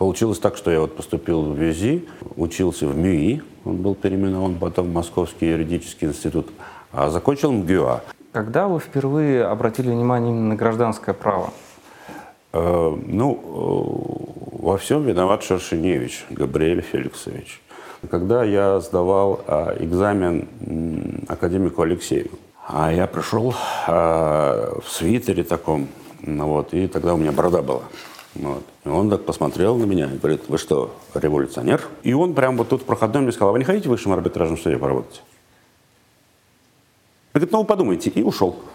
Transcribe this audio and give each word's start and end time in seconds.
Получилось 0.00 0.38
так, 0.38 0.56
что 0.56 0.70
я 0.70 0.80
вот 0.80 0.96
поступил 0.96 1.42
в 1.42 1.54
ВЮЗИ, 1.54 2.08
учился 2.36 2.86
в 2.86 2.96
МЮИ, 2.96 3.42
он 3.66 3.82
был 3.82 3.94
переименован 3.94 4.54
потом 4.54 4.86
в 4.86 4.94
Московский 4.94 5.50
юридический 5.50 6.08
институт, 6.08 6.48
а 6.90 7.10
закончил 7.10 7.52
МГУА. 7.52 8.00
Когда 8.32 8.66
вы 8.66 8.80
впервые 8.80 9.44
обратили 9.44 9.90
внимание 9.90 10.30
именно 10.30 10.48
на 10.48 10.56
гражданское 10.56 11.12
право? 11.12 11.50
Э, 12.54 12.96
ну, 13.08 13.34
э, 13.34 14.62
во 14.62 14.78
всем 14.78 15.02
виноват 15.02 15.42
Шершеневич 15.42 16.24
Габриэль 16.30 16.80
Феликсович. 16.80 17.60
Когда 18.10 18.42
я 18.42 18.80
сдавал 18.80 19.42
э, 19.46 19.84
экзамен 19.84 21.26
академику 21.28 21.82
Алексею, 21.82 22.30
а 22.66 22.90
я 22.90 23.06
пришел 23.06 23.54
в 23.86 24.84
свитере 24.88 25.44
таком, 25.44 25.88
ну 26.22 26.46
вот, 26.46 26.72
и 26.72 26.86
тогда 26.86 27.12
у 27.12 27.18
меня 27.18 27.32
борода 27.32 27.60
была. 27.60 27.82
Вот. 28.34 28.64
И 28.84 28.88
он 28.88 29.10
так 29.10 29.24
посмотрел 29.24 29.76
на 29.76 29.84
меня 29.84 30.06
и 30.06 30.16
говорит, 30.16 30.42
вы 30.48 30.58
что, 30.58 30.94
революционер? 31.14 31.82
И 32.02 32.12
он 32.12 32.34
прямо 32.34 32.58
вот 32.58 32.68
тут 32.68 32.82
в 32.82 32.84
проходном 32.84 33.24
мне 33.24 33.32
сказал, 33.32 33.50
а 33.50 33.52
вы 33.52 33.58
не 33.58 33.64
хотите 33.64 33.88
в 33.88 33.90
высшем 33.90 34.12
арбитражном 34.12 34.58
суде 34.58 34.78
поработать? 34.78 35.22
Говорит, 37.32 37.52
ну 37.52 37.60
вы 37.60 37.64
подумайте, 37.64 38.10
и 38.10 38.22
ушел. 38.22 38.56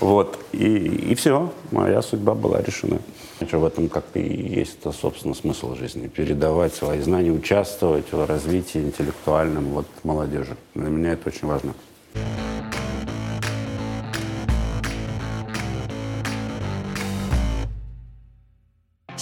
Вот, 0.00 0.38
и, 0.52 1.14
все, 1.14 1.50
моя 1.70 2.02
судьба 2.02 2.34
была 2.34 2.60
решена. 2.60 2.98
В 3.40 3.64
этом 3.64 3.88
как 3.88 4.04
и 4.12 4.20
есть, 4.20 4.80
собственно, 5.00 5.32
смысл 5.32 5.74
жизни. 5.76 6.08
Передавать 6.08 6.74
свои 6.74 7.00
знания, 7.00 7.30
участвовать 7.30 8.12
в 8.12 8.26
развитии 8.26 8.82
интеллектуальном 8.82 9.64
вот, 9.66 9.86
молодежи. 10.02 10.56
Для 10.74 10.90
меня 10.90 11.12
это 11.12 11.28
очень 11.28 11.48
важно. 11.48 11.72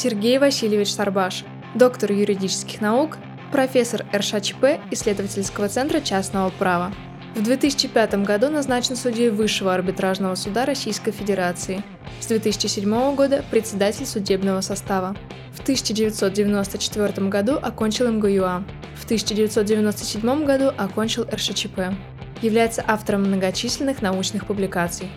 Сергей 0.02 0.41
Васильевич 0.41 0.92
Сарбаш, 0.92 1.45
доктор 1.77 2.11
юридических 2.11 2.80
наук, 2.80 3.19
профессор 3.52 4.05
РШЧП 4.12 4.81
исследовательского 4.91 5.69
центра 5.69 6.00
частного 6.00 6.50
права. 6.50 6.92
В 7.36 7.42
2005 7.45 8.25
году 8.25 8.48
назначен 8.48 8.97
судьей 8.97 9.30
Высшего 9.30 9.73
арбитражного 9.73 10.34
суда 10.34 10.67
Российской 10.67 11.12
Федерации. 11.12 11.84
С 12.19 12.27
2007 12.27 13.14
года 13.14 13.45
председатель 13.48 14.05
судебного 14.05 14.61
состава. 14.61 15.14
В 15.53 15.61
1994 15.61 17.28
году 17.28 17.56
окончил 17.62 18.11
МГУА. 18.11 18.64
В 18.97 19.05
1997 19.05 20.45
году 20.45 20.73
окончил 20.77 21.28
РШЧП. 21.33 21.95
Является 22.42 22.83
автором 22.84 23.23
многочисленных 23.23 24.03
научных 24.03 24.47
публикаций. 24.47 25.08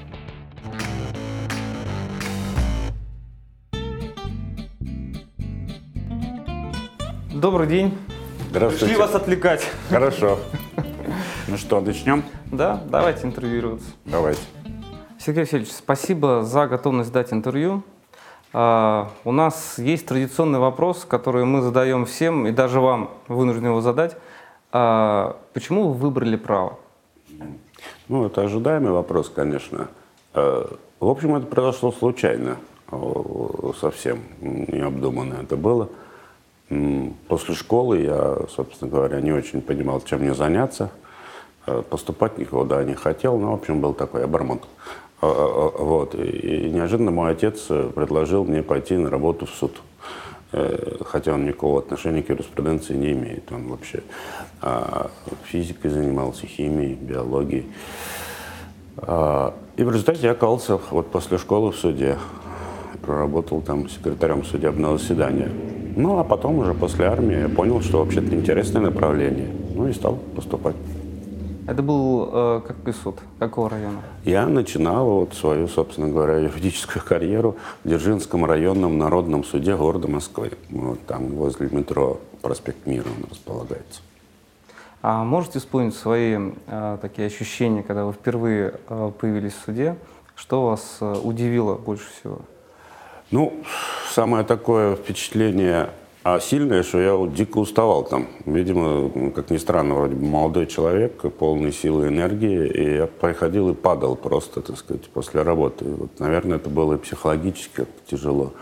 Добрый 7.45 7.67
день. 7.67 7.95
Здравствуйте. 8.49 8.85
Пришли 8.85 8.99
вас 8.99 9.13
отвлекать. 9.13 9.69
Хорошо. 9.91 10.39
Ну 11.47 11.57
что, 11.57 11.79
начнем? 11.79 12.23
Да, 12.51 12.81
давайте 12.89 13.27
интервьюироваться. 13.27 13.87
Давайте. 14.03 14.41
Сергей 15.19 15.41
Васильевич, 15.43 15.71
спасибо 15.71 16.41
за 16.41 16.65
готовность 16.65 17.11
дать 17.11 17.31
интервью. 17.31 17.83
Uh, 18.51 19.05
у 19.25 19.31
нас 19.31 19.77
есть 19.77 20.07
традиционный 20.07 20.57
вопрос, 20.57 21.05
который 21.07 21.45
мы 21.45 21.61
задаем 21.61 22.07
всем, 22.07 22.47
и 22.47 22.51
даже 22.51 22.79
вам 22.79 23.11
вынуждены 23.27 23.67
его 23.67 23.81
задать. 23.81 24.17
Uh, 24.71 25.35
почему 25.53 25.89
вы 25.89 25.93
выбрали 25.93 26.37
право? 26.37 26.79
Ну, 28.07 28.25
это 28.25 28.41
ожидаемый 28.41 28.91
вопрос, 28.91 29.29
конечно. 29.29 29.89
Uh, 30.33 30.79
в 30.99 31.07
общем, 31.07 31.35
это 31.35 31.45
произошло 31.45 31.91
случайно, 31.91 32.57
совсем 33.79 34.23
необдуманно 34.41 35.35
это 35.43 35.55
было. 35.55 35.89
После 37.27 37.53
школы 37.53 37.99
я, 37.99 38.37
собственно 38.49 38.89
говоря, 38.89 39.21
не 39.21 39.31
очень 39.31 39.61
понимал, 39.61 40.01
чем 40.01 40.21
мне 40.21 40.33
заняться. 40.33 40.91
Э, 41.67 41.83
поступать 41.87 42.37
никуда 42.37 42.83
не 42.83 42.93
хотел, 42.93 43.37
но, 43.37 43.51
в 43.51 43.55
общем, 43.55 43.81
был 43.81 43.93
такой 43.93 44.23
обормот. 44.23 44.63
Э, 45.21 45.27
э, 45.27 45.83
вот. 45.83 46.15
И 46.15 46.69
неожиданно 46.71 47.11
мой 47.11 47.31
отец 47.31 47.65
предложил 47.67 48.45
мне 48.45 48.63
пойти 48.63 48.97
на 48.97 49.09
работу 49.09 49.45
в 49.45 49.49
суд. 49.49 49.81
Хотя 51.05 51.33
он 51.33 51.45
никакого 51.45 51.79
отношения 51.79 52.23
к 52.23 52.29
юриспруденции 52.29 52.93
не 52.93 53.11
имеет. 53.11 53.51
Он 53.51 53.67
вообще 53.67 54.03
а, 54.61 55.09
физикой 55.43 55.91
занимался, 55.91 56.47
химией, 56.47 56.93
биологией. 56.93 57.65
А, 58.97 59.53
и 59.75 59.83
в 59.83 59.91
результате 59.91 60.21
я 60.21 60.31
оказался 60.31 60.79
вот 60.91 61.11
после 61.11 61.39
школы 61.39 61.73
в 61.73 61.75
суде. 61.75 62.17
Проработал 63.01 63.61
там 63.61 63.89
секретарем 63.89 64.45
судебного 64.45 64.97
заседания. 64.97 65.51
Ну, 65.95 66.19
а 66.19 66.23
потом 66.23 66.59
уже 66.59 66.73
после 66.73 67.05
армии 67.05 67.41
я 67.41 67.49
понял, 67.49 67.81
что 67.81 67.99
вообще-то 67.99 68.35
интересное 68.35 68.81
направление. 68.81 69.49
Ну 69.73 69.87
и 69.87 69.93
стал 69.93 70.17
поступать. 70.35 70.75
Это 71.67 71.81
был 71.81 72.29
э, 72.31 72.61
какой 72.67 72.93
суд? 72.93 73.15
Какого 73.39 73.69
района? 73.69 74.01
Я 74.23 74.45
начинал 74.45 75.05
вот 75.21 75.33
свою, 75.33 75.67
собственно 75.67 76.09
говоря, 76.09 76.37
юридическую 76.37 77.03
карьеру 77.03 77.55
в 77.83 77.87
Дзержинском 77.87 78.45
районном 78.45 78.99
народном 78.99 79.43
суде 79.43 79.75
города 79.75 80.07
Москвы. 80.07 80.51
Вот 80.69 80.99
там 81.07 81.29
возле 81.29 81.69
метро 81.71 82.19
проспект 82.41 82.85
Мира 82.85 83.07
он 83.07 83.27
располагается. 83.31 84.01
А 85.01 85.23
можете 85.23 85.59
вспомнить 85.59 85.95
свои 85.95 86.37
э, 86.67 86.97
такие 87.01 87.27
ощущения, 87.27 87.81
когда 87.81 88.05
вы 88.05 88.13
впервые 88.13 88.75
э, 88.87 89.11
появились 89.19 89.53
в 89.53 89.65
суде? 89.65 89.95
Что 90.35 90.67
вас 90.67 90.97
э, 91.01 91.15
удивило 91.23 91.75
больше 91.75 92.05
всего? 92.11 92.41
Ну, 93.35 93.51
самое 94.13 94.45
такое 94.45 94.95
впечатление 94.95 95.89
а 96.23 96.39
сильное, 96.39 96.83
что 96.83 97.01
я 97.01 97.15
вот 97.15 97.33
дико 97.33 97.57
уставал 97.57 98.05
там. 98.05 98.29
Видимо, 98.45 99.31
как 99.31 99.49
ни 99.49 99.57
странно, 99.57 99.95
вроде 99.95 100.15
бы 100.15 100.25
молодой 100.25 100.67
человек, 100.67 101.21
полный 101.37 101.73
силы 101.73 102.05
и 102.05 102.07
энергии, 102.07 102.65
и 102.65 102.95
я 102.95 103.07
приходил 103.07 103.69
и 103.69 103.73
падал 103.73 104.15
просто, 104.15 104.61
так 104.61 104.77
сказать, 104.77 105.09
после 105.09 105.41
работы. 105.41 105.83
Вот, 105.83 106.17
наверное, 106.17 106.59
это 106.59 106.69
было 106.69 106.93
и 106.93 106.97
психологически 106.97 107.85
тяжело. 108.09 108.53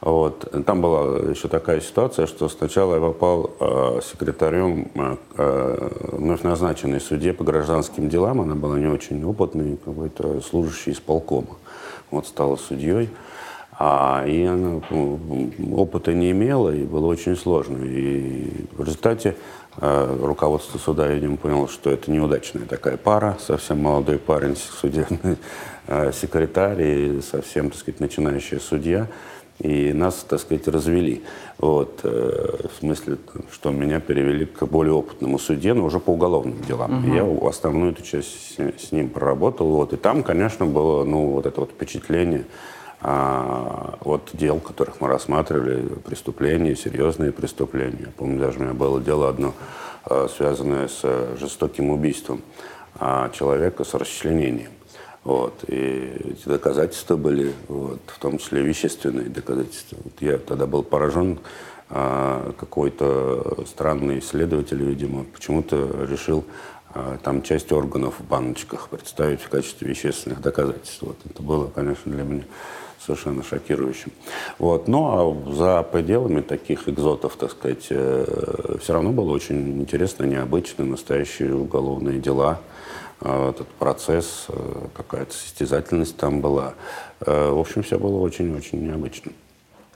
Вот. 0.00 0.50
Там 0.64 0.80
была 0.80 1.18
еще 1.30 1.48
такая 1.48 1.82
ситуация, 1.82 2.26
что 2.26 2.48
сначала 2.48 2.94
я 2.94 3.00
попал 3.02 3.50
э, 3.60 4.00
секретарем 4.10 4.90
э, 5.36 5.88
вновь 6.12 6.42
назначенной 6.42 7.00
суде 7.00 7.34
по 7.34 7.44
гражданским 7.44 8.08
делам. 8.08 8.40
Она 8.40 8.54
была 8.54 8.78
не 8.78 8.86
очень 8.86 9.22
опытной, 9.22 9.76
какой-то 9.84 10.40
служащий 10.40 10.92
исполкома. 10.92 11.58
Вот 12.10 12.26
стала 12.26 12.56
судьей. 12.56 13.10
А, 13.76 14.24
и 14.26 14.44
она 14.44 14.80
ну, 14.90 15.50
опыта 15.72 16.12
не 16.12 16.30
имела, 16.30 16.74
и 16.74 16.84
было 16.84 17.06
очень 17.06 17.36
сложно. 17.36 17.78
И 17.84 18.66
в 18.72 18.84
результате 18.84 19.36
э, 19.78 20.18
руководство 20.22 20.78
суда, 20.78 21.08
видимо, 21.08 21.36
поняло, 21.36 21.68
что 21.68 21.90
это 21.90 22.10
неудачная 22.10 22.66
такая 22.66 22.96
пара, 22.96 23.36
совсем 23.40 23.82
молодой 23.82 24.18
парень, 24.18 24.56
судебный 24.56 25.38
э, 25.88 26.12
секретарь 26.12 26.82
и 26.82 27.20
совсем, 27.20 27.70
так 27.70 27.80
сказать, 27.80 28.00
начинающая 28.00 28.60
судья. 28.60 29.08
И 29.60 29.92
нас, 29.92 30.24
так 30.28 30.40
сказать, 30.40 30.66
развели. 30.66 31.22
Вот, 31.58 32.00
э, 32.04 32.66
в 32.72 32.78
смысле, 32.78 33.18
что 33.52 33.70
меня 33.70 34.00
перевели 34.00 34.46
к 34.46 34.64
более 34.66 34.94
опытному 34.94 35.38
суде, 35.38 35.74
но 35.74 35.84
уже 35.84 36.00
по 36.00 36.10
уголовным 36.10 36.60
делам. 36.62 37.04
Угу. 37.04 37.14
Я 37.14 37.48
основную 37.48 37.92
эту 37.92 38.02
часть 38.02 38.56
с, 38.56 38.86
с 38.88 38.92
ним 38.92 39.10
проработал. 39.10 39.68
Вот, 39.68 39.92
и 39.92 39.96
там, 39.96 40.22
конечно, 40.22 40.66
было 40.66 41.04
ну, 41.04 41.30
вот 41.30 41.46
это 41.46 41.60
вот 41.60 41.70
впечатление, 41.70 42.44
от 43.04 44.30
дел, 44.32 44.60
которых 44.60 45.00
мы 45.00 45.08
рассматривали, 45.08 45.86
преступления, 46.06 46.74
серьезные 46.74 47.32
преступления. 47.32 48.12
Помню, 48.16 48.40
даже 48.40 48.58
у 48.58 48.62
меня 48.62 48.72
было 48.72 48.98
дело 48.98 49.28
одно, 49.28 49.52
а, 50.04 50.26
связанное 50.34 50.88
с 50.88 51.02
жестоким 51.38 51.90
убийством 51.90 52.42
а, 52.98 53.28
человека 53.30 53.84
с 53.84 53.92
расчленением. 53.92 54.70
Вот. 55.22 55.64
И 55.68 56.32
эти 56.32 56.48
доказательства 56.48 57.16
были, 57.16 57.52
вот, 57.68 58.00
в 58.06 58.18
том 58.18 58.38
числе 58.38 58.62
вещественные 58.62 59.28
доказательства. 59.28 59.98
Вот 60.02 60.14
я 60.20 60.38
тогда 60.38 60.66
был 60.66 60.82
поражен, 60.82 61.38
какой-то 61.88 63.64
странный 63.66 64.18
исследователь, 64.18 64.82
видимо, 64.82 65.24
почему-то 65.24 66.06
решил 66.08 66.44
там 67.22 67.42
часть 67.42 67.70
органов 67.72 68.18
в 68.18 68.24
баночках 68.24 68.88
представить 68.88 69.42
в 69.42 69.50
качестве 69.50 69.88
вещественных 69.88 70.40
доказательств. 70.40 71.02
Вот. 71.02 71.18
Это 71.28 71.42
было, 71.42 71.66
конечно, 71.68 72.10
для 72.10 72.24
меня 72.24 72.44
совершенно 73.04 73.42
шокирующим. 73.42 74.12
Вот. 74.58 74.88
Но 74.88 75.34
ну, 75.34 75.48
а 75.48 75.52
за 75.52 75.82
пределами 75.82 76.40
таких 76.40 76.88
экзотов, 76.88 77.36
так 77.36 77.50
сказать, 77.50 77.86
э, 77.90 78.76
все 78.80 78.92
равно 78.92 79.10
было 79.10 79.32
очень 79.32 79.80
интересно, 79.80 80.24
необычно, 80.24 80.84
настоящие 80.84 81.54
уголовные 81.54 82.18
дела, 82.18 82.60
э, 83.20 83.50
этот 83.50 83.68
процесс, 83.68 84.46
э, 84.48 84.86
какая-то 84.94 85.34
состязательность 85.34 86.16
там 86.16 86.40
была. 86.40 86.74
В 87.20 87.58
общем, 87.58 87.82
все 87.82 87.98
было 87.98 88.18
очень-очень 88.18 88.86
необычно. 88.86 89.32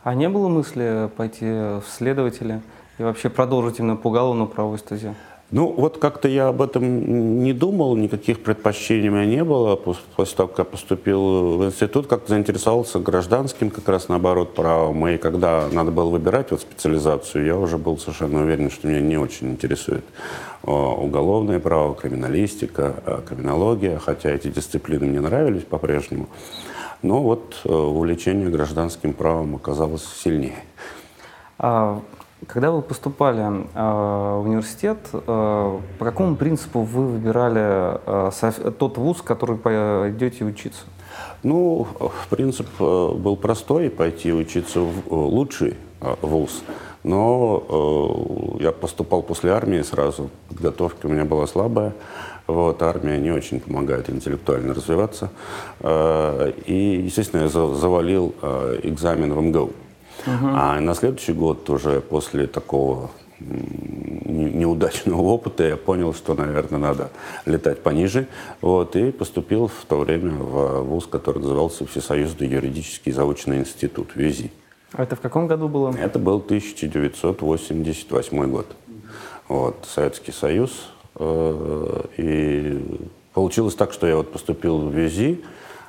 А 0.03 0.15
не 0.15 0.29
было 0.29 0.49
мысли 0.49 1.11
пойти 1.17 1.45
в 1.45 1.85
следователи 1.91 2.63
и 2.99 3.03
вообще 3.03 3.29
продолжить 3.29 3.81
именно 3.81 3.97
по 3.97 4.09
уголовному 4.09 4.49
правовой 4.49 4.79
стезе? 4.79 5.15
Ну, 5.51 5.73
вот 5.73 5.97
как-то 5.97 6.29
я 6.29 6.49
об 6.49 6.61
этом 6.61 7.43
не 7.43 7.55
думал, 7.55 7.97
никаких 7.97 8.43
предпочтений 8.43 9.09
у 9.09 9.13
меня 9.13 9.25
не 9.25 9.43
было. 9.43 9.77
После 9.77 10.37
того, 10.37 10.49
как 10.49 10.59
я 10.59 10.65
поступил 10.65 11.57
в 11.57 11.65
институт, 11.65 12.07
как-то 12.07 12.29
заинтересовался 12.29 12.99
гражданским, 12.99 13.71
как 13.71 13.89
раз 13.89 14.09
наоборот, 14.09 14.55
правом. 14.55 15.09
И 15.09 15.17
когда 15.17 15.67
надо 15.73 15.91
было 15.91 16.11
выбирать 16.11 16.51
вот 16.51 16.61
специализацию, 16.61 17.47
я 17.47 17.57
уже 17.57 17.79
был 17.79 17.97
совершенно 17.97 18.43
уверен, 18.43 18.71
что 18.71 18.89
меня 18.89 19.01
не 19.01 19.17
очень 19.17 19.53
интересует 19.53 20.05
уголовное 20.63 21.61
право, 21.61 21.95
криминалистика, 21.95 22.95
а, 23.07 23.23
криминология, 23.23 23.99
хотя 23.99 24.31
эти 24.31 24.49
дисциплины 24.49 25.07
мне 25.07 25.21
нравились 25.21 25.63
по-прежнему. 25.63 26.29
Но 27.01 27.23
вот 27.23 27.61
э, 27.65 27.73
увлечение 27.73 28.49
гражданским 28.51 29.13
правом 29.13 29.55
оказалось 29.55 30.05
сильнее. 30.05 30.65
А 31.59 32.01
когда 32.47 32.71
вы 32.71 32.83
поступали 32.83 33.43
э, 33.43 34.39
в 34.39 34.43
университет, 34.45 34.99
э, 35.13 35.79
по 35.99 36.05
какому 36.05 36.37
принципу 36.37 36.83
вы 36.83 37.07
выбирали 37.07 37.99
э, 38.07 38.71
тот 38.71 38.97
вуз, 38.97 39.23
который 39.23 39.57
пойдете 39.57 40.45
учиться? 40.45 40.85
Ну, 41.43 41.87
принцип 42.31 42.67
э, 42.81 43.13
был 43.15 43.37
простой, 43.37 43.91
пойти 43.91 44.33
учиться 44.33 44.81
в 44.81 45.07
э, 45.07 45.15
лучший 45.15 45.75
вуз. 46.23 46.63
Но 47.05 48.57
э, 48.59 48.65
я 48.65 48.73
поступал 48.73 49.23
после 49.23 49.53
армии 49.53 49.83
сразу, 49.83 50.31
подготовка 50.49 51.07
у 51.07 51.09
меня 51.09 51.25
была 51.25 51.47
слабая. 51.47 51.93
Вот, 52.47 52.83
армия 52.83 53.19
не 53.19 53.31
очень 53.31 53.61
помогает 53.61 54.09
интеллектуально 54.09 54.73
развиваться. 54.73 55.29
И, 55.85 57.03
естественно, 57.05 57.43
я 57.43 57.49
завалил 57.49 58.35
экзамен 58.83 59.35
в 59.35 59.43
МГУ. 59.43 59.73
Угу. 60.27 60.49
А 60.53 60.81
на 60.81 60.95
следующий 60.95 61.33
год 61.33 61.69
уже 61.71 62.01
после 62.01 62.47
такого 62.47 63.11
неудачного 63.41 65.23
опыта 65.23 65.65
я 65.65 65.77
понял, 65.77 66.15
что, 66.15 66.35
наверное, 66.35 66.79
надо 66.79 67.11
летать 67.47 67.83
пониже. 67.83 68.27
Вот, 68.61 68.95
и 68.97 69.13
поступил 69.13 69.69
в 69.69 69.85
то 69.87 69.99
время 69.99 70.33
в 70.33 70.83
вуз, 70.83 71.07
который 71.07 71.41
назывался 71.41 71.87
Всесоюзный 71.87 72.49
юридический 72.49 73.13
заочный 73.13 73.59
институт, 73.59 74.11
ВИЗИ. 74.15 74.51
А 74.93 75.03
это 75.03 75.17
в 75.17 75.21
каком 75.21 75.47
году 75.47 75.69
было? 75.69 75.95
Это 75.97 76.19
был 76.19 76.39
1988 76.39 78.51
год. 78.51 78.67
Вот, 79.49 79.87
Советский 79.87 80.33
Союз. 80.33 80.89
Э, 81.17 82.05
и 82.17 82.83
получилось 83.35 83.75
так, 83.75 83.93
что 83.93 84.07
я 84.07 84.17
вот 84.17 84.33
поступил 84.33 84.79
в 84.79 84.95
ВИЗИ, 84.95 85.45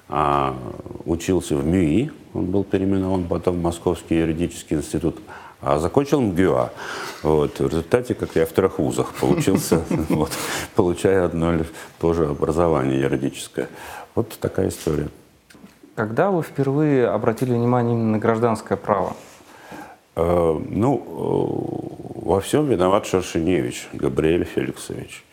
а, 0.10 0.58
учился 1.06 1.56
в 1.56 1.66
МЮИ, 1.66 2.12
он 2.34 2.46
был 2.46 2.64
переименован 2.64 3.26
потом 3.26 3.58
в 3.58 3.62
Московский 3.62 4.16
юридический 4.16 4.78
институт, 4.78 5.18
а 5.62 5.78
закончил 5.80 6.20
МГУА. 6.22 6.72
Вот. 7.24 7.60
В 7.60 7.68
результате, 7.68 8.16
как 8.16 8.36
я 8.36 8.46
в 8.46 8.52
трех 8.52 8.80
вузах 8.80 9.14
получился, 9.14 9.84
вот, 10.10 10.32
получая 10.76 11.26
одно 11.26 11.54
или 11.54 11.66
то 12.00 12.14
же 12.14 12.28
образование 12.28 13.02
юридическое. 13.02 13.70
Вот 14.16 14.38
такая 14.40 14.70
история. 14.70 15.10
Когда 15.96 16.32
вы 16.32 16.44
впервые 16.44 17.08
обратили 17.08 17.54
внимание 17.54 17.94
именно 17.94 18.14
на 18.14 18.20
гражданское 18.20 18.78
право? 18.78 19.16
Э, 20.16 20.60
ну, 20.70 20.98
э, 20.98 22.26
во 22.26 22.40
всем 22.42 22.68
виноват 22.68 23.06
Шершеневич 23.06 23.90
Габриэль 23.94 24.46
Феликсович. 24.46 25.24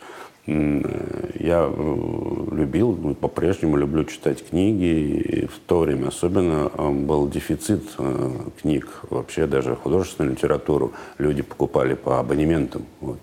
Я 0.47 1.69
э, 1.69 2.45
любил, 2.51 2.97
ну, 3.01 3.13
по-прежнему 3.15 3.75
люблю 3.75 4.05
читать 4.05 4.47
книги, 4.47 4.85
и 4.85 5.45
в 5.45 5.59
то 5.65 5.79
время 5.79 6.07
особенно 6.07 6.69
был 6.69 7.27
дефицит 7.27 7.83
э, 7.97 8.31
книг, 8.61 9.01
вообще 9.09 9.45
даже 9.45 9.75
художественную 9.75 10.35
литературу 10.35 10.93
люди 11.17 11.41
покупали 11.41 11.95
по 11.95 12.19
абонементам. 12.19 12.85
Вот. 13.01 13.19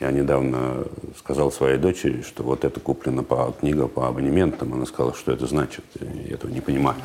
Я 0.00 0.12
недавно 0.12 0.84
сказал 1.18 1.50
своей 1.50 1.76
дочери, 1.76 2.22
что 2.22 2.44
вот 2.44 2.64
это 2.64 2.78
куплено 2.78 3.24
по 3.24 3.52
книга 3.58 3.88
по 3.88 4.06
абонементам. 4.06 4.72
Она 4.72 4.86
сказала, 4.86 5.12
что 5.12 5.32
это 5.32 5.48
значит. 5.48 5.84
Я 6.00 6.34
этого 6.34 6.52
не 6.52 6.60
понимаю. 6.60 6.96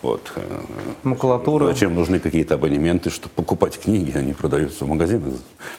Вот. 0.00 0.32
Макулатура. 1.02 1.66
Зачем 1.66 1.94
нужны 1.94 2.20
какие-то 2.20 2.54
абонементы, 2.54 3.10
чтобы 3.10 3.34
покупать 3.34 3.78
книги? 3.78 4.16
Они 4.16 4.32
продаются 4.32 4.86
в 4.86 4.88
магазинах. 4.88 5.34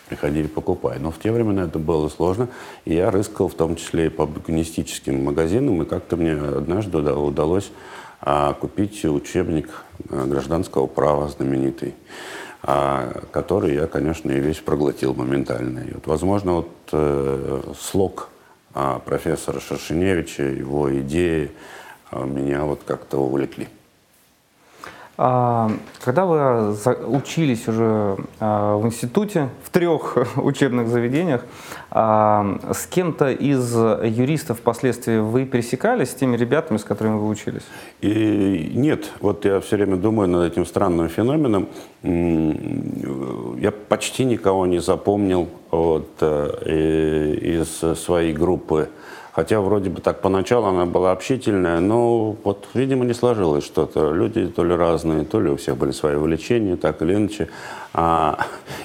Приходили, 0.08 0.46
покупай. 0.46 1.00
Но 1.00 1.10
в 1.10 1.18
те 1.18 1.32
времена 1.32 1.64
это 1.64 1.80
было 1.80 2.08
сложно. 2.08 2.50
И 2.86 2.94
я 2.94 3.10
рыскал 3.10 3.48
в 3.48 3.56
том 3.56 3.76
числе 3.76 4.06
и 4.06 4.10
по 4.10 4.28
букинистическим 4.28 5.24
магазинам. 5.24 5.82
И 5.82 5.86
как-то 5.86 6.18
мне 6.18 6.34
однажды 6.34 7.00
удалось 7.00 7.72
а, 8.22 8.54
купить 8.54 9.04
учебник 9.06 9.70
а, 10.10 10.28
гражданского 10.28 10.86
права 10.86 11.30
знаменитый 11.30 11.96
а, 12.62 13.24
который 13.32 13.76
я, 13.76 13.88
конечно, 13.88 14.32
и 14.32 14.40
весь 14.40 14.58
проглотил 14.58 15.14
моментально. 15.14 15.80
И 15.80 15.94
вот, 15.94 16.08
возможно, 16.08 16.54
вот 16.56 16.70
э, 16.92 17.74
слог 17.80 18.30
э, 18.76 19.00
профессора 19.06 19.60
Шершеневича, 19.62 20.44
его 20.44 20.94
идеи 21.00 21.52
э, 22.12 22.26
меня 22.26 22.64
вот 22.64 22.82
как-то 22.86 23.20
увлекли. 23.20 23.70
А, 25.22 25.70
когда 26.00 26.26
вы 26.26 26.78
учились 27.06 27.68
уже 27.68 28.16
а, 28.40 28.78
в 28.78 28.86
институте, 28.86 29.50
в 29.66 29.70
трех 29.70 30.18
учебных 30.38 30.88
заведениях, 30.88 31.44
а, 31.92 32.58
с 32.72 32.86
кем-то 32.86 33.30
из 33.30 33.76
юристов 33.76 34.60
впоследствии 34.60 35.18
вы 35.18 35.44
пересекались, 35.44 36.12
с 36.12 36.14
теми 36.14 36.38
ребятами, 36.38 36.78
с 36.78 36.86
которыми 36.86 37.18
вы 37.18 37.28
учились? 37.28 37.64
И 38.00 38.72
нет, 38.74 39.12
вот 39.20 39.44
я 39.44 39.60
все 39.60 39.76
время 39.76 39.98
думаю 39.98 40.30
над 40.30 40.54
этим 40.54 40.66
странным 40.66 41.10
феноменом. 41.10 41.68
Я 42.02 43.72
почти 43.90 44.24
никого 44.24 44.68
не 44.68 44.80
запомнил 44.80 45.50
вот, 45.70 46.08
э, 46.22 47.36
из 47.42 48.00
своей 48.00 48.32
группы 48.32 48.88
Хотя 49.40 49.62
вроде 49.62 49.90
бы 49.90 50.02
так 50.02 50.20
поначалу 50.20 50.68
она 50.68 50.86
была 50.86 51.14
общительная, 51.14 51.80
но 51.80 52.36
вот, 52.44 52.68
видимо, 52.74 53.06
не 53.06 53.14
сложилось 53.14 53.64
что-то. 53.64 54.12
Люди 54.12 54.46
то 54.48 54.66
ли 54.66 54.76
разные, 54.76 55.24
то 55.24 55.40
ли 55.40 55.50
у 55.50 55.56
всех 55.56 55.78
были 55.78 55.92
свои 55.92 56.16
увлечения, 56.16 56.76
так 56.76 57.02
или 57.02 57.16
иначе. 57.16 57.48
А 57.94 58.38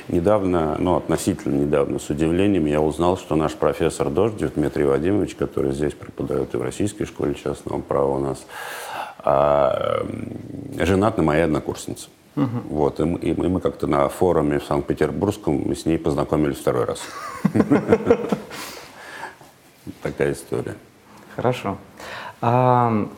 недавно, 0.07 0.77
ну, 0.79 0.95
относительно 0.95 1.61
недавно, 1.61 1.99
с 1.99 2.09
удивлением 2.09 2.67
я 2.67 2.81
узнал, 2.81 3.17
что 3.17 3.35
наш 3.35 3.55
профессор 3.55 4.11
Дождев 4.11 4.55
Дмитрий 4.55 4.85
Вадимович, 4.85 5.35
который 5.35 5.73
здесь 5.73 5.93
преподает 5.93 6.55
и 6.55 6.57
в 6.57 6.63
Российской 6.63 7.05
школе 7.05 7.35
частного 7.35 7.81
права 7.81 8.17
у 8.17 8.21
нас, 8.21 8.47
а, 9.25 10.07
женат 10.79 11.17
на 11.17 11.25
моей 11.25 11.43
однокурснице. 11.43 12.11
Угу. 12.37 12.47
Вот, 12.71 13.01
и 13.01 13.03
мы, 13.03 13.19
и 13.19 13.33
мы 13.33 13.61
как-то 13.61 13.89
на 13.89 14.09
форуме 14.09 14.61
в 14.61 14.65
Санкт-Петербургском 14.67 15.75
с 15.75 15.85
ней 15.85 15.99
познакомились 15.99 16.59
второй 16.59 16.85
раз. 16.85 17.01
Такая 20.03 20.33
история. 20.33 20.77
Хорошо. 21.37 21.77
А, 22.41 23.09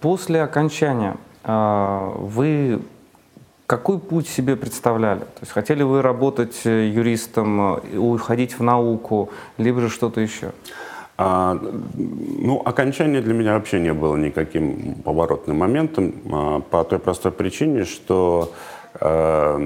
после 0.00 0.42
окончания 0.42 1.16
а, 1.42 2.14
вы 2.16 2.80
какой 3.66 3.98
путь 3.98 4.28
себе 4.28 4.56
представляли? 4.56 5.20
То 5.20 5.40
есть 5.40 5.52
хотели 5.52 5.82
вы 5.82 6.02
работать 6.02 6.60
э, 6.64 6.88
юристом, 6.88 7.76
э, 7.76 7.96
уходить 7.96 8.58
в 8.58 8.62
науку, 8.62 9.30
либо 9.56 9.80
же 9.80 9.88
что-то 9.88 10.20
еще? 10.20 10.52
А, 11.16 11.58
ну, 11.94 12.60
окончание 12.64 13.22
для 13.22 13.34
меня 13.34 13.54
вообще 13.54 13.80
не 13.80 13.92
было 13.92 14.16
никаким 14.16 14.96
поворотным 14.96 15.58
моментом 15.58 16.14
а, 16.30 16.60
по 16.60 16.84
той 16.84 16.98
простой 16.98 17.32
причине, 17.32 17.84
что 17.84 18.52
а, 19.00 19.58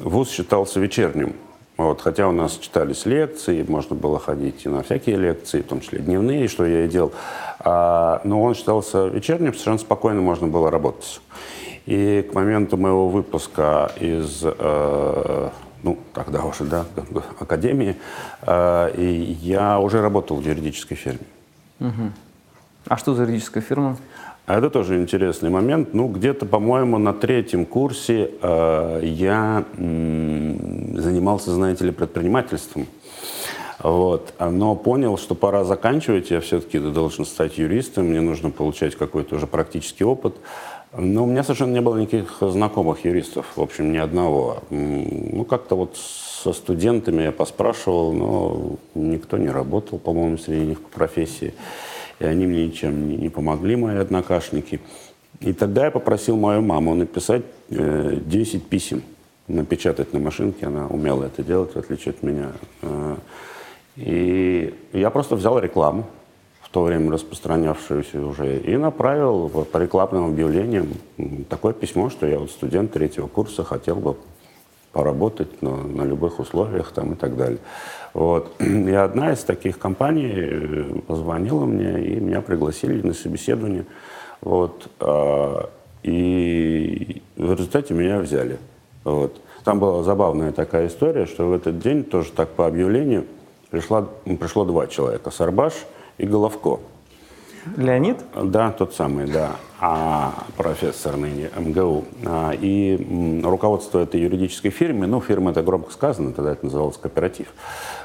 вуз 0.00 0.30
считался 0.30 0.80
вечерним 0.80 1.34
вот, 1.78 2.00
хотя 2.00 2.26
у 2.26 2.32
нас 2.32 2.58
читались 2.58 3.06
лекции, 3.06 3.64
можно 3.66 3.94
было 3.94 4.18
ходить 4.18 4.66
и 4.66 4.68
на 4.68 4.82
всякие 4.82 5.16
лекции, 5.16 5.62
в 5.62 5.66
том 5.66 5.80
числе 5.80 6.00
дневные, 6.00 6.48
что 6.48 6.66
я 6.66 6.84
и 6.84 6.88
делал. 6.88 7.12
А, 7.60 8.20
но 8.24 8.42
он 8.42 8.56
считался 8.56 9.06
вечерним, 9.06 9.52
совершенно 9.52 9.78
спокойно 9.78 10.20
можно 10.20 10.48
было 10.48 10.72
работать. 10.72 11.20
И 11.86 12.28
к 12.28 12.34
моменту 12.34 12.76
моего 12.76 13.08
выпуска 13.08 13.92
из, 14.00 14.40
э, 14.42 15.50
ну, 15.84 15.98
тогда 16.14 16.42
уже, 16.42 16.64
да, 16.64 16.84
академии, 17.38 17.94
э, 18.42 18.94
и 18.96 19.38
я 19.40 19.78
уже 19.78 20.02
работал 20.02 20.38
в 20.38 20.44
юридической 20.44 20.96
фирме. 20.96 21.26
Угу. 21.78 22.12
А 22.88 22.96
что 22.96 23.14
за 23.14 23.22
юридическая 23.22 23.62
фирма? 23.62 23.96
А 24.48 24.56
это 24.56 24.70
тоже 24.70 24.96
интересный 24.96 25.50
момент. 25.50 25.92
Ну, 25.92 26.08
где-то, 26.08 26.46
по-моему, 26.46 26.96
на 26.96 27.12
третьем 27.12 27.66
курсе 27.66 28.30
э, 28.40 29.00
я 29.02 29.62
м, 29.76 30.98
занимался, 30.98 31.52
знаете 31.52 31.84
ли, 31.84 31.90
предпринимательством. 31.90 32.86
Вот. 33.80 34.32
Но 34.40 34.74
понял, 34.74 35.18
что 35.18 35.34
пора 35.34 35.64
заканчивать. 35.64 36.30
Я 36.30 36.40
все-таки 36.40 36.78
должен 36.78 37.26
стать 37.26 37.58
юристом. 37.58 38.06
Мне 38.06 38.22
нужно 38.22 38.48
получать 38.48 38.96
какой-то 38.96 39.36
уже 39.36 39.46
практический 39.46 40.04
опыт. 40.04 40.34
Но 40.96 41.24
у 41.24 41.26
меня 41.26 41.42
совершенно 41.42 41.74
не 41.74 41.82
было 41.82 41.98
никаких 41.98 42.38
знакомых 42.40 43.04
юристов. 43.04 43.44
В 43.54 43.60
общем, 43.60 43.92
ни 43.92 43.98
одного. 43.98 44.62
Ну, 44.70 45.44
как-то 45.44 45.76
вот 45.76 45.98
со 45.98 46.54
студентами 46.54 47.24
я 47.24 47.32
поспрашивал, 47.32 48.14
но 48.14 48.76
никто 48.94 49.36
не 49.36 49.50
работал, 49.50 49.98
по-моему, 49.98 50.38
среди 50.38 50.64
них 50.64 50.80
по 50.80 50.88
профессии 50.88 51.52
и 52.18 52.24
они 52.24 52.46
мне 52.46 52.66
ничем 52.66 53.08
не 53.08 53.28
помогли, 53.28 53.76
мои 53.76 53.96
однокашники. 53.96 54.80
И 55.40 55.52
тогда 55.52 55.84
я 55.84 55.90
попросил 55.90 56.36
мою 56.36 56.62
маму 56.62 56.94
написать 56.94 57.42
э, 57.70 58.18
10 58.24 58.68
писем, 58.68 59.02
напечатать 59.46 60.12
на 60.12 60.18
машинке, 60.18 60.66
она 60.66 60.86
умела 60.88 61.24
это 61.24 61.42
делать, 61.42 61.74
в 61.74 61.78
отличие 61.78 62.10
от 62.10 62.22
меня. 62.22 62.52
Э, 62.82 63.16
И 63.96 64.74
я 64.92 65.10
просто 65.10 65.36
взял 65.36 65.58
рекламу, 65.58 66.06
в 66.62 66.70
то 66.70 66.82
время 66.82 67.10
распространявшуюся 67.12 68.20
уже, 68.24 68.58
и 68.58 68.76
направил 68.76 69.48
по 69.48 69.78
рекламным 69.78 70.26
объявлениям 70.26 70.88
такое 71.48 71.72
письмо, 71.72 72.10
что 72.10 72.26
я 72.26 72.38
вот 72.38 72.50
студент 72.50 72.92
третьего 72.92 73.26
курса, 73.26 73.64
хотел 73.64 73.96
бы 73.96 74.16
поработать 74.92 75.62
на, 75.62 75.76
на 75.76 76.02
любых 76.02 76.40
условиях 76.40 76.92
там, 76.92 77.12
и 77.12 77.16
так 77.16 77.36
далее. 77.36 77.58
Вот. 78.18 78.50
И 78.58 78.92
одна 78.92 79.32
из 79.32 79.44
таких 79.44 79.78
компаний 79.78 80.32
э, 80.34 80.84
позвонила 81.06 81.66
мне, 81.66 82.04
и 82.04 82.16
меня 82.16 82.40
пригласили 82.40 83.00
на 83.00 83.14
собеседование. 83.14 83.84
Вот. 84.40 84.88
А, 84.98 85.70
и 86.02 87.22
в 87.36 87.52
результате 87.52 87.94
меня 87.94 88.18
взяли. 88.18 88.58
Вот. 89.04 89.40
Там 89.62 89.78
была 89.78 90.02
забавная 90.02 90.50
такая 90.50 90.88
история, 90.88 91.26
что 91.26 91.46
в 91.46 91.52
этот 91.52 91.78
день 91.78 92.02
тоже 92.02 92.32
так 92.32 92.48
по 92.48 92.66
объявлению 92.66 93.24
пришла, 93.70 94.08
пришло 94.24 94.64
два 94.64 94.88
человека, 94.88 95.30
Сарбаш 95.30 95.74
и 96.18 96.26
Головко. 96.26 96.80
Леонид? 97.76 98.18
Да, 98.34 98.70
тот 98.72 98.94
самый, 98.94 99.26
да. 99.26 99.56
А 99.80 100.32
профессор 100.56 101.16
ныне 101.16 101.50
МГУ. 101.56 102.04
А, 102.26 102.50
и 102.50 103.40
руководство 103.44 104.00
этой 104.00 104.20
юридической 104.20 104.70
фирмы, 104.70 105.06
ну, 105.06 105.20
фирма 105.20 105.52
это 105.52 105.62
громко 105.62 105.92
сказано, 105.92 106.32
тогда 106.32 106.52
это 106.52 106.64
называлось 106.64 106.96
кооператив, 106.96 107.46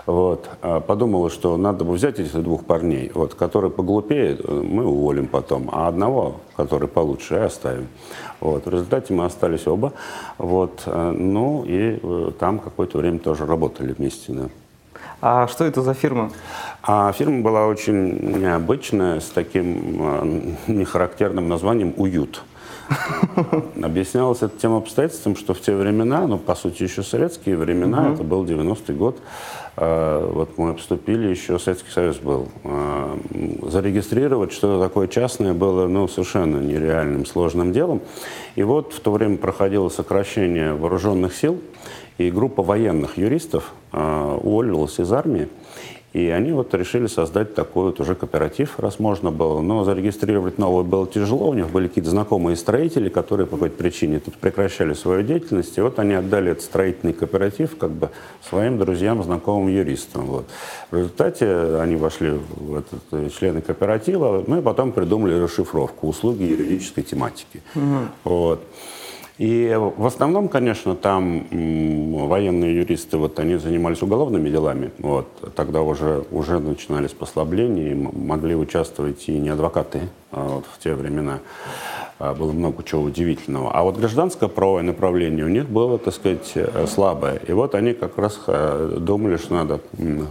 вот, 0.05 0.47
а, 0.61 0.81
подумала, 0.81 1.31
что 1.31 1.57
надо 1.57 1.83
бы 1.83 1.93
взять 1.93 2.19
этих 2.19 2.43
двух 2.43 2.65
парней, 2.65 3.11
вот, 3.15 3.33
который 3.33 3.71
поглупее, 3.71 4.37
мы 4.47 4.85
уволим 4.85 5.25
потом, 5.27 5.69
а 5.71 5.87
одного, 5.87 6.41
который 6.55 6.87
получше, 6.87 7.35
оставим. 7.35 7.87
Вот, 8.39 8.65
в 8.65 8.69
результате 8.69 9.13
мы 9.13 9.25
остались 9.25 9.65
оба, 9.65 9.93
вот, 10.37 10.83
а, 10.85 11.11
ну, 11.11 11.63
и 11.65 11.99
э, 12.03 12.31
там 12.37 12.59
какое-то 12.59 12.99
время 12.99 13.17
тоже 13.17 13.47
работали 13.47 13.93
вместе, 13.93 14.31
да. 14.31 14.49
А 15.25 15.47
что 15.47 15.63
это 15.63 15.81
за 15.81 15.93
фирма? 15.93 16.31
А 16.81 17.09
фирма 17.13 17.39
была 17.41 17.65
очень 17.67 18.41
необычная, 18.41 19.21
с 19.21 19.29
таким 19.29 19.95
э, 20.01 20.51
нехарактерным 20.67 21.47
названием 21.47 21.93
«Уют». 21.95 22.43
Объяснялось 23.81 24.41
это 24.41 24.59
тем 24.59 24.73
обстоятельством, 24.73 25.37
что 25.37 25.53
в 25.53 25.61
те 25.61 25.75
времена, 25.75 26.27
ну, 26.27 26.37
по 26.37 26.55
сути, 26.55 26.83
еще 26.83 27.03
советские 27.03 27.55
времена, 27.55 28.11
это 28.11 28.23
был 28.23 28.43
90-й 28.43 28.95
год, 28.95 29.21
э, 29.77 30.29
вот 30.29 30.57
мы 30.57 30.73
поступили, 30.73 31.29
еще 31.29 31.57
Советский 31.57 31.91
Союз 31.91 32.17
был. 32.17 32.49
Э, 32.65 33.17
зарегистрировать 33.69 34.51
что-то 34.51 34.85
такое 34.85 35.07
частное 35.07 35.53
было 35.53 35.87
ну, 35.87 36.09
совершенно 36.09 36.57
нереальным, 36.57 37.25
сложным 37.25 37.71
делом. 37.71 38.01
И 38.57 38.63
вот 38.63 38.91
в 38.91 38.99
то 38.99 39.13
время 39.13 39.37
проходило 39.37 39.87
сокращение 39.87 40.73
вооруженных 40.73 41.33
сил, 41.33 41.61
и 42.17 42.29
группа 42.31 42.63
военных 42.63 43.17
юристов 43.17 43.71
э, 43.91 44.37
уволилась 44.41 44.99
из 44.99 45.11
армии. 45.11 45.47
И 46.13 46.27
они 46.29 46.51
вот 46.51 46.71
решили 46.75 47.07
создать 47.07 47.55
такой 47.55 47.85
вот 47.85 47.99
уже 47.99 48.13
кооператив, 48.13 48.79
раз 48.79 48.99
можно 48.99 49.31
было. 49.31 49.61
Но 49.61 49.83
зарегистрировать 49.83 50.59
новое 50.59 50.83
было 50.83 51.07
тяжело. 51.07 51.49
У 51.49 51.55
них 51.55 51.69
были 51.71 51.87
какие-то 51.87 52.11
знакомые 52.11 52.55
строители, 52.55 53.09
которые 53.09 53.47
по 53.47 53.55
какой-то 53.55 53.75
причине 53.77 54.19
тут 54.19 54.35
прекращали 54.35 54.93
свою 54.93 55.23
деятельность. 55.23 55.75
И 55.75 55.81
вот 55.81 55.97
они 55.97 56.13
отдали 56.13 56.51
этот 56.51 56.63
строительный 56.63 57.13
кооператив 57.13 57.75
как 57.77 57.89
бы 57.89 58.11
своим 58.47 58.77
друзьям, 58.77 59.23
знакомым 59.23 59.69
юристам. 59.69 60.27
Вот. 60.27 60.45
В 60.91 60.97
результате 60.97 61.77
они 61.77 61.95
вошли 61.95 62.39
в 62.57 62.75
этот, 62.75 63.01
э, 63.11 63.29
члены 63.35 63.61
кооператива, 63.61 64.43
ну 64.45 64.59
и 64.59 64.61
потом 64.61 64.91
придумали 64.91 65.33
расшифровку 65.33 66.07
услуги 66.07 66.43
юридической 66.43 67.01
тематики. 67.01 67.63
Угу. 67.73 67.97
Вот. 68.25 68.61
И 69.39 69.75
в 69.75 70.05
основном, 70.05 70.47
конечно, 70.47 70.95
там 70.95 71.47
военные 71.49 72.75
юристы, 72.75 73.17
вот 73.17 73.39
они 73.39 73.55
занимались 73.55 74.01
уголовными 74.01 74.49
делами. 74.49 74.91
Вот. 74.99 75.27
Тогда 75.55 75.81
уже, 75.81 76.23
уже 76.31 76.59
начинались 76.59 77.11
послабления, 77.11 77.91
и 77.91 77.95
могли 77.95 78.55
участвовать 78.55 79.27
и 79.27 79.31
не 79.31 79.49
адвокаты 79.49 80.01
а 80.31 80.55
вот, 80.55 80.65
в 80.71 80.77
те 80.83 80.93
времена. 80.93 81.39
А, 82.19 82.33
было 82.33 82.51
много 82.51 82.83
чего 82.83 83.01
удивительного. 83.01 83.71
А 83.73 83.83
вот 83.83 83.97
гражданское 83.97 84.47
правовое 84.47 84.83
направление 84.83 85.45
у 85.45 85.49
них 85.49 85.67
было, 85.67 85.97
так 85.97 86.13
сказать, 86.13 86.51
э, 86.55 86.85
слабое. 86.87 87.41
И 87.47 87.51
вот 87.53 87.73
они 87.75 87.93
как 87.93 88.17
раз 88.17 88.39
э, 88.47 88.97
думали, 88.99 89.37
что 89.37 89.55
надо 89.55 89.79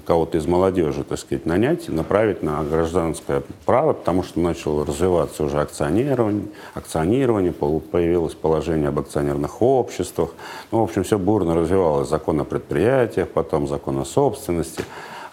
кого-то 0.06 0.38
из 0.38 0.46
молодежи, 0.46 1.02
так 1.02 1.18
сказать, 1.18 1.44
нанять, 1.44 1.88
направить 1.88 2.42
на 2.42 2.62
гражданское 2.62 3.42
право, 3.66 3.94
потому 3.94 4.22
что 4.22 4.40
начало 4.40 4.86
развиваться 4.86 5.42
уже 5.44 5.60
акционирование, 5.60 6.46
акционирование 6.74 7.52
появилось 7.52 8.34
положение 8.34 8.88
об 8.88 9.00
акционерных 9.00 9.60
обществах. 9.60 10.30
Ну, 10.70 10.80
в 10.80 10.84
общем, 10.84 11.02
все 11.02 11.18
бурно 11.18 11.54
развивалось. 11.54 12.08
Закон 12.08 12.40
о 12.40 12.44
предприятиях, 12.44 13.28
потом 13.28 13.66
закон 13.66 13.98
о 13.98 14.04
собственности. 14.04 14.84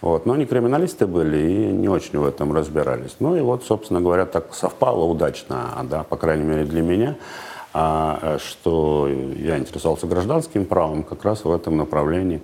Вот. 0.02 0.26
Но 0.26 0.34
они 0.34 0.46
криминалисты 0.46 1.08
были 1.08 1.38
и 1.38 1.66
не 1.68 1.90
очень 1.90 2.20
в 2.20 2.26
этом 2.26 2.54
разбирались. 2.54 3.16
Ну 3.20 3.36
и 3.36 3.42
вот, 3.42 3.64
собственно 3.64 4.02
говоря, 4.02 4.26
так 4.26 4.54
совпало 4.54 5.06
удачно, 5.06 5.86
да, 5.90 6.04
по 6.04 6.18
крайней 6.18 6.46
мере 6.46 6.64
для 6.66 6.82
меня, 6.82 7.18
а, 7.74 8.38
что 8.40 9.08
я 9.08 9.58
интересовался 9.58 10.08
гражданским 10.08 10.66
правом, 10.66 11.04
как 11.04 11.24
раз 11.24 11.44
в 11.44 11.52
этом 11.52 11.78
направлении 11.78 12.42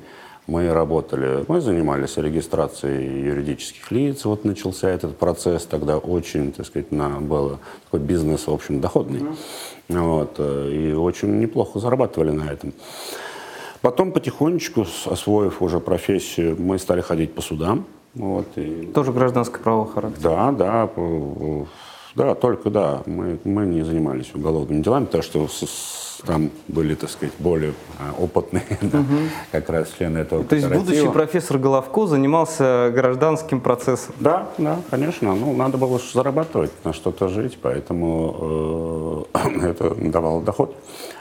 мы 0.48 0.72
работали. 0.72 1.44
Мы 1.48 1.60
занимались 1.60 2.18
регистрацией 2.18 3.24
юридических 3.24 3.90
лиц, 3.92 4.26
вот 4.26 4.46
начался 4.46 4.90
этот 4.90 5.18
процесс, 5.18 5.66
тогда 5.66 5.98
очень, 5.98 6.52
так 6.52 6.68
сказать, 6.68 6.92
на, 6.92 7.20
был 7.20 7.58
такой 7.86 8.00
бизнес, 8.00 8.46
в 8.46 8.54
общем, 8.54 8.80
доходный. 8.80 9.22
Mm-hmm. 9.22 10.00
Вот, 10.02 10.36
э, 10.38 10.72
и 10.72 10.94
очень 10.94 11.40
неплохо 11.40 11.80
зарабатывали 11.80 12.32
на 12.32 12.52
этом. 12.52 12.74
Потом 13.86 14.12
потихонечку, 14.12 14.88
освоив 15.06 15.62
уже 15.62 15.80
профессию, 15.80 16.56
мы 16.60 16.80
стали 16.80 17.02
ходить 17.02 17.36
по 17.36 17.42
судам. 17.44 17.86
Вот, 18.16 18.48
и... 18.56 18.92
Тоже 18.96 19.12
гражданское 19.12 19.60
право 19.62 19.86
характера? 19.86 20.24
Да, 20.24 20.52
да. 20.52 20.90
Да, 22.16 22.34
только 22.34 22.72
да. 22.72 23.04
Мы, 23.06 23.38
мы 23.44 23.68
не 23.68 23.84
занимались 23.84 24.34
уголовными 24.34 24.82
делами, 24.82 25.06
потому 25.06 25.22
что 25.22 25.48
с, 25.48 26.15
там 26.26 26.50
были, 26.68 26.96
так 26.96 27.10
сказать, 27.10 27.34
более 27.40 27.74
а, 28.00 28.14
опытные 28.22 28.64
угу. 28.82 29.30
как 29.52 29.70
раз 29.70 29.94
члены 29.98 30.20
этого 30.20 30.44
То 30.44 30.56
есть 30.56 30.68
будущий 30.68 31.10
профессор 31.10 31.58
Головко 31.58 32.08
занимался 32.08 32.92
гражданским 32.94 33.62
процессом? 33.62 34.16
Да, 34.20 34.50
да, 34.58 34.80
конечно. 34.90 35.36
Ну, 35.36 35.54
надо 35.56 35.78
было 35.78 36.00
зарабатывать, 36.00 36.72
на 36.84 36.94
что-то 36.94 37.28
жить, 37.28 37.58
поэтому 37.62 39.28
э, 39.34 39.50
это 39.64 39.96
давало 39.96 40.42
доход. 40.42 40.76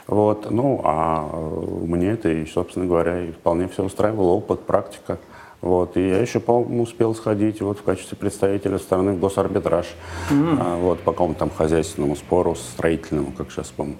Вот. 0.07 0.51
Ну, 0.51 0.81
а 0.83 1.29
э, 1.31 1.85
мне 1.85 2.11
это, 2.11 2.29
и, 2.29 2.45
собственно 2.45 2.85
говоря, 2.85 3.21
и 3.21 3.31
вполне 3.31 3.67
все 3.67 3.83
устраивало, 3.83 4.31
опыт, 4.31 4.61
практика. 4.61 5.17
Вот. 5.61 5.97
И 5.97 6.07
я 6.07 6.19
еще, 6.19 6.39
по-моему, 6.39 6.83
успел 6.83 7.15
сходить 7.15 7.61
вот, 7.61 7.79
в 7.79 7.83
качестве 7.83 8.17
представителя 8.17 8.77
страны 8.77 9.13
в 9.13 9.19
госарбитраж 9.19 9.87
mm-hmm. 10.29 10.57
а, 10.59 10.77
вот, 10.77 10.99
по 10.99 11.11
какому-то 11.11 11.39
там 11.39 11.49
хозяйственному 11.49 12.15
спору, 12.15 12.55
строительному, 12.55 13.31
как 13.31 13.51
сейчас 13.51 13.67
помню. 13.67 13.97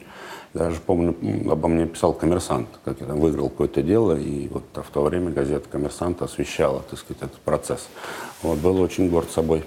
Даже 0.55 0.79
помню, 0.79 1.13
обо 1.51 1.67
мне 1.67 1.85
писал 1.85 2.13
коммерсант, 2.13 2.69
как 2.85 3.01
я 3.01 3.07
там 3.07 3.19
выиграл 3.19 3.49
какое-то 3.49 3.81
дело, 3.81 4.17
и 4.17 4.47
вот 4.47 4.63
в 4.73 4.89
то 4.89 5.03
время 5.03 5.29
газета 5.29 5.67
«Коммерсант» 5.69 6.21
освещала, 6.21 6.81
так 6.89 6.97
сказать, 6.97 7.23
этот 7.23 7.39
процесс. 7.41 7.89
Вот, 8.41 8.59
был 8.59 8.79
очень 8.79 9.09
горд 9.09 9.29
собой. 9.29 9.65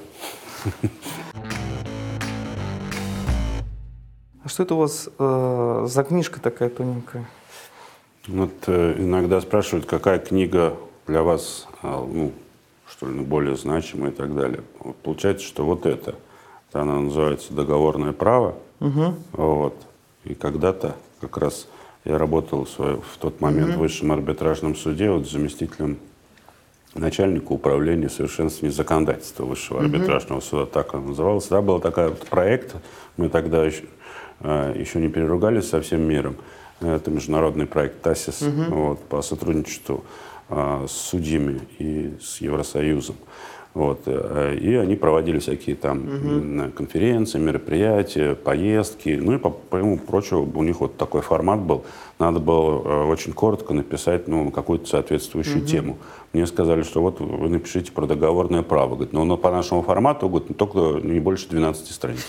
А 4.42 4.49
что 4.49 4.62
это 4.62 4.76
у 4.76 4.78
вас 4.78 5.11
э, 5.18 5.87
за 5.87 6.04
книжка 6.04 6.40
такая 6.40 6.71
тоненькая? 6.71 7.28
Вот 8.26 8.54
э, 8.66 8.95
иногда 8.97 9.42
спрашивают, 9.42 9.85
какая 9.85 10.18
книга 10.18 10.75
для 11.07 11.23
вас, 11.23 11.68
э, 11.83 11.87
ну, 11.87 12.33
что 12.87 13.07
ли, 13.07 13.21
более 13.21 13.57
значимая 13.57 14.11
и 14.11 14.14
так 14.14 14.35
далее. 14.35 14.62
Вот 14.80 14.97
получается, 14.97 15.45
что 15.45 15.66
вот 15.66 15.85
это. 15.85 16.14
Она 16.73 16.99
называется 16.99 17.52
«Договорное 17.52 18.14
право». 18.14 18.54
Угу. 18.80 19.14
Вот. 19.33 19.75
И 20.28 20.35
когда-то 20.35 20.94
как 21.20 21.38
раз 21.38 21.66
я 22.04 22.18
работал 22.18 22.64
в, 22.64 22.70
свой, 22.70 22.97
в 22.97 23.18
тот 23.18 23.40
момент 23.40 23.70
угу. 23.70 23.76
в 23.76 23.80
высшем 23.80 24.12
арбитражном 24.12 24.76
суде 24.76 25.11
вот 25.11 25.28
заместителем 25.28 25.99
начальника 26.94 27.52
управления 27.52 28.08
совершенствования 28.08 28.75
законодательства 28.75 29.44
высшего 29.44 29.80
арбитражного 29.80 30.40
суда, 30.40 30.66
так 30.66 30.94
он 30.94 31.08
назывался. 31.08 31.50
Да, 31.50 31.62
был 31.62 31.80
такой 31.80 32.11
вот 32.11 32.26
проект, 32.28 32.76
мы 33.16 33.28
тогда 33.28 33.64
еще 33.64 33.85
а, 34.40 34.73
еще 34.73 35.00
не 35.00 35.08
переругались 35.08 35.68
со 35.68 35.80
всем 35.80 36.02
миром. 36.02 36.37
Это 36.80 37.11
международный 37.11 37.66
проект 37.66 38.02
ТАСИС 38.02 38.42
угу. 38.42 38.75
вот, 38.75 39.00
по 39.04 39.20
сотрудничеству 39.23 40.04
а, 40.49 40.87
с 40.87 40.92
судьями 40.92 41.61
и 41.78 42.14
с 42.23 42.40
Евросоюзом. 42.40 43.16
Вот, 43.78 44.00
э, 44.06 44.58
и 44.61 44.75
они 44.75 44.97
проводили 44.97 45.38
всякие 45.38 45.76
там 45.76 45.99
угу. 45.99 46.73
конференции, 46.73 47.38
мероприятия, 47.38 48.35
поездки. 48.35 49.11
Ну 49.23 49.35
и 49.35 49.38
по, 49.38 49.50
по 49.50 49.97
прочему 49.99 50.50
у 50.52 50.64
них 50.64 50.80
вот 50.80 50.97
такой 50.97 51.20
формат 51.20 51.61
был. 51.61 51.85
Надо 52.18 52.40
было 52.40 52.82
э, 52.82 53.04
очень 53.04 53.32
коротко 53.32 53.75
написать 53.75 54.26
ну, 54.26 54.50
какую-то 54.50 54.88
соответствующую 54.88 55.58
угу. 55.58 55.66
тему. 55.66 55.99
Мне 56.32 56.44
сказали, 56.49 56.82
что 56.82 57.02
вот 57.02 57.20
вы 57.20 57.49
напишите 57.49 57.92
про 57.92 58.06
договорное 58.06 58.62
право. 58.62 58.97
Говорит, 58.97 59.12
ну, 59.12 59.23
но 59.23 59.37
по 59.37 59.52
нашему 59.52 59.82
формату 59.82 60.28
говорит, 60.28 60.56
только 60.56 60.99
не 61.06 61.20
больше 61.20 61.49
12 61.49 61.88
страниц. 61.88 62.26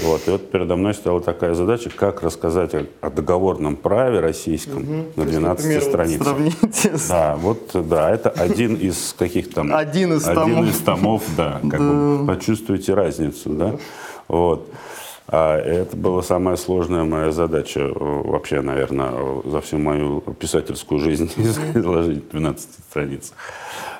Вот. 0.00 0.26
И 0.26 0.30
вот 0.30 0.50
передо 0.50 0.76
мной 0.76 0.94
стала 0.94 1.20
такая 1.20 1.54
задача, 1.54 1.90
как 1.90 2.22
рассказать 2.22 2.74
о, 2.74 2.86
о 3.00 3.10
договорном 3.10 3.76
праве 3.76 4.20
российском 4.20 4.82
угу. 4.82 5.04
на 5.16 5.24
12 5.24 5.64
есть, 5.64 5.86
страницах. 5.88 6.26
Сравните. 6.26 6.92
Да, 7.08 7.36
вот, 7.36 7.70
да, 7.88 8.10
это 8.10 8.30
один 8.30 8.74
из 8.74 9.14
каких 9.18 9.52
там... 9.52 9.74
Один 9.84 10.14
из 10.14 10.24
томов. 10.24 10.46
Один 10.46 10.68
из 10.68 10.78
томов, 10.78 11.22
да. 11.36 11.60
Как 11.70 11.80
да. 11.80 11.86
Вы 11.86 12.26
почувствуете 12.26 12.94
разницу, 12.94 13.50
да. 13.50 13.76
Вот. 14.28 14.68
А 15.26 15.58
это 15.58 15.96
была 15.96 16.22
самая 16.22 16.56
сложная 16.56 17.04
моя 17.04 17.32
задача 17.32 17.80
э, 17.80 17.92
вообще, 17.94 18.60
наверное, 18.60 19.12
за 19.44 19.60
всю 19.62 19.78
мою 19.78 20.20
писательскую 20.20 21.00
жизнь 21.00 21.30
изложить 21.74 22.28
12 22.30 22.68
страниц. 22.90 23.32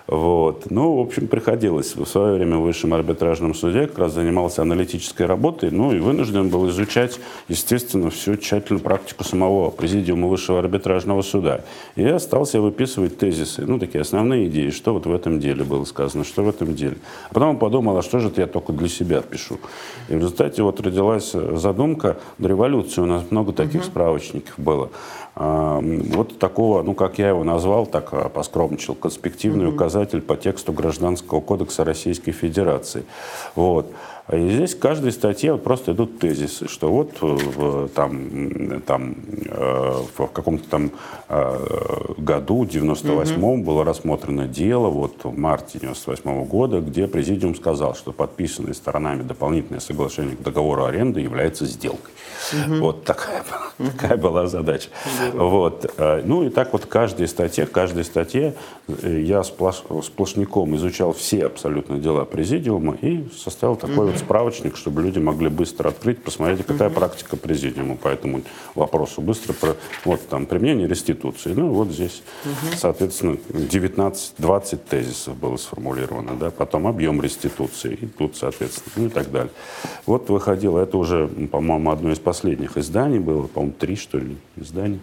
Вот. 0.07 0.71
Ну, 0.71 0.97
в 0.97 1.01
общем, 1.01 1.29
приходилось. 1.29 1.97
В 1.97 2.05
свое 2.05 2.35
время 2.35 2.59
в 2.59 2.63
высшем 2.63 2.93
арбитражном 2.93 3.55
суде 3.55 3.87
как 3.87 3.99
раз 3.99 4.13
занимался 4.13 4.61
аналитической 4.61 5.25
работой, 5.25 5.71
ну 5.71 5.95
и 5.95 5.99
вынужден 5.99 6.51
был 6.51 6.69
изучать, 6.69 7.19
естественно, 7.49 8.11
всю 8.11 8.37
тщательную 8.37 8.83
практику 8.83 9.25
самого 9.25 9.71
президиума 9.71 10.29
высшего 10.29 10.59
арбитражного 10.59 11.23
суда. 11.23 11.63
И 11.97 12.03
я 12.03 12.17
остался 12.17 12.61
выписывать 12.61 13.17
тезисы, 13.17 13.65
ну, 13.67 13.79
такие 13.79 14.03
основные 14.03 14.49
идеи, 14.49 14.69
что 14.69 14.93
вот 14.93 15.07
в 15.07 15.15
этом 15.15 15.41
деле 15.41 15.65
было 15.65 15.85
сказано, 15.85 16.25
что 16.25 16.43
в 16.43 16.49
этом 16.51 16.75
деле. 16.75 16.99
А 17.31 17.35
потом 17.35 17.59
подумал, 17.59 17.97
а 17.97 18.03
что 18.03 18.19
же 18.19 18.29
это 18.29 18.43
я 18.43 18.47
только 18.47 18.73
для 18.73 18.89
себя 18.89 19.23
пишу. 19.23 19.59
И 20.11 20.15
в 20.15 20.19
результате 20.19 20.63
вот 20.63 20.81
родилась 20.81 21.33
задумка, 21.33 22.19
до 22.37 22.49
революции 22.49 23.01
у 23.01 23.07
нас 23.07 23.25
много 23.31 23.55
таких 23.55 23.81
угу. 23.81 23.87
справочников 23.87 24.55
было. 24.59 24.91
А, 25.37 25.81
вот 25.81 26.39
такого, 26.39 26.83
ну, 26.83 26.95
как 26.95 27.19
я 27.19 27.29
его 27.31 27.43
назвал, 27.43 27.87
так 27.87 28.13
а, 28.13 28.29
поскромничал, 28.29 28.95
конспективный 28.95 29.67
угу. 29.67 29.75
указатель 29.75 30.21
по 30.21 30.37
тексту 30.37 30.73
Гражданского 30.73 31.41
кодекса 31.41 31.85
Российской 31.85 32.33
Федерации. 32.33 33.05
Вот. 33.57 33.93
И 34.33 34.49
здесь 34.49 34.75
в 34.75 34.79
каждой 34.79 35.13
статье 35.13 35.53
вот 35.53 35.63
просто 35.63 35.93
идут 35.93 36.19
тезисы, 36.19 36.67
что 36.67 36.91
вот 36.91 37.21
в, 37.21 37.89
там, 37.89 38.81
там, 38.87 39.17
э, 39.45 40.03
в 40.17 40.27
каком-то 40.29 40.67
там 40.67 40.93
э, 41.29 42.15
году, 42.17 42.65
98-м, 42.65 43.45
угу. 43.45 43.63
было 43.63 43.85
рассмотрено 43.85 44.49
дело, 44.49 44.89
вот 44.89 45.25
в 45.25 45.39
марте 45.39 45.79
98 45.79 46.31
-го 46.31 46.47
года, 46.47 46.81
где 46.81 47.07
президиум 47.07 47.55
сказал, 47.55 47.95
что 47.95 48.13
подписанное 48.13 48.73
сторонами 48.73 49.23
дополнительное 49.23 49.81
соглашение 49.81 50.37
к 50.37 50.43
договору 50.43 50.85
аренды 50.85 51.21
является 51.21 51.67
сделкой. 51.67 52.15
Угу. 52.53 52.75
Вот 52.77 53.05
такая, 53.05 53.45
угу. 53.79 53.91
такая 53.91 54.17
была 54.17 54.47
задача. 54.47 54.89
Угу. 55.35 55.49
Вот. 55.49 55.95
Э, 55.99 56.23
ну 56.25 56.45
и 56.45 56.49
так 56.49 56.73
вот 56.73 56.87
каждой 56.87 57.29
статье, 57.29 57.67
каждой 57.67 58.05
статье 58.05 58.55
я 59.03 59.43
сплош, 59.43 59.83
сплошняком 60.03 60.75
изучал 60.77 61.13
все 61.13 61.45
абсолютно 61.45 61.99
дела 61.99 62.25
президиума 62.25 62.97
и 63.03 63.29
составил 63.37 63.77
такой 63.77 64.09
угу 64.09 64.14
вот 64.15 64.25
справочник, 64.25 64.77
чтобы 64.77 65.03
люди 65.03 65.19
могли 65.19 65.49
быстро 65.49 65.89
открыть, 65.89 66.23
посмотреть, 66.23 66.65
какая 66.67 66.89
угу. 66.89 66.97
практика 66.97 67.37
президиума 67.37 67.97
по 67.97 68.09
этому 68.09 68.43
вопросу. 68.75 69.21
Быстро 69.21 69.53
про, 69.53 69.77
вот 70.05 70.27
там 70.29 70.47
применение 70.47 70.89
реституции. 70.89 71.53
Ну, 71.55 71.73
вот 71.73 71.89
здесь, 71.89 72.23
угу. 72.45 72.77
соответственно, 72.77 73.37
19-20 73.51 74.79
тезисов 74.89 75.37
было 75.37 75.57
сформулировано, 75.57 76.37
да, 76.39 76.51
потом 76.51 76.87
объем 76.87 77.21
реституции, 77.21 77.95
и 77.95 78.07
тут, 78.07 78.37
соответственно, 78.37 78.93
ну 78.97 79.07
и 79.07 79.11
так 79.11 79.31
далее. 79.31 79.53
Вот 80.07 80.29
выходило, 80.31 80.79
это 80.79 80.97
уже, 80.97 81.29
по-моему, 81.51 81.91
одно 81.91 82.13
из 82.13 82.19
последних 82.19 82.77
изданий 82.77 83.19
было, 83.19 83.47
по-моему, 83.47 83.75
три, 83.79 83.97
что 83.97 84.19
ли, 84.19 84.37
изданий. 84.57 85.01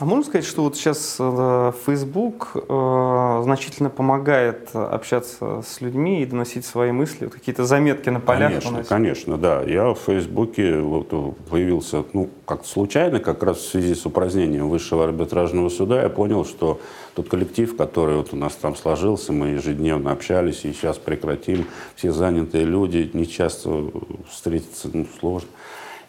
А 0.00 0.06
можно 0.06 0.24
сказать, 0.24 0.46
что 0.46 0.62
вот 0.62 0.76
сейчас 0.76 1.16
э, 1.18 1.72
Facebook 1.84 2.52
э, 2.54 3.40
значительно 3.44 3.90
помогает 3.90 4.70
общаться 4.72 5.60
с 5.60 5.82
людьми 5.82 6.22
и 6.22 6.24
доносить 6.24 6.64
свои 6.64 6.90
мысли, 6.90 7.26
какие-то 7.26 7.66
заметки 7.66 8.08
на 8.08 8.18
полях? 8.18 8.48
Конечно, 8.48 8.70
поносить? 8.70 8.88
конечно, 8.88 9.36
да. 9.36 9.62
Я 9.62 9.92
в 9.92 9.98
Фейсбуке 9.98 10.78
вот 10.80 11.10
появился, 11.50 12.02
ну, 12.14 12.30
как 12.46 12.64
случайно, 12.64 13.20
как 13.20 13.42
раз 13.42 13.58
в 13.58 13.68
связи 13.68 13.94
с 13.94 14.06
упразднением 14.06 14.70
Высшего 14.70 15.04
арбитражного 15.04 15.68
суда, 15.68 16.02
я 16.02 16.08
понял, 16.08 16.46
что 16.46 16.80
тот 17.14 17.28
коллектив, 17.28 17.76
который 17.76 18.16
вот 18.16 18.32
у 18.32 18.36
нас 18.36 18.54
там 18.54 18.76
сложился, 18.76 19.34
мы 19.34 19.48
ежедневно 19.48 20.12
общались, 20.12 20.64
и 20.64 20.72
сейчас 20.72 20.96
прекратим, 20.96 21.66
все 21.94 22.10
занятые 22.10 22.64
люди, 22.64 23.10
не 23.12 23.28
часто 23.28 23.90
встретиться 24.30 24.88
ну, 24.90 25.06
сложно. 25.18 25.50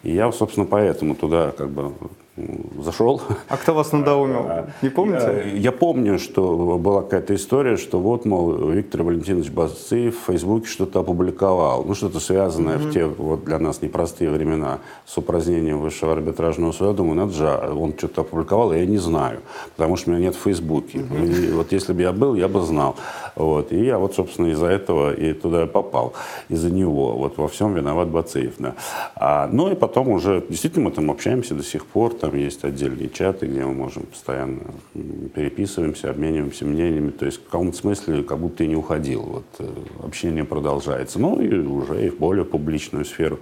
И 0.02 0.14
я, 0.14 0.32
собственно, 0.32 0.64
поэтому 0.64 1.14
туда 1.14 1.50
как 1.50 1.68
бы 1.68 1.92
зашел. 2.36 3.20
А 3.48 3.56
кто 3.56 3.74
вас 3.74 3.92
надоумил? 3.92 4.46
Не 4.80 4.88
помните? 4.88 5.44
Я, 5.52 5.52
я 5.52 5.72
помню, 5.72 6.18
что 6.18 6.78
была 6.78 7.02
какая-то 7.02 7.34
история, 7.34 7.76
что 7.76 8.00
вот, 8.00 8.24
мол, 8.24 8.70
Виктор 8.70 9.02
Валентинович 9.02 9.50
Басцеев 9.50 10.16
в 10.18 10.26
Фейсбуке 10.26 10.66
что-то 10.66 11.00
опубликовал. 11.00 11.84
Ну, 11.84 11.94
что-то 11.94 12.20
связанное 12.20 12.78
mm-hmm. 12.78 12.88
в 12.88 12.92
те 12.92 13.04
вот 13.04 13.44
для 13.44 13.58
нас 13.58 13.82
непростые 13.82 14.30
времена 14.30 14.78
с 15.04 15.18
упразднением 15.18 15.80
высшего 15.80 16.12
арбитражного 16.12 16.72
суда. 16.72 16.92
Думаю, 16.92 17.16
надо 17.16 17.32
же, 17.32 17.48
а 17.48 17.74
он 17.74 17.94
что-то 17.96 18.22
опубликовал, 18.22 18.72
я 18.72 18.86
не 18.86 18.98
знаю, 18.98 19.40
потому 19.76 19.96
что 19.96 20.10
меня 20.10 20.20
нет 20.20 20.34
в 20.34 20.40
Фейсбуке. 20.40 20.98
Mm-hmm. 20.98 21.48
И 21.50 21.52
вот 21.52 21.72
если 21.72 21.92
бы 21.92 22.00
я 22.00 22.12
был, 22.12 22.34
я 22.34 22.48
бы 22.48 22.62
знал. 22.62 22.96
Вот. 23.36 23.72
И 23.72 23.84
я 23.84 23.98
вот, 23.98 24.14
собственно, 24.14 24.46
из-за 24.46 24.66
этого 24.66 25.12
и 25.12 25.34
туда 25.34 25.66
попал. 25.66 26.14
Из-за 26.48 26.70
него. 26.70 27.12
Вот 27.12 27.36
во 27.36 27.48
всем 27.48 27.74
виноват 27.74 28.08
Бацеев. 28.08 28.54
Да. 28.58 28.74
А, 29.16 29.48
ну 29.52 29.70
и 29.70 29.74
потом 29.74 30.08
уже, 30.08 30.42
действительно, 30.48 30.86
мы 30.86 30.90
там 30.92 31.10
общаемся 31.10 31.54
до 31.54 31.62
сих 31.62 31.84
пор 31.84 32.14
там 32.22 32.36
есть 32.36 32.62
отдельные 32.62 33.08
чаты, 33.08 33.46
где 33.46 33.64
мы 33.64 33.74
можем 33.74 34.04
постоянно 34.04 34.60
переписываемся, 35.34 36.08
обмениваемся 36.08 36.64
мнениями. 36.64 37.10
То 37.10 37.26
есть 37.26 37.40
в 37.40 37.44
каком-то 37.46 37.76
смысле 37.76 38.22
как 38.22 38.38
будто 38.38 38.62
и 38.62 38.68
не 38.68 38.76
уходил. 38.76 39.22
Вот 39.22 39.44
э, 39.58 39.68
общение 40.04 40.44
продолжается. 40.44 41.18
Ну 41.18 41.40
и 41.40 41.52
уже 41.52 42.06
и 42.06 42.10
в 42.10 42.18
более 42.18 42.44
публичную 42.44 43.04
сферу 43.04 43.40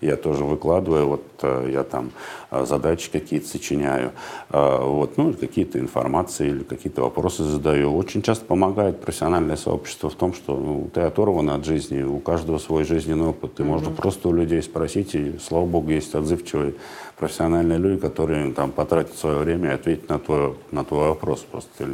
я 0.00 0.16
тоже 0.16 0.44
выкладываю, 0.44 1.08
вот 1.08 1.24
э, 1.42 1.70
я 1.72 1.82
там 1.82 2.12
э, 2.52 2.64
задачи 2.64 3.10
какие-то 3.10 3.48
сочиняю, 3.48 4.12
вот, 4.48 5.16
ну, 5.16 5.34
какие-то 5.34 5.78
информации 5.78 6.50
или 6.50 6.62
какие-то 6.62 7.02
вопросы 7.02 7.42
задаю. 7.42 7.96
Очень 7.96 8.22
часто 8.22 8.44
помогает 8.44 9.00
профессиональное 9.00 9.56
сообщество 9.56 10.08
в 10.08 10.14
том, 10.14 10.34
что 10.34 10.56
ну, 10.56 10.88
ты 10.94 11.00
оторван 11.00 11.50
от 11.50 11.64
жизни, 11.64 12.02
у 12.02 12.20
каждого 12.20 12.58
свой 12.58 12.84
жизненный 12.84 13.26
опыт, 13.26 13.58
и 13.58 13.62
mm-hmm. 13.62 13.66
можно 13.66 13.90
просто 13.90 14.28
у 14.28 14.32
людей 14.32 14.62
спросить, 14.62 15.16
и, 15.16 15.36
слава 15.38 15.66
богу, 15.66 15.90
есть 15.90 16.14
отзывчивые 16.14 16.74
профессиональные 17.20 17.78
люди, 17.78 18.00
которые 18.00 18.50
там 18.52 18.72
потратят 18.72 19.16
свое 19.16 19.38
время 19.38 19.70
и 19.70 19.74
ответят 19.74 20.08
на 20.08 20.18
твой, 20.18 20.54
на 20.70 20.84
твой 20.84 21.08
вопрос 21.08 21.40
просто 21.40 21.86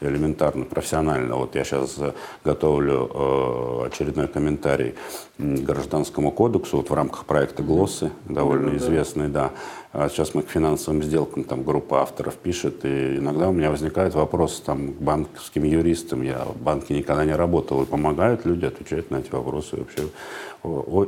элементарно, 0.00 0.64
профессионально. 0.64 1.36
Вот 1.36 1.54
я 1.54 1.64
сейчас 1.64 1.98
готовлю 2.44 3.08
э, 3.14 3.86
очередной 3.86 4.26
комментарий 4.26 4.94
к 5.38 5.42
Гражданскому 5.42 6.32
кодексу 6.32 6.78
вот 6.78 6.90
в 6.90 6.94
рамках 6.94 7.24
проекта 7.24 7.62
«Глоссы», 7.62 8.10
довольно 8.24 8.70
mm-hmm. 8.70 8.76
известный, 8.78 9.28
да. 9.28 9.44
А 9.46 9.52
сейчас 9.92 10.34
мы 10.34 10.42
к 10.42 10.48
финансовым 10.48 11.02
сделкам, 11.02 11.44
там 11.44 11.64
группа 11.64 12.00
авторов 12.00 12.34
пишет, 12.36 12.84
и 12.84 13.18
иногда 13.18 13.50
у 13.50 13.52
меня 13.52 13.70
возникает 13.70 14.14
вопрос 14.14 14.62
там, 14.64 14.94
к 14.94 14.96
банковским 14.96 15.64
юристам. 15.64 16.22
Я 16.22 16.44
в 16.44 16.56
банке 16.56 16.94
никогда 16.94 17.24
не 17.24 17.34
работал, 17.34 17.82
и 17.82 17.86
помогают 17.86 18.46
люди 18.46 18.64
отвечать 18.64 19.10
на 19.10 19.16
эти 19.16 19.30
вопросы. 19.30 19.76
Вообще 19.76 20.08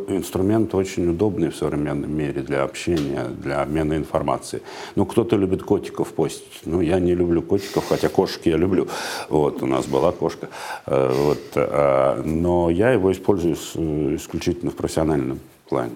инструмент 0.09 0.75
очень 0.75 1.09
удобный 1.09 1.49
в 1.49 1.57
современном 1.57 2.15
мире 2.15 2.43
для 2.43 2.63
общения, 2.63 3.25
для 3.25 3.63
обмена 3.63 3.97
информацией. 3.97 4.63
Ну, 4.97 5.07
кто-то 5.07 5.37
любит 5.37 5.63
котиков 5.63 6.13
постить. 6.13 6.61
Ну, 6.65 6.81
я 6.81 6.99
не 6.99 7.15
люблю 7.15 7.41
котиков, 7.41 7.87
хотя 7.89 8.09
кошки 8.09 8.49
я 8.49 8.57
люблю. 8.57 8.89
Вот, 9.29 9.63
у 9.63 9.67
нас 9.67 9.87
была 9.87 10.13
кошка. 10.13 10.49
Э, 10.87 11.13
вот, 11.15 11.43
э, 11.55 12.23
но 12.25 12.69
я 12.71 12.91
его 12.91 13.13
использую 13.13 13.55
исключительно 14.17 14.71
в 14.71 14.75
профессиональном 14.75 15.39
плане. 15.69 15.93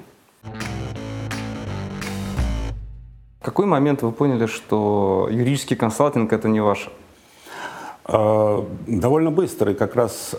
Какой 3.49 3.65
момент 3.65 4.03
вы 4.03 4.13
поняли, 4.13 4.45
что 4.45 5.27
юридический 5.31 5.75
консалтинг 5.75 6.31
это 6.35 6.49
не 6.49 6.61
ваше? 6.61 6.91
Э, 8.05 8.63
довольно 8.87 9.31
быстро, 9.31 9.73
и 9.73 9.75
как 9.75 9.97
раз 9.97 10.35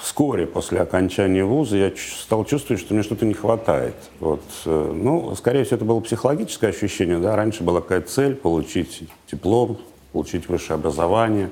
вскоре 0.00 0.46
после 0.46 0.80
окончания 0.80 1.44
вуза 1.44 1.76
я 1.76 1.92
стал 1.96 2.44
чувствовать, 2.44 2.80
что 2.82 2.92
мне 2.92 3.04
что-то 3.04 3.24
не 3.24 3.34
хватает. 3.34 3.94
Вот. 4.20 4.42
Э, 4.66 4.92
ну, 4.94 5.34
скорее 5.36 5.62
всего, 5.62 5.76
это 5.76 5.84
было 5.84 6.00
психологическое 6.00 6.68
ощущение. 6.68 7.18
Да? 7.18 7.36
Раньше 7.36 7.62
была 7.62 7.80
какая-то 7.80 8.10
цель– 8.10 8.34
получить 8.42 9.08
диплом, 9.30 9.78
получить 10.12 10.48
высшее 10.48 10.74
образование. 10.74 11.50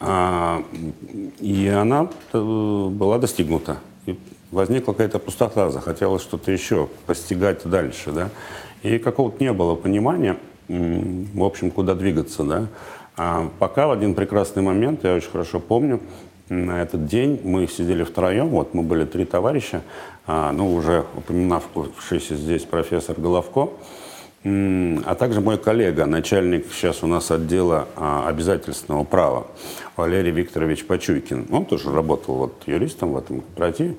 А, 0.00 0.64
и 1.38 1.68
она 1.68 2.08
э, 2.32 2.88
была 2.90 3.18
достигнута. 3.18 3.78
И 4.06 4.18
возникла 4.52 4.92
какая-то 4.92 5.18
пустота, 5.18 5.70
захотелось 5.70 6.22
что-то 6.22 6.52
еще 6.52 6.88
постигать 7.06 7.62
дальше. 7.64 8.12
Да? 8.12 8.28
И 8.82 8.98
какого-то 8.98 9.42
не 9.42 9.52
было 9.52 9.74
понимания, 9.74 10.36
в 10.68 11.42
общем, 11.42 11.70
куда 11.72 11.94
двигаться. 11.94 12.44
Да? 12.44 12.66
А 13.16 13.50
пока 13.58 13.88
в 13.88 13.90
один 13.90 14.14
прекрасный 14.14 14.62
момент, 14.62 15.02
я 15.02 15.14
очень 15.14 15.30
хорошо 15.30 15.58
помню, 15.58 16.00
на 16.48 16.82
этот 16.82 17.06
день 17.06 17.40
мы 17.42 17.66
сидели 17.66 18.04
втроем, 18.04 18.48
вот 18.48 18.74
мы 18.74 18.82
были 18.82 19.04
три 19.04 19.24
товарища, 19.24 19.82
а, 20.26 20.52
ну, 20.52 20.74
уже 20.74 21.04
упоминавшийся 21.16 22.36
здесь 22.36 22.62
профессор 22.64 23.18
Головко, 23.18 23.70
а 24.44 25.14
также 25.14 25.40
мой 25.40 25.56
коллега, 25.56 26.04
начальник 26.04 26.66
сейчас 26.72 27.04
у 27.04 27.06
нас 27.06 27.30
отдела 27.30 27.86
а, 27.94 28.26
обязательственного 28.28 29.04
права, 29.04 29.46
Валерий 29.96 30.32
Викторович 30.32 30.84
Почуйкин. 30.84 31.46
Он 31.52 31.64
тоже 31.64 31.92
работал 31.92 32.34
вот 32.34 32.62
юристом 32.66 33.12
в 33.12 33.18
этом 33.18 33.42
кооперативе. 33.42 33.96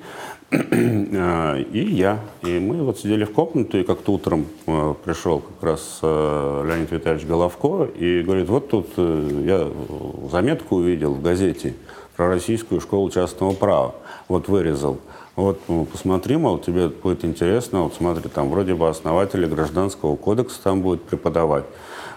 А, 1.16 1.58
и 1.58 1.78
я. 1.78 2.20
И 2.42 2.58
мы 2.58 2.82
вот 2.82 2.98
сидели 2.98 3.24
в 3.24 3.32
комнате, 3.32 3.80
и 3.80 3.84
как-то 3.84 4.12
утром 4.12 4.46
э, 4.66 4.94
пришел 5.04 5.40
как 5.40 5.62
раз 5.62 5.98
э, 6.02 6.64
Леонид 6.66 6.90
Витальевич 6.90 7.26
Головко 7.26 7.84
и 7.84 8.22
говорит, 8.22 8.48
вот 8.48 8.68
тут 8.68 8.88
э, 8.96 9.42
я 9.46 10.28
заметку 10.30 10.76
увидел 10.76 11.14
в 11.14 11.22
газете 11.22 11.74
про 12.16 12.28
российскую 12.28 12.80
школу 12.80 13.10
частного 13.10 13.52
права. 13.52 13.94
Вот 14.28 14.48
вырезал. 14.48 14.98
Вот, 15.36 15.60
ну, 15.66 15.84
посмотри, 15.84 16.36
мол, 16.36 16.58
тебе 16.58 16.88
будет 16.88 17.24
интересно. 17.24 17.82
Вот 17.82 17.94
смотри, 17.94 18.28
там 18.28 18.50
вроде 18.50 18.74
бы 18.74 18.88
основатели 18.88 19.46
гражданского 19.46 20.16
кодекса 20.16 20.62
там 20.62 20.82
будут 20.82 21.02
преподавать. 21.02 21.64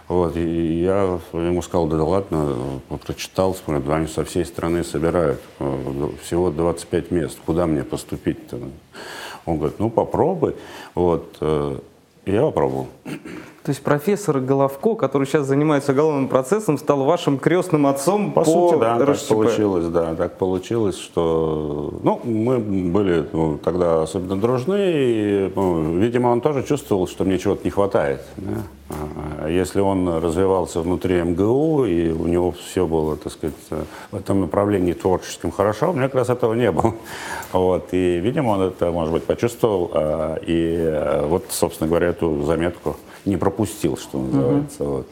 Вот, 0.08 0.38
и 0.38 0.84
я 0.84 1.20
ему 1.34 1.62
сказал, 1.62 1.88
да, 1.88 1.98
да 1.98 2.04
ладно, 2.06 2.56
прочитал, 3.06 3.54
смотрю, 3.54 3.91
они 3.91 4.08
со 4.08 4.24
всей 4.24 4.46
страны 4.46 4.86
собирают, 4.86 5.41
э, 5.60 6.10
всего 6.24 6.50
25 6.50 7.12
мест, 7.12 7.38
куда 7.46 7.67
мне 7.67 7.84
поступить-то? 7.84 8.58
Он 9.46 9.58
говорит, 9.58 9.80
ну 9.80 9.89
попробуй. 9.89 10.56
Вот, 10.96 11.38
э, 11.41 11.78
и 12.24 12.32
я 12.32 12.41
попробовал. 12.43 12.88
То 13.63 13.72
есть 13.72 13.84
профессор 13.84 14.39
Головко, 14.39 14.96
который 14.96 15.28
сейчас 15.28 15.46
занимается 15.46 15.91
уголовным 15.91 16.30
процессом, 16.30 16.78
стал 16.78 17.04
вашим 17.04 17.38
крестным 17.38 17.86
отцом 17.86 18.32
по, 18.32 18.41
по 18.41 18.50
сути, 18.50 18.80
да, 18.80 18.98
РШЧП. 18.98 19.28
так 19.28 19.38
получилось, 19.38 19.86
да, 19.88 20.15
так 20.15 20.38
получилось, 20.38 20.98
что, 20.98 21.93
ну, 22.02 22.22
мы 22.24 22.60
были 22.60 23.28
ну, 23.34 23.58
тогда 23.58 24.04
особенно 24.04 24.38
дружны, 24.38 24.80
и, 24.80 25.52
ну, 25.54 25.98
видимо, 25.98 26.30
он 26.30 26.39
тоже 26.39 26.63
чувствовал, 26.63 27.08
что 27.08 27.26
мне 27.26 27.39
чего-то 27.39 27.65
не 27.65 27.70
хватает. 27.70 28.22
Да? 28.38 28.63
А 28.89 29.50
если 29.50 29.82
он 29.82 30.08
развивался 30.08 30.82
внутри 30.82 31.21
МГУ, 31.21 31.86
и 31.86 32.10
у 32.10 32.28
него 32.28 32.52
все 32.52 32.88
было, 32.88 33.17
так 33.17 33.34
сказать, 33.34 33.56
в 34.12 34.15
этом 34.15 34.41
направлении 34.41 34.93
творческим 34.93 35.52
хорошо, 35.52 35.91
у 35.91 35.93
меня 35.93 36.06
как 36.06 36.15
раз 36.15 36.30
этого 36.30 36.54
не 36.54 36.71
было. 36.71 36.93
Вот, 37.54 37.89
и, 37.93 38.19
видимо, 38.19 38.50
он 38.50 38.62
это, 38.62 38.91
может 38.91 39.13
быть, 39.13 39.23
почувствовал, 39.23 39.91
а, 39.93 40.36
и 40.36 40.76
а, 40.80 41.26
вот, 41.28 41.45
собственно 41.50 41.88
говоря, 41.88 42.08
эту 42.08 42.43
заметку 42.43 42.97
не 43.26 43.38
пропустил, 43.38 43.97
что 43.97 44.19
называется. 44.19 44.84
Угу. 44.84 44.91
Вот. 44.91 45.08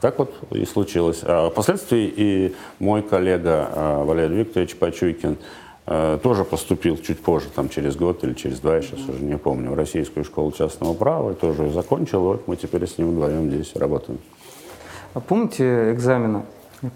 Так 0.00 0.18
вот 0.18 0.34
и 0.52 0.64
случилось. 0.64 1.20
А 1.22 1.50
впоследствии 1.50 2.12
и 2.14 2.54
мой 2.78 3.02
коллега 3.02 3.68
а, 3.72 4.04
Валерий 4.04 4.38
Викторович 4.38 4.76
Почуйкин 4.76 5.36
а, 5.36 5.69
тоже 5.86 6.44
поступил 6.44 6.96
чуть 6.98 7.20
позже, 7.20 7.48
там 7.54 7.68
через 7.68 7.96
год 7.96 8.22
или 8.22 8.34
через 8.34 8.60
два, 8.60 8.76
я 8.76 8.82
сейчас 8.82 9.00
уже 9.08 9.24
не 9.24 9.36
помню, 9.36 9.70
в 9.70 9.74
Российскую 9.74 10.24
школу 10.24 10.52
частного 10.52 10.94
права, 10.94 11.34
тоже 11.34 11.70
закончил. 11.70 12.20
Вот 12.20 12.46
мы 12.46 12.56
теперь 12.56 12.86
с 12.86 12.98
ним 12.98 13.10
вдвоем 13.10 13.50
здесь 13.50 13.74
работаем. 13.74 14.18
А 15.14 15.20
помните 15.20 15.92
экзамены? 15.92 16.42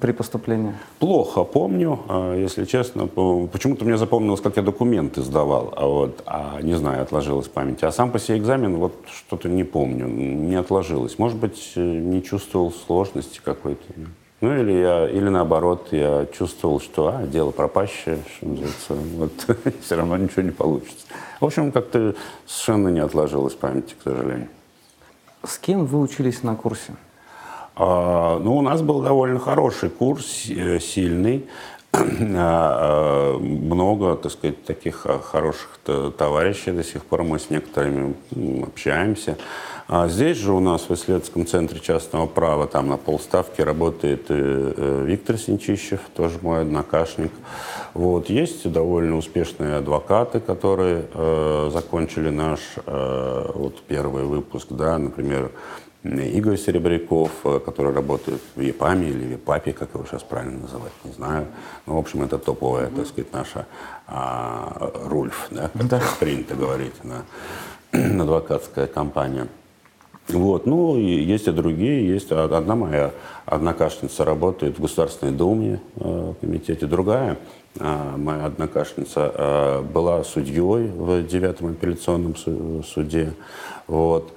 при 0.00 0.12
поступлении? 0.12 0.72
Плохо 0.98 1.44
помню, 1.44 2.00
а, 2.08 2.34
если 2.34 2.64
честно. 2.64 3.06
Почему-то 3.06 3.84
мне 3.84 3.98
запомнилось, 3.98 4.40
как 4.40 4.56
я 4.56 4.62
документы 4.62 5.22
сдавал, 5.22 5.74
а 5.76 5.86
вот, 5.86 6.22
а 6.26 6.60
не 6.62 6.74
знаю, 6.74 7.02
отложилось 7.02 7.46
в 7.46 7.50
памяти. 7.50 7.84
А 7.84 7.92
сам 7.92 8.10
по 8.10 8.18
себе 8.18 8.38
экзамен 8.38 8.76
вот 8.76 8.94
что-то 9.12 9.48
не 9.48 9.64
помню, 9.64 10.06
не 10.06 10.54
отложилось. 10.54 11.18
Может 11.18 11.38
быть, 11.38 11.72
э, 11.76 11.80
не 11.80 12.22
чувствовал 12.22 12.72
сложности 12.72 13.40
какой-то. 13.44 13.84
Ну 14.44 14.60
или 14.60 14.72
я, 14.72 15.08
или 15.08 15.30
наоборот, 15.30 15.88
я 15.92 16.26
чувствовал, 16.26 16.78
что 16.78 17.06
а, 17.16 17.22
дело 17.22 17.50
пропащее, 17.50 18.18
что 18.36 18.46
называется, 18.46 18.94
вот 19.16 19.32
все 19.80 19.96
равно 19.96 20.18
ничего 20.18 20.42
не 20.42 20.50
получится. 20.50 21.06
В 21.40 21.46
общем, 21.46 21.72
как-то 21.72 22.14
совершенно 22.44 22.88
не 22.88 23.00
отложилось 23.00 23.54
памяти, 23.54 23.94
к 23.98 24.02
сожалению. 24.02 24.48
С 25.44 25.56
кем 25.56 25.86
вы 25.86 25.98
учились 25.98 26.42
на 26.42 26.56
курсе? 26.56 26.94
А, 27.74 28.38
ну, 28.38 28.58
у 28.58 28.60
нас 28.60 28.82
был 28.82 29.00
довольно 29.00 29.40
хороший 29.40 29.88
курс, 29.88 30.44
э, 30.50 30.78
сильный. 30.78 31.46
А, 32.36 33.38
много, 33.38 34.14
так 34.14 34.30
сказать, 34.30 34.62
таких 34.66 35.06
а, 35.06 35.20
хороших 35.20 35.78
товарищей 36.18 36.72
до 36.72 36.84
сих 36.84 37.02
пор 37.06 37.22
мы 37.22 37.38
с 37.38 37.48
некоторыми 37.48 38.14
общаемся. 38.62 39.38
А 39.86 40.08
здесь 40.08 40.38
же 40.38 40.52
у 40.52 40.60
нас 40.60 40.88
в 40.88 40.94
исследовательском 40.94 41.46
центре 41.46 41.78
частного 41.78 42.26
права, 42.26 42.66
там 42.66 42.88
на 42.88 42.96
полставки 42.96 43.60
работает 43.60 44.26
э, 44.30 45.04
Виктор 45.06 45.36
Синчищев, 45.36 46.00
тоже 46.16 46.38
мой 46.40 46.62
однокашник. 46.62 47.30
Вот. 47.92 48.30
Есть 48.30 48.70
довольно 48.70 49.16
успешные 49.16 49.76
адвокаты, 49.76 50.40
которые 50.40 51.04
э, 51.12 51.70
закончили 51.70 52.30
наш 52.30 52.60
э, 52.86 53.50
вот 53.54 53.82
первый 53.82 54.24
выпуск, 54.24 54.68
да, 54.70 54.96
например, 54.96 55.50
Игорь 56.02 56.56
Серебряков, 56.56 57.30
э, 57.44 57.60
который 57.62 57.92
работает 57.92 58.40
в 58.56 58.60
ЕПАМе 58.60 59.08
или 59.08 59.26
в 59.26 59.30
ЕПАПе, 59.32 59.74
как 59.74 59.94
его 59.94 60.06
сейчас 60.06 60.22
правильно 60.22 60.60
называть, 60.60 60.92
не 61.04 61.12
знаю. 61.12 61.46
Ну, 61.86 61.96
в 61.96 61.98
общем, 61.98 62.22
это 62.22 62.38
топовая, 62.38 62.88
так 62.88 63.06
сказать, 63.06 63.32
наша 63.34 63.66
а, 64.06 64.92
Рульф, 65.04 65.48
да, 65.50 65.70
как 65.72 65.88
да. 65.88 66.02
принято 66.20 66.54
говорить, 66.54 66.94
да, 67.02 67.22
адвокатская 67.92 68.86
компания. 68.86 69.48
Вот, 70.28 70.64
ну, 70.66 70.96
и 70.96 71.22
есть 71.22 71.48
и 71.48 71.52
другие, 71.52 72.08
есть 72.08 72.32
одна 72.32 72.74
моя 72.74 73.10
однокашница 73.44 74.24
работает 74.24 74.78
в 74.78 74.82
Государственной 74.82 75.32
Думе, 75.32 75.80
э, 75.96 76.34
комитете, 76.40 76.86
другая 76.86 77.36
а, 77.80 78.16
моя 78.16 78.46
однокашница 78.46 79.32
э, 79.34 79.82
была 79.82 80.22
судьей 80.22 80.88
в 80.88 81.22
девятом 81.26 81.72
апелляционном 81.72 82.36
суде, 82.36 83.34
вот. 83.86 84.32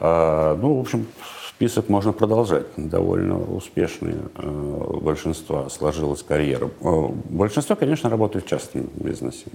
А, 0.00 0.56
ну, 0.56 0.76
в 0.76 0.80
общем, 0.80 1.06
список 1.48 1.88
можно 1.88 2.12
продолжать. 2.12 2.66
Довольно 2.76 3.38
успешные 3.38 4.16
э, 4.36 4.98
большинство 5.02 5.68
сложилась 5.68 6.22
карьера. 6.22 6.70
Э, 6.80 7.08
большинство, 7.28 7.76
конечно, 7.76 8.08
работают 8.08 8.46
в 8.46 8.48
частном 8.48 8.88
бизнесе. 8.94 9.46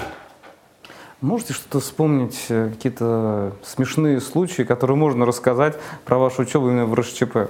Можете 1.24 1.54
что-то 1.54 1.80
вспомнить, 1.80 2.38
э, 2.50 2.70
какие-то 2.72 3.54
смешные 3.64 4.20
случаи, 4.20 4.64
которые 4.64 4.98
можно 4.98 5.26
рассказать 5.26 5.78
про 6.04 6.18
вашу 6.18 6.42
учебу 6.42 6.68
именно 6.68 6.86
в 6.86 6.94
РШЧП? 6.94 7.50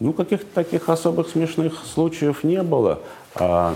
Ну, 0.00 0.12
каких-то 0.12 0.46
таких 0.52 0.88
особых 0.88 1.28
смешных 1.28 1.74
случаев 1.84 2.42
не 2.42 2.64
было. 2.64 2.98
А, 3.36 3.72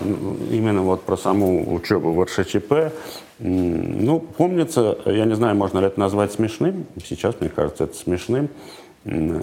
именно 0.50 0.82
вот 0.82 1.04
про 1.04 1.16
саму 1.16 1.72
учебу 1.76 2.12
в 2.12 2.24
РШЧП. 2.24 2.92
Ну, 3.38 4.18
помнится, 4.18 4.98
я 5.06 5.26
не 5.26 5.36
знаю, 5.36 5.54
можно 5.54 5.78
ли 5.78 5.86
это 5.86 6.00
назвать 6.00 6.32
смешным, 6.32 6.84
сейчас, 7.06 7.36
мне 7.38 7.50
кажется, 7.50 7.84
это 7.84 7.94
смешным, 7.96 8.48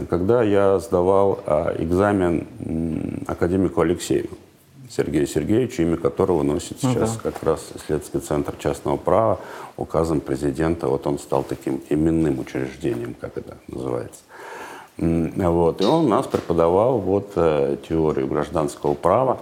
когда 0.09 0.43
я 0.43 0.79
сдавал 0.79 1.39
а, 1.45 1.73
экзамен 1.79 2.45
академику 3.25 3.79
Алексею. 3.79 4.31
Сергею 4.95 5.25
Сергеевичу, 5.25 5.83
имя 5.83 5.97
которого 5.97 6.43
носит 6.43 6.77
ну 6.81 6.89
сейчас 6.89 7.15
ну, 7.15 7.19
да. 7.23 7.31
как 7.31 7.43
раз 7.43 7.65
исследовательский 7.75 8.19
центр 8.19 8.55
частного 8.57 8.97
права, 8.97 9.39
указом 9.77 10.19
президента. 10.19 10.87
Вот 10.87 11.07
он 11.07 11.17
стал 11.17 11.43
таким 11.43 11.81
именным 11.89 12.39
учреждением, 12.39 13.15
как 13.19 13.37
это 13.37 13.57
называется. 13.67 14.21
Вот. 14.97 15.81
И 15.81 15.85
он 15.85 16.05
у 16.05 16.09
нас 16.09 16.27
преподавал 16.27 16.99
вот 16.99 17.31
э, 17.35 17.77
теорию 17.87 18.27
гражданского 18.27 18.93
права. 18.93 19.39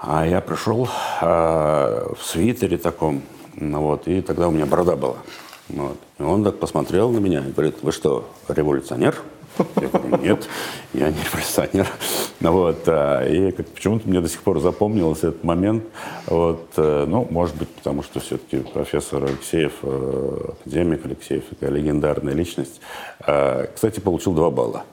А 0.00 0.26
я 0.26 0.40
пришел 0.40 0.88
э, 1.20 2.14
в 2.16 2.24
свитере 2.24 2.78
таком, 2.78 3.22
вот, 3.56 4.06
и 4.06 4.20
тогда 4.20 4.48
у 4.48 4.50
меня 4.52 4.66
борода 4.66 4.96
была. 4.96 5.16
Вот. 5.68 5.96
И 6.18 6.22
он 6.22 6.44
так 6.44 6.58
посмотрел 6.58 7.10
на 7.10 7.18
меня 7.18 7.40
и 7.40 7.50
говорит, 7.50 7.76
вы 7.82 7.90
что, 7.90 8.28
революционер? 8.48 9.16
Я 9.58 9.88
говорю, 9.88 10.16
нет, 10.22 10.48
я 10.92 11.10
не 11.10 11.18
революционер. 11.22 11.86
Вот, 12.40 12.82
а, 12.86 13.26
и 13.26 13.50
как, 13.52 13.66
почему-то 13.68 14.08
мне 14.08 14.20
до 14.20 14.28
сих 14.28 14.42
пор 14.42 14.60
запомнился 14.60 15.28
этот 15.28 15.44
момент. 15.44 15.84
Вот, 16.26 16.68
э, 16.76 17.04
ну, 17.06 17.26
может 17.30 17.56
быть, 17.56 17.68
потому 17.68 18.02
что 18.02 18.20
все-таки 18.20 18.58
профессор 18.58 19.24
Алексеев, 19.24 19.72
э, 19.82 20.50
академик 20.60 21.06
Алексеев, 21.06 21.44
такая 21.50 21.70
легендарная 21.70 22.34
личность. 22.34 22.80
Кстати, 23.20 24.00
получил 24.00 24.32
два 24.32 24.50
балла. 24.50 24.84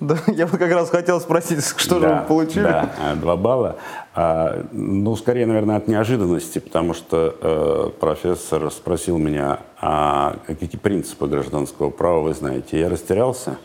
Да, 0.00 0.16
я 0.28 0.46
бы 0.46 0.56
как 0.56 0.72
раз 0.72 0.90
хотел 0.90 1.20
спросить, 1.20 1.62
что 1.76 2.00
да, 2.00 2.08
же 2.08 2.20
вы 2.20 2.26
получили? 2.26 2.62
Да, 2.62 2.90
два 3.20 3.36
балла. 3.36 3.76
А, 4.14 4.64
ну, 4.72 5.14
скорее, 5.14 5.46
наверное, 5.46 5.76
от 5.76 5.88
неожиданности, 5.88 6.58
потому 6.58 6.94
что 6.94 7.36
э, 7.40 7.90
профессор 8.00 8.70
спросил 8.70 9.18
меня, 9.18 9.60
а 9.80 10.38
какие 10.46 10.78
принципы 10.80 11.26
гражданского 11.26 11.90
права 11.90 12.20
вы 12.20 12.34
знаете. 12.34 12.80
Я 12.80 12.88
растерялся 12.88 13.58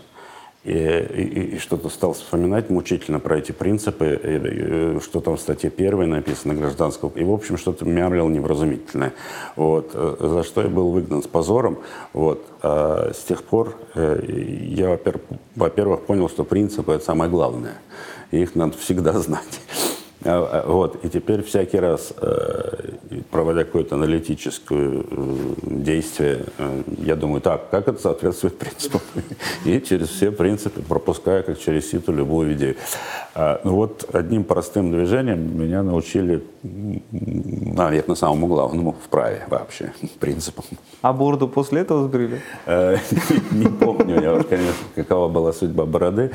и, 0.66 0.72
и, 0.72 1.56
и 1.56 1.60
что-то 1.60 1.90
стал 1.90 2.14
вспоминать 2.14 2.70
мучительно 2.70 3.20
про 3.20 3.38
эти 3.38 3.52
принципы, 3.52 4.20
и, 4.22 4.98
и, 4.98 5.00
что 5.00 5.22
там 5.22 5.38
в 5.38 5.40
статье 5.40 5.70
первой 5.70 6.08
написано 6.08 6.56
гражданского, 6.56 7.12
и, 7.16 7.24
в 7.24 7.32
общем, 7.32 7.58
что-то 7.58 7.86
мямлил 7.86 8.28
невразумительное. 8.30 9.14
Вот, 9.56 9.92
э, 9.94 10.16
за 10.20 10.44
что 10.44 10.62
я 10.62 10.68
был 10.68 10.90
выгнан 10.90 11.22
с 11.22 11.28
позором. 11.28 11.78
Вот. 12.14 12.44
А 12.64 13.12
с 13.14 13.24
тех 13.24 13.44
пор 13.44 13.76
э, 13.94 14.24
я, 14.28 15.00
во-первых, 15.56 16.02
понял, 16.02 16.30
что 16.30 16.44
принципы– 16.44 16.92
это 16.94 17.06
самое 17.06 17.30
главное, 17.30 17.76
их 18.32 18.56
надо 18.56 18.76
всегда 18.78 19.14
знать. 19.14 19.62
А, 20.28 20.64
а, 20.66 20.68
вот, 20.68 21.06
и 21.06 21.10
теперь 21.10 21.44
всякий 21.44 21.78
раз, 21.78 22.12
э, 22.20 22.90
проводя 23.30 23.64
какое-то 23.64 23.94
аналитическое 23.94 25.04
э, 25.04 25.36
действие, 25.62 26.46
э, 26.58 26.82
я 26.98 27.16
думаю, 27.16 27.42
так, 27.42 27.70
как 27.70 27.88
это 27.88 28.02
соответствует 28.02 28.58
принципам? 28.58 29.02
И 29.66 29.80
через 29.82 30.10
все 30.10 30.32
принципы 30.32 30.82
пропускаю, 30.82 31.44
как 31.44 31.60
через 31.60 31.92
сито, 31.92 32.12
любую 32.12 32.54
идею. 32.54 32.76
А, 33.36 33.62
ну 33.64 33.76
вот 33.76 34.10
одним 34.14 34.44
простым 34.46 34.92
движением 34.92 35.62
меня 35.62 35.84
научили, 35.84 36.44
наверное, 37.12 38.16
самому 38.16 38.48
главному 38.48 38.92
в 38.94 39.10
праве 39.10 39.46
вообще, 39.50 39.94
принципам. 40.20 40.66
А 41.02 41.14
бороду 41.14 41.48
после 41.48 41.82
этого 41.82 42.06
сбрили? 42.06 42.42
Не 43.52 43.68
помню 43.68 44.22
я 44.22 44.34
уж, 44.34 44.46
конечно, 44.46 44.86
какова 44.96 45.28
была 45.28 45.54
судьба 45.54 45.86
бороды. 45.86 46.32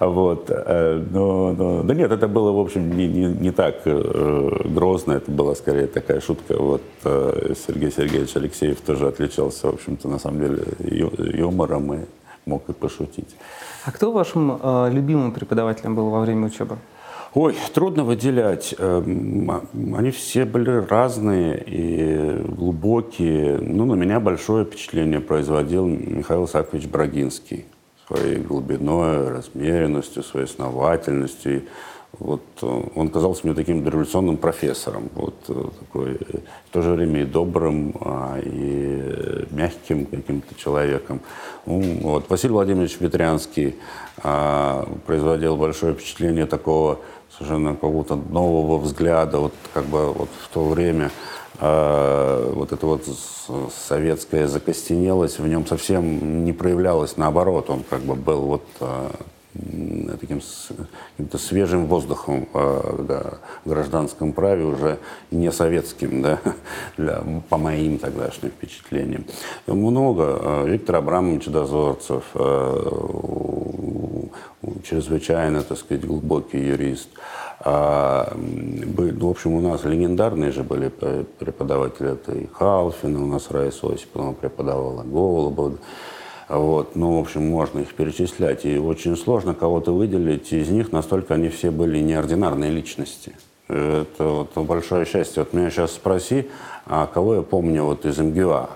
Вот. 0.00 0.48
Но, 0.48 1.52
но, 1.52 1.82
да 1.82 1.94
нет, 1.94 2.10
это 2.10 2.28
было, 2.28 2.52
в 2.52 2.58
общем, 2.58 2.96
не, 2.96 3.06
не, 3.06 3.26
не 3.26 3.50
так 3.50 3.82
э, 3.84 4.50
грозно, 4.64 5.12
это 5.12 5.30
была 5.30 5.54
скорее 5.54 5.86
такая 5.86 6.20
шутка. 6.20 6.56
Вот 6.56 6.82
э, 7.04 7.54
Сергей 7.66 7.90
Сергеевич 7.90 8.36
Алексеев 8.36 8.80
тоже 8.80 9.08
отличался, 9.08 9.68
в 9.68 9.74
общем-то, 9.74 10.08
на 10.08 10.18
самом 10.18 10.40
деле, 10.40 10.64
юмором 10.78 11.94
и 11.94 11.98
мог 12.46 12.68
и 12.68 12.72
пошутить. 12.72 13.36
А 13.84 13.92
кто 13.92 14.12
вашим 14.12 14.58
э, 14.62 14.90
любимым 14.92 15.32
преподавателем 15.32 15.94
был 15.94 16.10
во 16.10 16.20
время 16.20 16.46
учебы? 16.46 16.78
Ой, 17.34 17.54
трудно 17.74 18.04
выделять. 18.04 18.74
Эм, 18.78 19.50
они 19.94 20.10
все 20.10 20.46
были 20.46 20.70
разные 20.70 21.62
и 21.66 22.42
глубокие. 22.42 23.58
Ну, 23.58 23.84
на 23.84 23.94
меня 23.94 24.18
большое 24.18 24.64
впечатление 24.64 25.20
производил 25.20 25.86
Михаил 25.86 26.46
Исаакович 26.46 26.86
Брагинский 26.86 27.66
своей 28.06 28.36
глубиной, 28.36 29.28
размеренностью, 29.28 30.22
своей 30.22 30.46
основательностью. 30.46 31.64
Вот 32.18 32.42
э, 32.62 32.82
он 32.94 33.10
казался 33.10 33.42
мне 33.44 33.54
таким 33.54 33.84
дореволюционным 33.84 34.38
профессором, 34.38 35.10
вот 35.14 35.34
э, 35.48 35.64
такой, 35.80 36.14
в 36.14 36.72
то 36.72 36.80
же 36.80 36.92
время 36.92 37.22
и 37.22 37.24
добрым, 37.26 37.94
а, 38.00 38.40
и 38.42 39.46
мягким 39.50 40.06
каким-то 40.06 40.54
человеком. 40.54 41.20
Ну, 41.66 41.98
вот. 42.00 42.30
Василий 42.30 42.54
Владимирович 42.54 42.98
Ветрянский 42.98 43.76
а, 44.22 44.88
производил 45.06 45.56
большое 45.56 45.92
впечатление 45.92 46.46
такого 46.46 46.98
совершенно 47.38 47.74
какого-то 47.74 48.16
нового 48.16 48.78
взгляда, 48.78 49.38
вот 49.38 49.54
как 49.72 49.84
бы 49.86 50.12
вот 50.12 50.28
в 50.42 50.48
то 50.52 50.64
время 50.68 51.10
а, 51.60 52.52
вот 52.52 52.72
эта 52.72 52.86
вот 52.86 53.04
советская 53.88 54.48
закостенелость 54.48 55.38
в 55.38 55.46
нем 55.46 55.66
совсем 55.66 56.44
не 56.44 56.52
проявлялась, 56.52 57.16
наоборот, 57.16 57.70
он 57.70 57.84
как 57.88 58.00
бы 58.00 58.14
был 58.14 58.42
вот 58.42 58.64
таким 60.20 60.40
каким-то 61.12 61.38
свежим 61.38 61.86
воздухом 61.86 62.48
э, 62.54 63.04
да, 63.08 63.34
в 63.64 63.68
гражданском 63.68 64.32
праве, 64.32 64.64
уже 64.64 64.98
не 65.30 65.50
советским, 65.52 66.22
да, 66.22 66.40
для, 66.96 67.22
по 67.48 67.56
моим 67.56 67.98
тогдашним 67.98 68.50
впечатлениям. 68.50 69.24
Много. 69.66 70.38
Э, 70.40 70.64
Виктор 70.68 70.96
Абрамович 70.96 71.46
Дозорцев, 71.46 72.24
э, 72.34 72.90
чрезвычайно, 74.84 75.62
так 75.62 75.78
сказать, 75.78 76.04
глубокий 76.04 76.58
юрист. 76.58 77.08
А, 77.60 78.32
ну, 78.36 79.28
в 79.28 79.30
общем, 79.30 79.54
у 79.54 79.60
нас 79.60 79.84
легендарные 79.84 80.52
же 80.52 80.62
были 80.62 80.88
преподаватели. 80.88 82.12
Это 82.12 82.32
и 82.32 82.46
Халфин, 82.46 83.16
у 83.16 83.26
нас 83.26 83.50
Раиса 83.50 83.92
Осипова 83.92 84.32
преподавала, 84.32 85.02
Голубова. 85.02 85.72
Вот, 86.48 86.96
ну, 86.96 87.18
в 87.18 87.20
общем, 87.20 87.46
можно 87.46 87.80
их 87.80 87.94
перечислять. 87.94 88.64
И 88.64 88.78
очень 88.78 89.16
сложно 89.16 89.54
кого-то 89.54 89.92
выделить. 89.92 90.52
Из 90.52 90.70
них 90.70 90.92
настолько 90.92 91.34
они 91.34 91.48
все 91.48 91.70
были 91.70 91.98
неординарные 91.98 92.70
личности. 92.70 93.32
Это 93.68 94.24
вот 94.24 94.56
большое 94.56 95.04
счастье. 95.04 95.42
Вот 95.42 95.52
меня 95.52 95.70
сейчас 95.70 95.92
спроси, 95.92 96.48
а 96.86 97.06
кого 97.06 97.36
я 97.36 97.42
помню 97.42 97.84
вот 97.84 98.06
из 98.06 98.18
МГУА? 98.18 98.70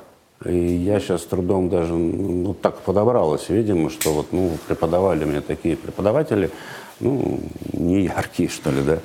И 0.45 0.57
я 0.57 0.99
сейчас 1.01 1.23
с 1.23 1.27
трудом 1.27 1.69
даже, 1.69 1.95
ну, 1.95 2.53
так 2.53 2.81
подобралось, 2.81 3.49
видимо, 3.49 3.91
что 3.91 4.13
вот, 4.13 4.33
ну, 4.33 4.51
преподавали 4.67 5.25
мне 5.25 5.41
такие 5.41 5.77
преподаватели, 5.77 6.51
ну, 7.01 7.41
не 7.73 8.03
яркие, 8.03 8.49
что 8.49 8.71
ли, 8.71 8.83
да. 8.83 8.99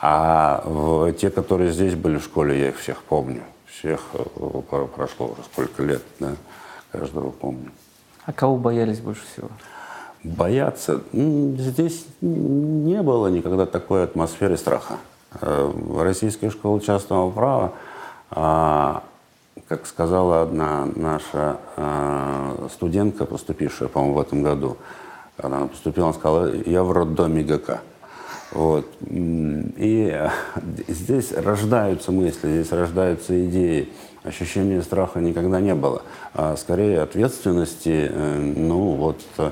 А 0.00 0.62
в, 0.66 1.12
те, 1.12 1.30
которые 1.30 1.70
здесь 1.70 1.94
были 1.94 2.18
в 2.18 2.24
школе, 2.24 2.58
я 2.58 2.68
их 2.68 2.78
всех 2.78 3.02
помню. 3.04 3.42
Всех 3.66 4.00
э, 4.14 4.86
прошло 4.94 5.26
уже 5.26 5.42
сколько 5.52 5.82
лет, 5.82 6.02
да, 6.18 6.32
каждого 6.90 7.30
помню. 7.30 7.70
А 8.24 8.32
кого 8.32 8.56
боялись 8.56 9.00
больше 9.00 9.22
всего? 9.32 9.48
Бояться? 10.22 11.00
Здесь 11.12 12.06
не 12.20 13.02
было 13.02 13.26
никогда 13.26 13.66
такой 13.66 14.04
атмосферы 14.04 14.56
страха. 14.56 14.98
Э, 15.40 15.72
Российская 15.98 16.50
школа 16.50 16.80
частного 16.80 17.30
права, 17.30 17.72
а, 18.30 19.02
как 19.68 19.86
сказала 19.86 20.42
одна 20.42 20.86
наша 20.94 21.56
а, 21.76 22.68
студентка, 22.72 23.24
поступившая, 23.24 23.88
по-моему, 23.88 24.14
в 24.14 24.20
этом 24.20 24.42
году, 24.42 24.76
когда 25.36 25.56
она 25.56 25.66
поступила, 25.66 26.06
она 26.06 26.14
сказала, 26.14 26.54
я 26.54 26.84
в 26.84 26.92
роддоме 26.92 27.42
ГК. 27.42 27.80
Вот. 28.52 28.86
И 29.00 30.28
здесь 30.88 31.32
рождаются 31.32 32.12
мысли, 32.12 32.60
здесь 32.60 32.70
рождаются 32.72 33.46
идеи 33.46 33.88
ощущения 34.24 34.82
страха 34.82 35.20
никогда 35.20 35.60
не 35.60 35.74
было. 35.74 36.02
А 36.34 36.56
скорее 36.56 37.02
ответственности, 37.02 38.10
э, 38.10 38.38
ну 38.56 38.92
вот 38.92 39.20
э, 39.38 39.50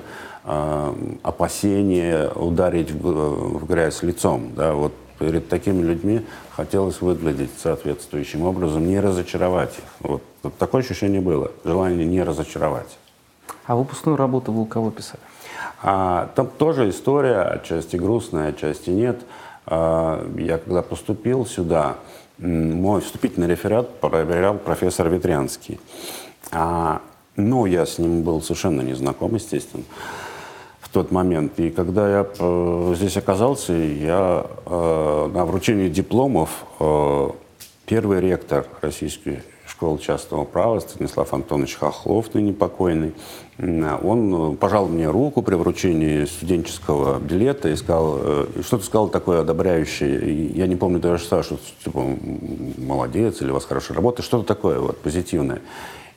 опасения 1.22 2.28
ударить 2.30 2.90
в, 2.90 3.58
в 3.58 3.66
грязь 3.66 4.02
лицом. 4.02 4.52
Да, 4.54 4.74
вот 4.74 4.92
перед 5.18 5.48
такими 5.48 5.82
людьми 5.82 6.26
хотелось 6.56 7.00
выглядеть 7.00 7.50
соответствующим 7.62 8.42
образом, 8.42 8.86
не 8.86 8.98
разочаровать 8.98 9.78
их. 9.78 9.84
Вот, 10.00 10.22
вот 10.42 10.56
такое 10.56 10.82
ощущение 10.82 11.20
было, 11.20 11.52
желание 11.64 12.06
не 12.06 12.22
разочаровать. 12.22 12.98
А 13.66 13.76
выпускную 13.76 14.16
работу 14.16 14.50
вы 14.50 14.62
у 14.62 14.66
кого 14.66 14.90
писали? 14.90 15.20
А, 15.82 16.30
там 16.34 16.48
тоже 16.48 16.88
история, 16.88 17.42
отчасти 17.42 17.96
грустная, 17.96 18.48
отчасти 18.48 18.90
нет. 18.90 19.20
А, 19.66 20.26
я 20.36 20.58
когда 20.58 20.82
поступил 20.82 21.46
сюда, 21.46 21.96
мой 22.40 23.00
вступительный 23.00 23.46
реферат 23.46 24.00
проверял 24.00 24.54
профессор 24.54 25.08
Ветрянский. 25.08 25.78
А, 26.50 27.02
ну, 27.36 27.66
я 27.66 27.84
с 27.86 27.98
ним 27.98 28.22
был 28.22 28.42
совершенно 28.42 28.80
не 28.80 28.94
знаком, 28.94 29.34
естественно, 29.34 29.84
в 30.80 30.88
тот 30.88 31.10
момент. 31.10 31.58
И 31.60 31.70
когда 31.70 32.08
я 32.08 32.26
э, 32.38 32.94
здесь 32.96 33.16
оказался, 33.16 33.72
я 33.72 34.46
э, 34.66 35.30
на 35.32 35.44
вручении 35.44 35.88
дипломов 35.88 36.64
э, 36.80 37.28
первый 37.86 38.20
ректор 38.20 38.66
Российской 38.80 39.42
школы 39.80 39.98
частного 39.98 40.44
права 40.44 40.78
Станислав 40.80 41.32
Антонович 41.32 41.76
Хохлов, 41.76 42.34
ныне 42.34 42.52
покойный, 42.52 43.14
он 43.58 44.58
пожал 44.58 44.86
мне 44.88 45.08
руку 45.08 45.40
при 45.40 45.54
вручении 45.54 46.26
студенческого 46.26 47.18
билета 47.18 47.70
и 47.70 47.76
сказал, 47.76 48.18
э, 48.20 48.46
что-то 48.62 48.84
сказал 48.84 49.08
такое 49.08 49.40
одобряющее. 49.40 50.48
Я 50.48 50.66
не 50.66 50.76
помню 50.76 50.98
даже 50.98 51.24
что, 51.24 51.42
что 51.42 51.58
типа 51.82 52.04
молодец 52.76 53.40
или 53.40 53.50
у 53.50 53.54
вас 53.54 53.64
хорошая 53.64 53.96
работа, 53.96 54.20
что-то 54.20 54.44
такое 54.44 54.80
вот 54.80 54.98
позитивное. 54.98 55.62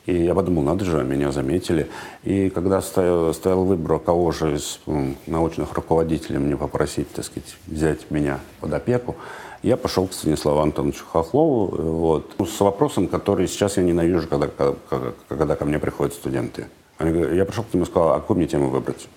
И 0.04 0.14
я 0.14 0.34
подумал, 0.34 0.62
надо 0.62 0.84
же, 0.84 1.02
меня 1.02 1.32
заметили. 1.32 1.88
И 2.22 2.50
когда 2.50 2.82
стоял, 2.82 3.32
стоял 3.32 3.64
выбор, 3.64 3.98
кого 3.98 4.30
же 4.30 4.56
из 4.56 4.78
научных 5.26 5.72
руководителей 5.72 6.36
мне 6.36 6.58
попросить, 6.58 7.10
так 7.12 7.24
сказать, 7.24 7.56
взять 7.66 8.10
меня 8.10 8.40
под 8.60 8.74
опеку, 8.74 9.16
я 9.64 9.78
пошел 9.78 10.06
к 10.06 10.12
Станиславу 10.12 10.60
Антоновичу 10.60 11.06
Хохлову 11.06 11.66
вот, 11.66 12.34
с 12.38 12.60
вопросом, 12.60 13.08
который 13.08 13.48
сейчас 13.48 13.78
я 13.78 13.82
ненавижу, 13.82 14.28
когда, 14.28 14.48
когда, 14.48 15.12
когда 15.26 15.56
ко 15.56 15.64
мне 15.64 15.78
приходят 15.78 16.12
студенты. 16.12 16.66
Я 17.00 17.44
пришел 17.46 17.64
к 17.64 17.72
нему 17.72 17.84
и 17.84 17.86
сказал, 17.86 18.12
а 18.12 18.20
какую 18.20 18.36
мне 18.36 18.46
тему 18.46 18.68
выбрать? 18.68 19.08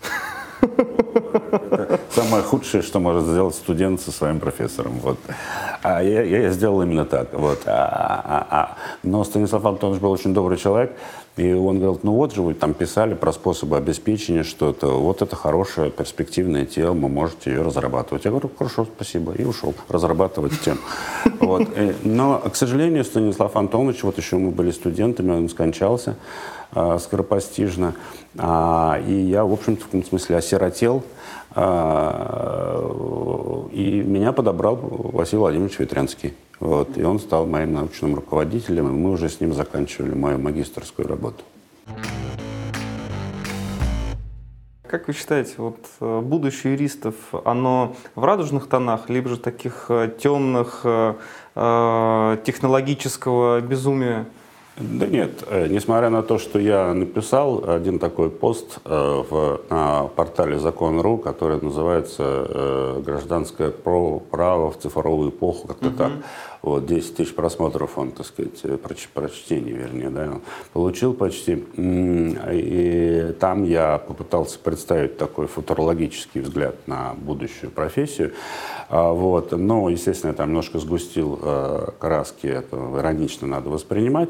Самое 2.09 2.43
худшее, 2.43 2.81
что 2.81 2.99
может 2.99 3.25
сделать 3.25 3.55
студент 3.55 3.99
со 4.01 4.11
своим 4.11 4.39
профессором. 4.39 4.99
Вот. 4.99 5.19
А 5.83 6.01
я, 6.01 6.23
я 6.23 6.49
сделал 6.51 6.81
именно 6.81 7.05
так. 7.05 7.33
Вот. 7.33 7.63
А, 7.65 8.21
а, 8.23 8.47
а. 8.49 8.77
Но 9.03 9.23
Станислав 9.25 9.65
Антонович 9.65 10.01
был 10.01 10.11
очень 10.11 10.33
добрый 10.33 10.57
человек. 10.57 10.93
И 11.37 11.53
он 11.53 11.79
говорит, 11.79 12.03
ну 12.03 12.13
вот 12.13 12.33
же 12.33 12.41
вы 12.41 12.55
там 12.55 12.73
писали 12.73 13.13
про 13.13 13.31
способы 13.31 13.77
обеспечения 13.77 14.43
что-то. 14.43 14.99
Вот 14.99 15.21
это 15.21 15.35
хорошая 15.35 15.91
перспективная 15.91 16.65
тема, 16.65 17.07
можете 17.07 17.51
ее 17.51 17.61
разрабатывать. 17.61 18.25
Я 18.25 18.31
говорю, 18.31 18.49
хорошо, 18.57 18.85
спасибо. 18.85 19.33
И 19.33 19.43
ушел 19.43 19.75
разрабатывать 19.87 20.59
тему. 20.61 20.79
Вот. 21.39 21.67
Но, 22.03 22.39
к 22.39 22.55
сожалению, 22.55 23.05
Станислав 23.05 23.55
Антонович, 23.55 24.03
вот 24.03 24.17
еще 24.17 24.37
мы 24.37 24.49
были 24.49 24.71
студентами, 24.71 25.31
он 25.31 25.47
скончался 25.49 26.15
э, 26.73 26.97
скоропостижно. 26.99 27.93
А, 28.37 28.99
и 29.07 29.13
я, 29.13 29.45
в 29.45 29.53
общем-то, 29.53 29.83
в 29.83 29.85
каком 29.85 30.03
смысле 30.03 30.37
осиротел. 30.37 31.03
А, 31.51 32.81
и 33.71 34.01
меня 34.01 34.31
подобрал 34.31 34.77
Василий 34.81 35.39
Владимирович 35.39 35.79
Ветрянский. 35.79 36.33
Вот, 36.59 36.97
и 36.97 37.03
он 37.03 37.19
стал 37.19 37.45
моим 37.45 37.73
научным 37.73 38.15
руководителем, 38.15 38.87
и 38.87 38.91
мы 38.91 39.11
уже 39.11 39.29
с 39.29 39.39
ним 39.39 39.53
заканчивали 39.53 40.15
мою 40.15 40.39
магистрскую 40.39 41.07
работу. 41.07 41.43
Как 44.87 45.07
вы 45.07 45.13
считаете, 45.13 45.53
вот 45.57 45.77
э, 45.99 46.21
будущее 46.21 46.73
юристов, 46.73 47.13
оно 47.43 47.95
в 48.15 48.23
радужных 48.23 48.67
тонах, 48.67 49.09
либо 49.09 49.29
же 49.29 49.37
таких 49.37 49.85
э, 49.89 50.09
темных 50.17 50.85
технологического 51.53 53.61
безумия? 53.61 54.27
Да 54.79 55.07
нет, 55.07 55.43
э, 55.47 55.67
несмотря 55.67 56.09
на 56.09 56.21
то, 56.21 56.37
что 56.37 56.59
я 56.59 56.93
написал 56.93 57.67
один 57.67 57.97
такой 57.97 58.29
пост 58.29 58.77
э, 58.85 59.23
в, 59.29 59.61
на 59.71 60.03
портале 60.03 60.59
Закон.ру, 60.59 61.17
который 61.17 61.59
называется 61.59 62.23
э, 62.23 63.01
«Гражданское 63.03 63.71
право 63.71 64.69
в 64.69 64.77
цифровую 64.77 65.31
эпоху», 65.31 65.67
как-то 65.67 65.87
угу. 65.87 65.97
так. 65.97 66.11
Вот, 66.61 66.85
10 66.85 67.15
тысяч 67.15 67.33
просмотров 67.33 67.97
он, 67.97 68.11
так 68.11 68.25
сказать, 68.25 68.81
проч, 68.81 69.07
прочтений, 69.09 69.71
вернее, 69.71 70.09
да, 70.09 70.39
получил 70.73 71.13
почти. 71.13 71.63
И 71.77 73.35
там 73.39 73.63
я 73.63 73.97
попытался 73.99 74.59
представить 74.59 75.17
такой 75.17 75.47
футурологический 75.47 76.41
взгляд 76.41 76.75
на 76.87 77.13
будущую 77.17 77.71
профессию. 77.71 78.33
А, 78.89 79.11
вот. 79.11 79.51
Но, 79.51 79.89
естественно, 79.89 80.31
я 80.31 80.35
там 80.35 80.49
немножко 80.49 80.79
сгустил 80.79 81.39
краски, 81.99 82.47
это 82.47 82.75
иронично 82.97 83.47
надо 83.47 83.69
воспринимать. 83.69 84.29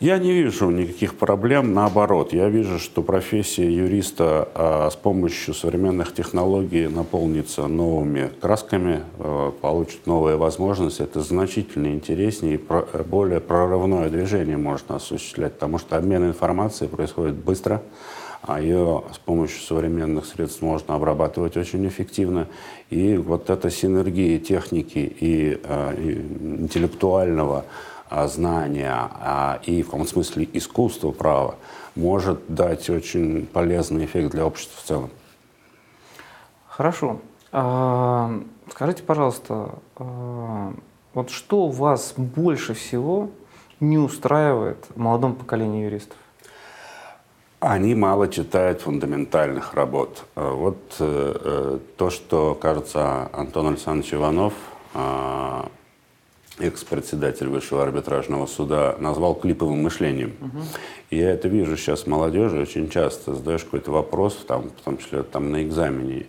Я 0.00 0.18
не 0.18 0.30
вижу 0.32 0.70
никаких 0.70 1.16
проблем, 1.16 1.74
наоборот. 1.74 2.32
Я 2.32 2.48
вижу, 2.48 2.78
что 2.78 3.02
профессия 3.02 3.68
юриста 3.68 4.48
а, 4.54 4.90
с 4.92 4.94
помощью 4.94 5.54
современных 5.54 6.14
технологий 6.14 6.86
наполнится 6.86 7.66
новыми 7.66 8.30
красками, 8.40 9.02
а, 9.18 9.50
получит 9.50 10.06
новые 10.06 10.36
возможности. 10.36 11.02
Это 11.02 11.20
значительно 11.20 11.88
интереснее 11.88 12.54
и 12.54 12.58
про, 12.58 12.82
более 13.10 13.40
прорывное 13.40 14.08
движение 14.08 14.56
можно 14.56 14.96
осуществлять, 14.96 15.54
потому 15.54 15.78
что 15.78 15.96
обмен 15.96 16.28
информацией 16.28 16.88
происходит 16.88 17.34
быстро, 17.34 17.82
а 18.42 18.60
ее 18.60 19.02
с 19.12 19.18
помощью 19.18 19.60
современных 19.62 20.26
средств 20.26 20.62
можно 20.62 20.94
обрабатывать 20.94 21.56
очень 21.56 21.84
эффективно. 21.88 22.46
И 22.90 23.16
вот 23.16 23.50
эта 23.50 23.68
синергия 23.68 24.38
техники 24.38 25.12
и, 25.18 25.60
а, 25.64 25.92
и 25.92 26.12
интеллектуального 26.62 27.64
знания 28.26 28.94
а, 28.94 29.60
и 29.64 29.82
в 29.82 29.86
каком 29.86 30.06
смысле 30.06 30.48
искусство 30.52 31.10
права 31.10 31.56
может 31.94 32.40
дать 32.48 32.88
очень 32.90 33.46
полезный 33.46 34.04
эффект 34.04 34.30
для 34.30 34.46
общества 34.46 34.80
в 34.80 34.86
целом. 34.86 35.10
Хорошо. 36.66 37.20
А, 37.52 38.40
скажите, 38.70 39.02
пожалуйста, 39.02 39.70
вот 39.96 41.30
что 41.30 41.68
вас 41.68 42.14
больше 42.16 42.74
всего 42.74 43.30
не 43.80 43.98
устраивает 43.98 44.84
в 44.94 44.98
молодом 44.98 45.34
поколении 45.34 45.84
юристов? 45.84 46.16
Они 47.60 47.96
мало 47.96 48.28
читают 48.28 48.82
фундаментальных 48.82 49.74
работ. 49.74 50.24
Вот 50.36 50.94
э, 51.00 51.34
э, 51.44 51.78
то, 51.96 52.10
что, 52.10 52.54
кажется, 52.54 53.28
Антон 53.32 53.66
Александрович 53.68 54.14
Иванов 54.14 54.52
экс-председатель 56.60 57.48
Высшего 57.48 57.82
арбитражного 57.82 58.46
суда, 58.46 58.96
назвал 58.98 59.34
клиповым 59.34 59.82
мышлением. 59.82 60.34
Угу. 60.40 60.62
И 61.10 61.16
я 61.18 61.30
это 61.30 61.48
вижу 61.48 61.76
сейчас 61.76 62.06
молодежи 62.06 62.60
очень 62.60 62.88
часто. 62.88 63.34
Задаешь 63.34 63.64
какой-то 63.64 63.90
вопрос, 63.90 64.44
там, 64.46 64.70
в 64.70 64.84
том 64.84 64.98
числе 64.98 65.22
там, 65.22 65.50
на 65.50 65.62
экзамене, 65.62 66.26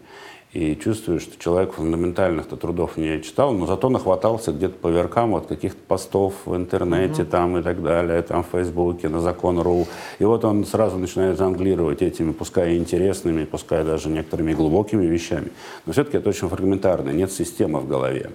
и 0.52 0.76
чувствую, 0.76 1.20
что 1.20 1.38
человек 1.38 1.74
фундаментальных-то 1.74 2.56
трудов 2.56 2.98
не 2.98 3.22
читал, 3.22 3.54
но 3.54 3.68
зато 3.68 3.88
нахватался 3.90 4.52
где-то 4.52 4.74
по 4.80 4.88
веркам 4.88 5.36
от 5.36 5.46
каких-то 5.46 5.80
постов 5.88 6.34
в 6.46 6.56
интернете 6.56 7.22
mm 7.22 7.26
там 7.26 7.58
и 7.58 7.62
так 7.62 7.84
далее, 7.84 8.22
там 8.24 8.44
в 8.44 8.48
Фейсбуке, 8.48 9.10
на 9.10 9.20
закон.ру. 9.20 9.88
И 10.18 10.24
вот 10.24 10.44
он 10.46 10.66
сразу 10.66 10.98
начинает 10.98 11.38
жонглировать 11.38 12.02
этими, 12.02 12.32
пускай 12.32 12.78
интересными, 12.78 13.46
пускай 13.46 13.84
даже 13.84 14.10
некоторыми 14.10 14.54
глубокими 14.54 15.06
вещами. 15.06 15.52
Но 15.86 15.94
все-таки 15.94 16.18
это 16.18 16.30
очень 16.30 16.50
фрагментарно, 16.50 17.12
нет 17.12 17.32
системы 17.32 17.80
в 17.80 17.88
голове 17.88 18.32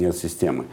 нет 0.00 0.16
системы. 0.16 0.66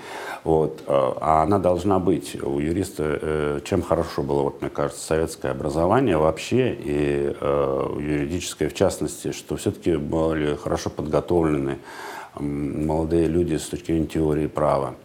Вот. 0.44 0.84
А, 0.88 1.18
а 1.22 1.44
она 1.44 1.60
должна 1.60 2.00
быть. 2.00 2.42
У 2.42 2.60
юриста, 2.60 3.04
э, 3.22 3.60
чем 3.64 3.82
хорошо 3.82 4.24
было, 4.24 4.44
вот, 4.44 4.62
мне 4.62 4.70
кажется, 4.70 5.06
советское 5.06 5.50
образование 5.50 6.18
вообще 6.18 6.74
и 6.74 7.36
э, 7.40 7.96
юридическое 8.00 8.70
в 8.70 8.74
частности, 8.74 9.32
что 9.32 9.56
все-таки 9.58 9.96
были 9.98 10.56
хорошо 10.56 10.90
подготовлены 10.90 11.80
молодые 12.40 13.28
люди 13.28 13.56
с 13.56 13.68
точки 13.68 13.88
зрения 13.88 14.08
теории 14.08 14.48
права. 14.48 14.96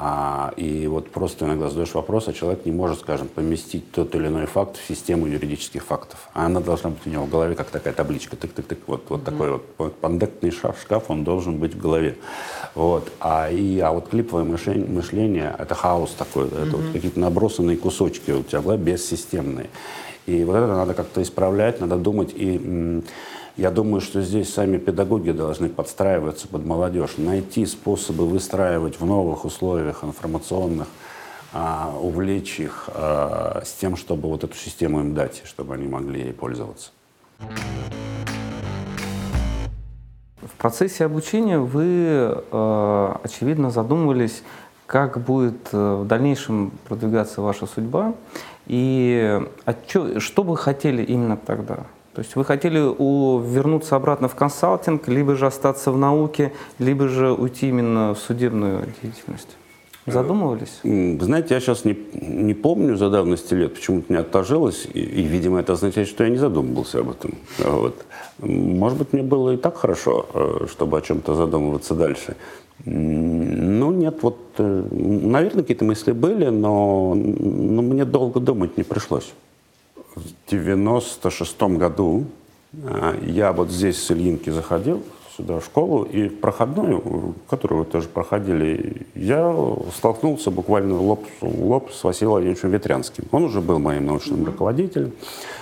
А, 0.00 0.52
и 0.56 0.86
вот 0.86 1.10
просто 1.10 1.44
иногда 1.44 1.68
задаешь 1.68 1.92
вопрос, 1.92 2.28
а 2.28 2.32
человек 2.32 2.64
не 2.64 2.70
может, 2.70 3.00
скажем, 3.00 3.26
поместить 3.26 3.90
тот 3.90 4.14
или 4.14 4.28
иной 4.28 4.46
факт 4.46 4.76
в 4.76 4.86
систему 4.86 5.26
юридических 5.26 5.84
фактов. 5.84 6.28
А 6.34 6.46
она 6.46 6.60
должна 6.60 6.90
быть 6.90 7.04
у 7.04 7.10
него 7.10 7.24
в 7.24 7.30
голове, 7.30 7.56
как 7.56 7.70
такая 7.70 7.92
табличка. 7.92 8.36
Тык-тык-тык. 8.36 8.78
Вот, 8.86 9.06
вот 9.08 9.20
mm-hmm. 9.20 9.24
такой 9.24 9.60
вот 9.78 9.96
пандектный 9.96 10.52
шкаф, 10.52 11.10
он 11.10 11.24
должен 11.24 11.58
быть 11.58 11.74
в 11.74 11.80
голове. 11.80 12.16
Вот. 12.76 13.10
А, 13.18 13.50
и, 13.50 13.80
а 13.80 13.90
вот 13.90 14.08
клиповое 14.08 14.44
мышление, 14.44 14.86
мышление 14.86 15.56
это 15.58 15.74
хаос 15.74 16.12
такой. 16.12 16.44
Mm-hmm. 16.44 16.68
Это 16.68 16.76
вот 16.76 16.92
какие-то 16.92 17.18
набросанные 17.18 17.76
кусочки 17.76 18.30
у 18.30 18.44
тебя, 18.44 18.76
бессистемные. 18.76 19.68
И 20.26 20.44
вот 20.44 20.54
это 20.54 20.68
надо 20.68 20.94
как-то 20.94 21.22
исправлять, 21.22 21.80
надо 21.80 21.96
думать. 21.96 22.32
И 22.36 23.02
я 23.58 23.72
думаю, 23.72 24.00
что 24.00 24.22
здесь 24.22 24.54
сами 24.54 24.78
педагоги 24.78 25.32
должны 25.32 25.68
подстраиваться 25.68 26.46
под 26.46 26.64
молодежь, 26.64 27.14
найти 27.16 27.66
способы 27.66 28.24
выстраивать 28.24 29.00
в 29.00 29.04
новых 29.04 29.44
условиях 29.44 30.04
информационных, 30.04 30.86
а, 31.52 31.92
увлечь 32.00 32.60
их 32.60 32.88
а, 32.94 33.60
с 33.64 33.72
тем, 33.72 33.96
чтобы 33.96 34.28
вот 34.28 34.44
эту 34.44 34.54
систему 34.54 35.00
им 35.00 35.12
дать, 35.12 35.42
чтобы 35.44 35.74
они 35.74 35.88
могли 35.88 36.20
ей 36.22 36.32
пользоваться. 36.32 36.92
В 40.40 40.52
процессе 40.56 41.04
обучения 41.04 41.58
вы, 41.58 42.44
э, 42.50 43.14
очевидно, 43.22 43.70
задумывались, 43.70 44.42
как 44.86 45.20
будет 45.20 45.68
э, 45.72 45.94
в 46.02 46.06
дальнейшем 46.06 46.72
продвигаться 46.88 47.42
ваша 47.42 47.66
судьба 47.66 48.14
и 48.66 49.40
а 49.64 49.74
что 50.18 50.42
вы 50.42 50.56
хотели 50.56 51.02
именно 51.02 51.36
тогда? 51.36 51.86
То 52.18 52.22
есть 52.22 52.34
вы 52.34 52.44
хотели 52.44 52.80
у, 52.80 53.38
вернуться 53.38 53.94
обратно 53.94 54.26
в 54.26 54.34
консалтинг, 54.34 55.06
либо 55.06 55.36
же 55.36 55.46
остаться 55.46 55.92
в 55.92 55.98
науке, 55.98 56.52
либо 56.80 57.06
же 57.06 57.30
уйти 57.30 57.68
именно 57.68 58.12
в 58.12 58.18
судебную 58.18 58.86
деятельность? 59.00 59.56
Задумывались? 60.04 60.80
Знаете, 60.82 61.54
я 61.54 61.60
сейчас 61.60 61.84
не, 61.84 61.96
не 62.20 62.54
помню 62.54 62.96
за 62.96 63.08
давности 63.08 63.54
лет, 63.54 63.74
почему-то 63.74 64.12
не 64.12 64.18
отложилось, 64.18 64.88
и, 64.92 64.98
и, 64.98 65.22
видимо, 65.22 65.60
это 65.60 65.74
означает, 65.74 66.08
что 66.08 66.24
я 66.24 66.30
не 66.30 66.38
задумывался 66.38 66.98
об 66.98 67.10
этом. 67.10 67.34
Вот. 67.58 68.04
Может 68.40 68.98
быть, 68.98 69.12
мне 69.12 69.22
было 69.22 69.52
и 69.52 69.56
так 69.56 69.76
хорошо, 69.76 70.26
э, 70.34 70.66
чтобы 70.68 70.98
о 70.98 71.00
чем-то 71.00 71.36
задумываться 71.36 71.94
дальше. 71.94 72.34
Ну, 72.84 73.92
нет, 73.92 74.18
вот, 74.22 74.38
э, 74.58 74.84
наверное, 74.90 75.62
какие-то 75.62 75.84
мысли 75.84 76.10
были, 76.10 76.46
но, 76.48 77.14
но 77.14 77.82
мне 77.82 78.04
долго 78.04 78.40
думать 78.40 78.76
не 78.76 78.82
пришлось 78.82 79.32
в 80.18 80.50
96 80.50 81.62
году 81.62 82.26
а, 82.84 83.16
я 83.22 83.52
вот 83.52 83.70
здесь 83.70 84.02
с 84.02 84.10
Ильинки 84.10 84.50
заходил 84.50 85.02
сюда 85.36 85.60
в 85.60 85.64
школу, 85.64 86.02
и 86.02 86.28
проходную, 86.28 87.34
которую 87.48 87.80
вы 87.80 87.84
тоже 87.84 88.08
проходили, 88.08 89.06
я 89.14 89.54
столкнулся 89.96 90.50
буквально 90.50 91.00
лоб 91.00 91.24
лоб 91.40 91.92
с 91.92 92.02
Василием 92.02 92.30
Владимировичем 92.30 92.70
Ветрянским. 92.70 93.24
Он 93.30 93.44
уже 93.44 93.60
был 93.60 93.78
моим 93.78 94.06
научным 94.06 94.44
руководителем 94.44 95.12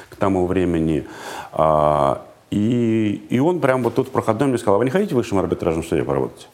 к 0.08 0.16
тому 0.16 0.46
времени. 0.46 1.06
А, 1.52 2.24
и, 2.50 3.22
и 3.28 3.38
он 3.38 3.60
прямо 3.60 3.84
вот 3.84 3.94
тут 3.96 4.08
в 4.08 4.10
проходной 4.10 4.48
мне 4.48 4.58
сказал, 4.58 4.76
а 4.76 4.78
вы 4.78 4.86
не 4.86 4.90
хотите 4.90 5.14
в 5.14 5.18
высшем 5.18 5.38
арбитражном 5.38 5.84
суде 5.84 6.04
поработать? 6.04 6.48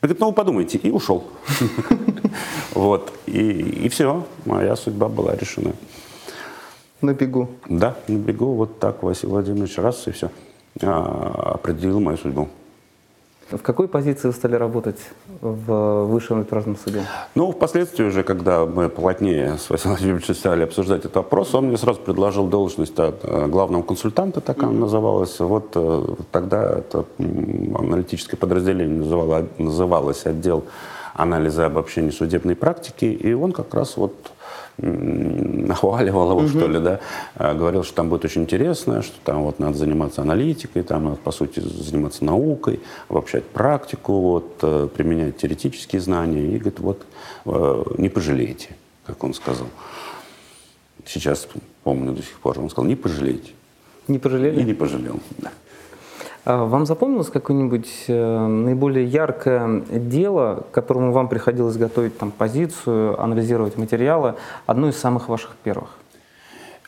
Говорит, 0.00 0.20
ну 0.20 0.28
вы 0.28 0.32
подумайте, 0.32 0.78
и 0.78 0.90
ушел. 0.90 1.24
Вот, 2.78 3.12
и, 3.26 3.40
и 3.40 3.88
все, 3.88 4.24
моя 4.44 4.76
судьба 4.76 5.08
была 5.08 5.34
решена. 5.34 5.72
На 7.00 7.12
бегу? 7.12 7.48
Да, 7.68 7.96
на 8.06 8.16
бегу, 8.18 8.54
вот 8.54 8.78
так 8.78 9.02
Василий 9.02 9.32
Владимирович 9.32 9.78
раз 9.78 10.06
и 10.06 10.12
все, 10.12 10.30
а, 10.82 11.54
определил 11.54 11.98
мою 11.98 12.16
судьбу. 12.16 12.48
В 13.50 13.58
какой 13.58 13.88
позиции 13.88 14.28
вы 14.28 14.32
стали 14.32 14.54
работать 14.54 15.00
в 15.40 16.04
высшем 16.04 16.38
арбитражном 16.38 16.76
суде? 16.76 17.02
Ну, 17.34 17.50
впоследствии 17.50 18.04
уже, 18.04 18.22
когда 18.22 18.64
мы 18.64 18.88
плотнее 18.88 19.58
с 19.58 19.70
Василием 19.70 19.96
Владимировичем 19.96 20.34
стали 20.36 20.62
обсуждать 20.62 21.00
этот 21.00 21.16
вопрос, 21.16 21.56
он 21.56 21.66
мне 21.66 21.78
сразу 21.78 21.98
предложил 21.98 22.46
должность 22.46 22.94
э, 22.96 23.46
главного 23.48 23.82
консультанта, 23.82 24.40
так 24.40 24.62
она 24.62 24.70
называлась. 24.70 25.40
Вот 25.40 25.72
э, 25.74 26.14
тогда 26.30 26.78
это 26.78 27.06
аналитическое 27.18 28.38
подразделение 28.38 28.98
называло, 28.98 29.48
называлось 29.58 30.26
отдел 30.26 30.62
анализа 31.18 31.66
обобщения 31.66 32.12
судебной 32.12 32.54
практики, 32.54 33.04
и 33.04 33.32
он 33.32 33.52
как 33.52 33.74
раз 33.74 33.96
вот 33.96 34.32
нахваливал 34.78 36.30
его, 36.30 36.40
угу. 36.40 36.48
что 36.48 36.68
ли, 36.68 36.78
да, 36.78 37.00
а, 37.34 37.54
говорил, 37.54 37.82
что 37.82 37.94
там 37.94 38.08
будет 38.08 38.24
очень 38.24 38.42
интересно, 38.42 39.02
что 39.02 39.16
там 39.24 39.42
вот 39.42 39.58
надо 39.58 39.76
заниматься 39.76 40.22
аналитикой, 40.22 40.84
там 40.84 41.04
надо, 41.04 41.16
по 41.16 41.32
сути, 41.32 41.58
заниматься 41.58 42.24
наукой, 42.24 42.78
обобщать 43.08 43.44
практику, 43.44 44.20
вот, 44.20 44.58
э, 44.62 44.88
применять 44.94 45.38
теоретические 45.38 46.00
знания, 46.00 46.46
и 46.46 46.58
говорит, 46.58 46.78
вот, 46.78 47.06
э, 47.46 47.84
не 47.98 48.08
пожалеете, 48.08 48.76
как 49.04 49.24
он 49.24 49.34
сказал. 49.34 49.66
Сейчас 51.04 51.48
помню 51.82 52.12
до 52.12 52.22
сих 52.22 52.38
пор, 52.38 52.60
он 52.60 52.70
сказал, 52.70 52.86
не 52.86 52.96
пожалеете. 52.96 53.50
Не 54.06 54.20
пожалели? 54.20 54.60
И 54.60 54.64
не 54.64 54.74
пожалел, 54.74 55.18
да. 55.38 55.50
А 56.44 56.64
вам 56.64 56.86
запомнилось 56.86 57.28
какое-нибудь 57.28 58.04
э, 58.08 58.46
наиболее 58.46 59.06
яркое 59.06 59.82
дело, 59.90 60.64
к 60.70 60.74
которому 60.74 61.12
вам 61.12 61.28
приходилось 61.28 61.76
готовить 61.76 62.16
там, 62.18 62.30
позицию, 62.30 63.20
анализировать 63.20 63.76
материалы, 63.76 64.34
одно 64.66 64.88
из 64.88 64.96
самых 64.96 65.28
ваших 65.28 65.56
первых? 65.62 65.90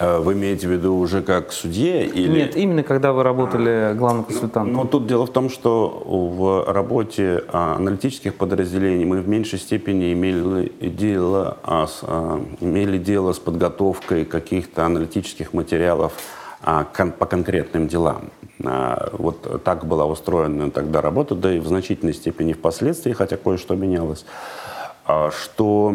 Э, 0.00 0.18
вы 0.18 0.32
имеете 0.32 0.66
в 0.66 0.70
виду 0.70 0.96
уже 0.96 1.20
как 1.20 1.52
судья? 1.52 2.02
Или... 2.02 2.40
Нет, 2.40 2.56
именно 2.56 2.82
когда 2.82 3.12
вы 3.12 3.22
работали 3.22 3.94
главным 3.94 4.24
консультантом. 4.24 4.72
Ну, 4.72 4.84
тут 4.86 5.06
дело 5.06 5.26
в 5.26 5.30
том, 5.30 5.50
что 5.50 6.02
в 6.06 6.72
работе 6.72 7.44
а, 7.52 7.76
аналитических 7.76 8.34
подразделений 8.34 9.04
мы 9.04 9.20
в 9.20 9.28
меньшей 9.28 9.58
степени 9.58 10.14
имели 10.14 10.72
дело, 10.80 11.58
а, 11.64 11.86
а, 12.02 12.40
имели 12.60 12.96
дело 12.96 13.34
с 13.34 13.38
подготовкой 13.38 14.24
каких-то 14.24 14.86
аналитических 14.86 15.52
материалов 15.52 16.14
по 16.62 17.26
конкретным 17.26 17.88
делам. 17.88 18.30
Вот 19.12 19.64
так 19.64 19.86
была 19.86 20.04
устроена 20.06 20.70
тогда 20.70 21.00
работа, 21.00 21.34
да 21.34 21.52
и 21.54 21.58
в 21.58 21.66
значительной 21.66 22.12
степени 22.12 22.52
впоследствии, 22.52 23.12
хотя 23.12 23.36
кое-что 23.36 23.74
менялось, 23.74 24.26
что 25.30 25.94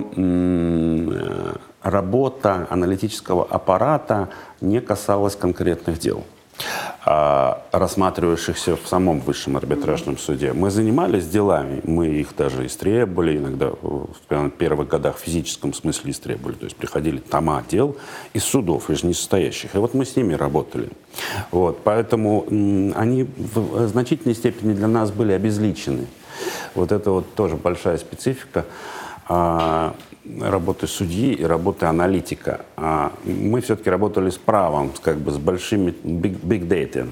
работа 1.83 2.67
аналитического 2.69 3.45
аппарата 3.45 4.29
не 4.59 4.81
касалась 4.81 5.35
конкретных 5.35 5.99
дел 5.99 6.19
а, 6.19 6.34
рассматривающихся 7.05 8.75
в 8.75 8.87
самом 8.87 9.19
высшем 9.19 9.57
арбитражном 9.57 10.17
суде. 10.17 10.53
Мы 10.53 10.71
занимались 10.71 11.27
делами, 11.27 11.81
мы 11.83 12.07
их 12.07 12.35
даже 12.35 12.65
истребовали, 12.65 13.37
иногда 13.37 13.69
в 13.81 14.49
первых 14.57 14.87
годах 14.87 15.17
в 15.17 15.19
физическом 15.19 15.73
смысле 15.73 16.11
истребовали, 16.11 16.55
то 16.55 16.63
есть 16.65 16.75
приходили 16.75 17.19
тома 17.19 17.63
дел 17.69 17.95
из 18.33 18.43
судов, 18.43 18.89
из 18.89 19.03
несостоящих. 19.03 19.75
И 19.75 19.77
вот 19.77 19.93
мы 19.93 20.03
с 20.03 20.15
ними 20.15 20.33
работали. 20.33 20.89
Вот, 21.51 21.79
поэтому 21.83 22.45
они 22.95 23.27
в 23.37 23.87
значительной 23.87 24.33
степени 24.33 24.73
для 24.73 24.87
нас 24.87 25.11
были 25.11 25.33
обезличены. 25.33 26.07
Вот 26.73 26.91
это 26.91 27.11
вот 27.11 27.35
тоже 27.35 27.55
большая 27.55 27.99
специфика. 27.99 28.65
А, 29.27 29.95
работы 30.41 30.87
судьи 30.87 31.33
и 31.33 31.43
работы 31.43 31.85
аналитика. 31.85 32.61
А 32.77 33.13
мы 33.23 33.61
все-таки 33.61 33.89
работали 33.89 34.29
с 34.29 34.37
правом, 34.37 34.91
как 35.01 35.17
бы 35.17 35.31
с 35.31 35.37
большими 35.37 35.93
big, 36.03 36.67
data, 36.67 37.07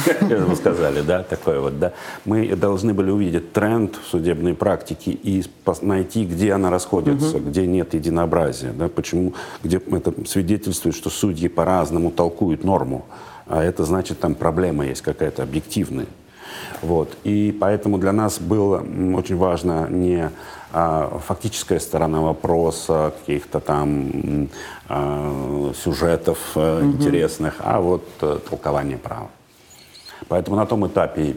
как 0.28 0.48
вы 0.48 0.56
сказали, 0.56 1.00
да, 1.02 1.22
такое 1.22 1.60
вот, 1.60 1.78
да. 1.78 1.92
Мы 2.24 2.54
должны 2.56 2.94
были 2.94 3.10
увидеть 3.10 3.52
тренд 3.52 3.96
в 3.96 4.08
судебной 4.08 4.54
практике 4.54 5.12
и 5.12 5.44
найти, 5.82 6.24
где 6.24 6.52
она 6.52 6.70
расходится, 6.70 7.38
где 7.38 7.66
нет 7.66 7.94
единообразия, 7.94 8.72
да, 8.72 8.88
почему, 8.88 9.34
где 9.62 9.78
это 9.78 10.12
свидетельствует, 10.26 10.94
что 10.94 11.10
судьи 11.10 11.48
по-разному 11.48 12.10
толкуют 12.10 12.64
норму, 12.64 13.06
а 13.46 13.62
это 13.62 13.84
значит, 13.84 14.20
там 14.20 14.34
проблема 14.34 14.86
есть 14.86 15.02
какая-то 15.02 15.42
объективная. 15.42 16.06
Вот. 16.82 17.16
И 17.24 17.56
поэтому 17.58 17.98
для 17.98 18.12
нас 18.12 18.38
было 18.38 18.84
очень 19.14 19.36
важно 19.36 19.88
не 19.88 20.30
фактическая 20.72 21.80
сторона 21.80 22.20
вопроса, 22.20 23.12
каких-то 23.20 23.60
там 23.60 24.48
а, 24.88 25.72
сюжетов 25.74 26.38
а, 26.54 26.78
угу. 26.78 26.86
интересных, 26.92 27.56
а 27.60 27.80
вот 27.80 28.04
а, 28.20 28.38
толкование 28.38 28.96
права. 28.96 29.30
Поэтому 30.28 30.56
на 30.56 30.66
том 30.66 30.86
этапе 30.86 31.34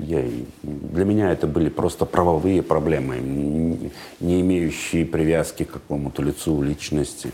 я, 0.00 0.24
для 0.62 1.04
меня 1.04 1.32
это 1.32 1.46
были 1.46 1.68
просто 1.68 2.04
правовые 2.04 2.62
проблемы, 2.62 3.18
не 4.20 4.40
имеющие 4.40 5.04
привязки 5.04 5.64
к 5.64 5.72
какому-то 5.72 6.22
лицу, 6.22 6.62
личности. 6.62 7.32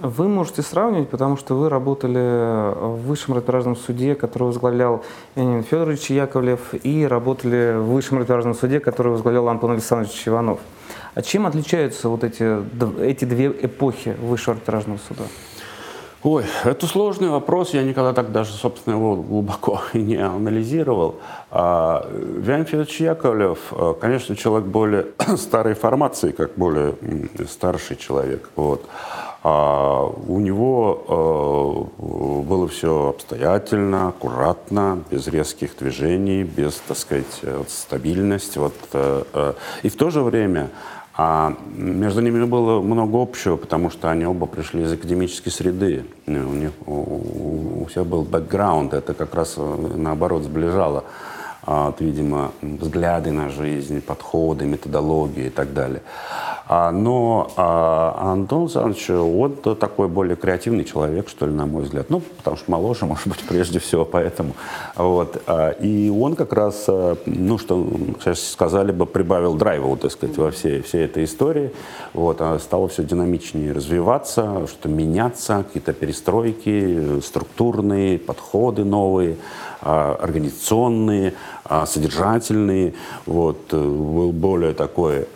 Вы 0.00 0.28
можете 0.28 0.62
сравнивать, 0.62 1.08
потому 1.08 1.36
что 1.36 1.54
вы 1.54 1.68
работали 1.68 2.72
в 2.74 3.06
высшем 3.06 3.34
арбитражном 3.34 3.76
суде, 3.76 4.14
который 4.14 4.44
возглавлял 4.44 5.04
Леонид 5.36 5.66
Федорович 5.66 6.10
Яковлев, 6.10 6.74
и 6.82 7.06
работали 7.06 7.76
в 7.76 7.92
высшем 7.92 8.18
арбитражном 8.18 8.54
суде, 8.54 8.80
который 8.80 9.12
возглавлял 9.12 9.48
Антон 9.48 9.72
Александрович 9.72 10.26
Иванов. 10.26 10.58
А 11.14 11.22
чем 11.22 11.46
отличаются 11.46 12.08
вот 12.08 12.24
эти, 12.24 12.58
эти 13.00 13.24
две 13.24 13.46
эпохи 13.46 14.16
высшего 14.20 14.54
арбитражного 14.54 14.98
суда? 14.98 15.24
Ой, 16.24 16.44
это 16.64 16.86
сложный 16.86 17.28
вопрос. 17.28 17.74
Я 17.74 17.82
никогда 17.82 18.14
так 18.14 18.32
даже, 18.32 18.52
собственно, 18.52 18.94
его 18.94 19.14
глубоко 19.14 19.82
и 19.92 19.98
не 20.02 20.16
анализировал. 20.16 21.16
А, 21.50 22.08
Леонид 22.42 22.68
Федорович 22.68 23.00
Яковлев, 23.00 23.58
э, 23.72 23.94
конечно, 24.00 24.34
человек 24.34 24.66
более 24.66 25.08
старой 25.36 25.74
формации, 25.74 26.32
как 26.32 26.54
более 26.56 26.94
старший 27.46 27.96
человек. 27.96 28.48
Вот. 28.56 28.86
А 29.46 30.06
у 30.06 30.40
него 30.40 31.90
э, 31.98 32.42
было 32.48 32.66
все 32.66 33.10
обстоятельно, 33.10 34.08
аккуратно, 34.08 35.04
без 35.10 35.26
резких 35.28 35.76
движений, 35.76 36.44
без, 36.44 36.76
так 36.88 36.96
сказать, 36.96 37.40
вот, 37.42 37.68
стабильность. 37.68 38.56
Вот, 38.56 38.72
э, 38.94 39.22
э. 39.34 39.52
И 39.82 39.90
в 39.90 39.96
то 39.96 40.08
же 40.08 40.22
время 40.22 40.70
а 41.16 41.54
между 41.76 42.22
ними 42.22 42.44
было 42.44 42.80
много 42.80 43.22
общего, 43.22 43.56
потому 43.56 43.88
что 43.90 44.10
они 44.10 44.26
оба 44.26 44.46
пришли 44.46 44.82
из 44.82 44.92
академической 44.92 45.50
среды. 45.50 46.06
У 46.26 46.30
них 46.32 46.72
у, 46.86 47.82
у 47.82 47.86
всех 47.88 48.06
был 48.06 48.22
бэкграунд, 48.22 48.94
это 48.94 49.14
как 49.14 49.32
раз 49.34 49.56
наоборот 49.56 50.42
сближало, 50.42 51.04
а, 51.04 51.33
вот, 51.66 52.00
видимо, 52.00 52.52
взгляды 52.62 53.32
на 53.32 53.48
жизнь, 53.48 54.00
подходы, 54.00 54.66
методологии 54.66 55.46
и 55.46 55.50
так 55.50 55.72
далее. 55.72 56.02
А, 56.66 56.90
но 56.90 57.52
а, 57.56 58.32
Антон 58.32 58.62
Александрович, 58.62 59.10
он 59.10 59.76
такой 59.76 60.08
более 60.08 60.36
креативный 60.36 60.84
человек, 60.84 61.28
что 61.28 61.46
ли, 61.46 61.52
на 61.52 61.66
мой 61.66 61.82
взгляд. 61.82 62.08
Ну, 62.08 62.20
потому 62.20 62.56
что 62.56 62.70
моложе, 62.70 63.04
может 63.06 63.28
быть, 63.28 63.40
прежде 63.46 63.78
всего, 63.78 64.04
поэтому. 64.04 64.54
Вот. 64.96 65.42
А, 65.46 65.70
и 65.70 66.08
он 66.08 66.36
как 66.36 66.52
раз, 66.52 66.86
ну, 67.26 67.58
что 67.58 67.86
сейчас 68.20 68.52
сказали 68.52 68.92
бы, 68.92 69.04
прибавил 69.04 69.54
драйва, 69.54 69.86
вот, 69.88 70.00
так 70.00 70.12
сказать, 70.12 70.36
во 70.38 70.50
всей, 70.50 70.80
всей 70.82 71.04
этой 71.04 71.24
истории. 71.24 71.72
Вот. 72.14 72.40
Стало 72.60 72.88
все 72.88 73.04
динамичнее 73.04 73.72
развиваться, 73.72 74.66
что 74.66 74.88
меняться, 74.88 75.64
какие-то 75.66 75.92
перестройки, 75.92 77.20
структурные 77.20 78.18
подходы 78.18 78.84
новые, 78.84 79.36
организационные, 79.80 81.34
содержательные. 81.86 82.94
Вот. 83.26 83.72
Был 83.72 84.32
более 84.32 84.74
такой 84.74 85.26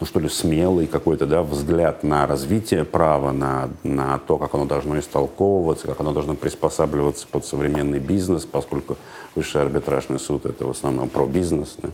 ну 0.00 0.06
что 0.06 0.20
ли, 0.20 0.28
смелый 0.28 0.86
какой-то 0.86 1.26
да, 1.26 1.42
взгляд 1.42 2.02
на 2.02 2.26
развитие 2.26 2.84
права, 2.84 3.32
на, 3.32 3.70
на 3.82 4.18
то, 4.18 4.38
как 4.38 4.54
оно 4.54 4.66
должно 4.66 4.98
истолковываться, 4.98 5.86
как 5.86 6.00
оно 6.00 6.12
должно 6.12 6.34
приспосабливаться 6.34 7.26
под 7.30 7.46
современный 7.46 8.00
бизнес, 8.00 8.44
поскольку 8.44 8.96
высший 9.34 9.62
арбитражный 9.62 10.18
суд 10.18 10.46
это 10.46 10.66
в 10.66 10.70
основном 10.70 11.08
про 11.08 11.26
бизнес. 11.26 11.76
Да. 11.78 11.88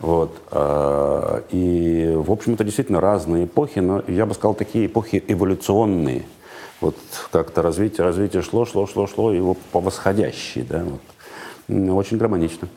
Вот. 0.00 0.36
А, 0.50 1.42
и, 1.50 2.12
в 2.14 2.30
общем, 2.30 2.54
это 2.54 2.64
действительно 2.64 3.00
разные 3.00 3.46
эпохи, 3.46 3.80
но 3.80 4.02
я 4.06 4.26
бы 4.26 4.34
сказал, 4.34 4.54
такие 4.54 4.86
эпохи 4.86 5.22
эволюционные. 5.26 6.24
Вот 6.80 6.96
как-то 7.30 7.62
развитие, 7.62 8.04
развитие 8.04 8.42
шло, 8.42 8.64
шло, 8.64 8.86
шло, 8.86 9.06
шло, 9.06 9.32
и 9.32 9.54
по 9.72 9.80
восходящей. 9.80 10.62
Да, 10.62 10.82
вот. 10.84 11.00
Очень 11.70 12.16
гармонично. 12.18 12.68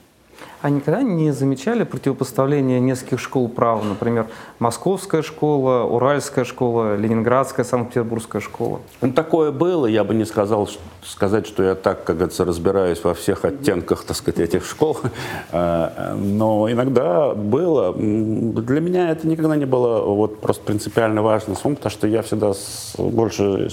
А 0.64 0.70
никогда 0.70 1.02
не 1.02 1.32
замечали 1.32 1.84
противопоставления 1.84 2.80
нескольких 2.80 3.20
школ 3.20 3.50
права, 3.50 3.84
например, 3.84 4.28
Московская 4.60 5.22
школа, 5.22 5.84
Уральская 5.84 6.46
школа, 6.46 6.96
Ленинградская, 6.96 7.66
Санкт-Петербургская 7.66 8.42
школа? 8.42 8.80
Ну, 9.02 9.12
такое 9.12 9.52
было, 9.52 9.88
я 9.88 10.06
бы 10.06 10.16
не 10.16 10.24
сказал, 10.24 10.70
сказать, 11.06 11.48
что 11.48 11.64
я 11.64 11.76
так, 11.76 12.06
как 12.06 12.16
говорится, 12.16 12.46
разбираюсь 12.46 13.04
во 13.04 13.14
всех 13.14 13.44
оттенках, 13.44 14.06
так 14.06 14.16
сказать, 14.16 14.40
этих 14.40 14.66
школ, 14.66 15.00
а, 15.52 16.16
но 16.16 16.72
иногда 16.72 17.34
было. 17.34 17.94
Для 17.94 18.80
меня 18.80 19.10
это 19.10 19.28
никогда 19.28 19.58
не 19.58 19.66
было 19.66 20.00
вот 20.00 20.40
просто 20.40 20.64
принципиально 20.64 21.22
важно, 21.22 21.56
потому 21.56 21.90
что 21.90 22.08
я 22.08 22.22
всегда 22.22 22.54
больше 22.98 23.68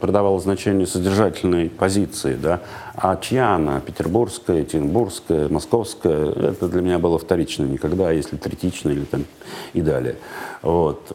придавал 0.00 0.40
значение 0.40 0.88
содержательной 0.88 1.70
позиции, 1.70 2.34
да, 2.34 2.58
а 2.96 3.16
чья 3.18 3.54
она, 3.54 3.78
петербургская, 3.78 4.58
екатеринбургская, 4.58 5.48
московская, 5.48 6.23
это 6.24 6.68
для 6.68 6.82
меня 6.82 6.98
было 6.98 7.18
вторично 7.18 7.64
никогда, 7.64 8.10
если 8.10 8.36
третично 8.36 8.90
или 8.90 9.04
там 9.04 9.24
и 9.72 9.80
далее. 9.80 10.16
Вот. 10.62 11.12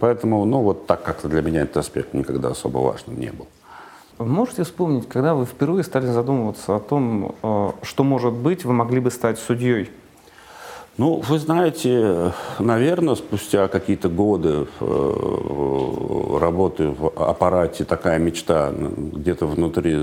Поэтому, 0.00 0.44
ну, 0.44 0.62
вот 0.62 0.86
так 0.86 1.02
как-то 1.02 1.28
для 1.28 1.42
меня 1.42 1.62
этот 1.62 1.78
аспект 1.78 2.14
никогда 2.14 2.48
особо 2.48 2.78
важным 2.78 3.18
не 3.18 3.30
был. 3.30 3.46
Можете 4.18 4.64
вспомнить, 4.64 5.08
когда 5.08 5.34
вы 5.34 5.44
впервые 5.46 5.84
стали 5.84 6.06
задумываться 6.06 6.74
о 6.74 6.80
том, 6.80 7.36
э, 7.40 7.70
что, 7.82 8.02
может 8.02 8.32
быть, 8.32 8.64
вы 8.64 8.72
могли 8.72 8.98
бы 8.98 9.12
стать 9.12 9.38
судьей? 9.38 9.90
Ну, 10.98 11.22
вы 11.28 11.38
знаете, 11.38 12.32
наверное, 12.58 13.14
спустя 13.14 13.68
какие-то 13.68 14.08
годы 14.08 14.66
э, 14.80 16.38
работы 16.40 16.88
в 16.88 17.12
аппарате 17.14 17.84
такая 17.84 18.18
мечта 18.18 18.72
где-то 18.72 19.46
внутри 19.46 19.96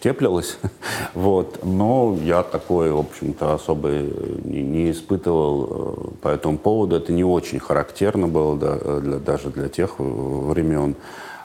теплилась. 0.00 0.58
Вот. 1.14 1.60
Но 1.62 2.18
я 2.20 2.42
такой, 2.42 2.90
в 2.90 2.98
общем-то, 2.98 3.54
особо 3.54 3.90
не, 3.90 4.90
испытывал 4.90 5.64
э, 5.64 6.20
по 6.20 6.28
этому 6.28 6.58
поводу. 6.58 6.96
Это 6.96 7.12
не 7.12 7.22
очень 7.22 7.60
характерно 7.60 8.26
было 8.26 8.56
для, 8.58 9.18
даже 9.20 9.50
для 9.50 9.68
тех 9.68 10.00
времен. 10.00 10.96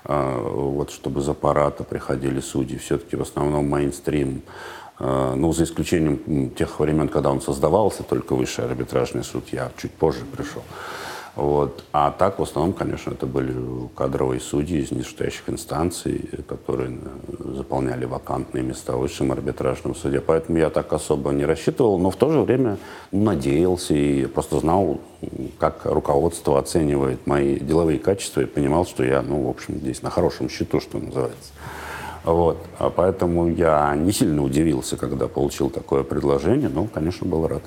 вот 0.03 0.89
чтобы 0.89 1.21
из 1.21 1.29
аппарата 1.29 1.83
приходили 1.83 2.39
судьи, 2.39 2.79
все-таки 2.79 3.15
в 3.15 3.21
основном 3.21 3.69
мейнстрим, 3.69 4.41
ну, 5.01 5.51
за 5.51 5.63
исключением 5.63 6.51
тех 6.51 6.79
времен, 6.79 7.07
когда 7.07 7.31
он 7.31 7.41
создавался, 7.41 8.03
только 8.03 8.35
высший 8.35 8.65
арбитражный 8.65 9.23
суд, 9.23 9.45
я 9.51 9.71
чуть 9.77 9.91
позже 9.91 10.25
пришел. 10.25 10.61
Вот. 11.35 11.85
А 11.93 12.11
так, 12.11 12.39
в 12.39 12.43
основном, 12.43 12.73
конечно, 12.73 13.11
это 13.11 13.25
были 13.25 13.53
кадровые 13.95 14.41
судьи 14.41 14.81
из 14.81 14.91
нижестоящих 14.91 15.49
инстанций, 15.49 16.29
которые 16.47 16.91
э, 16.91 17.53
заполняли 17.55 18.03
вакантные 18.05 18.63
места 18.63 18.97
в 18.97 18.99
высшем 18.99 19.31
арбитражном 19.31 19.95
суде. 19.95 20.19
Поэтому 20.19 20.57
я 20.57 20.69
так 20.69 20.91
особо 20.91 21.31
не 21.31 21.45
рассчитывал, 21.45 21.97
но 21.99 22.11
в 22.11 22.17
то 22.17 22.31
же 22.31 22.41
время 22.41 22.77
надеялся 23.11 23.93
и 23.93 24.25
просто 24.25 24.59
знал, 24.59 24.99
как 25.57 25.85
руководство 25.85 26.59
оценивает 26.59 27.25
мои 27.25 27.59
деловые 27.59 27.99
качества 27.99 28.41
и 28.41 28.45
понимал, 28.45 28.85
что 28.85 29.03
я, 29.03 29.21
ну, 29.21 29.45
в 29.45 29.49
общем, 29.49 29.75
здесь 29.75 30.01
на 30.01 30.09
хорошем 30.09 30.49
счету, 30.49 30.81
что 30.81 30.99
называется. 30.99 31.53
Вот. 32.23 32.57
А 32.77 32.89
поэтому 32.89 33.49
я 33.49 33.95
не 33.95 34.11
сильно 34.11 34.43
удивился, 34.43 34.97
когда 34.97 35.27
получил 35.27 35.69
такое 35.69 36.03
предложение, 36.03 36.69
но, 36.69 36.85
конечно, 36.85 37.27
был 37.27 37.47
рад. 37.47 37.63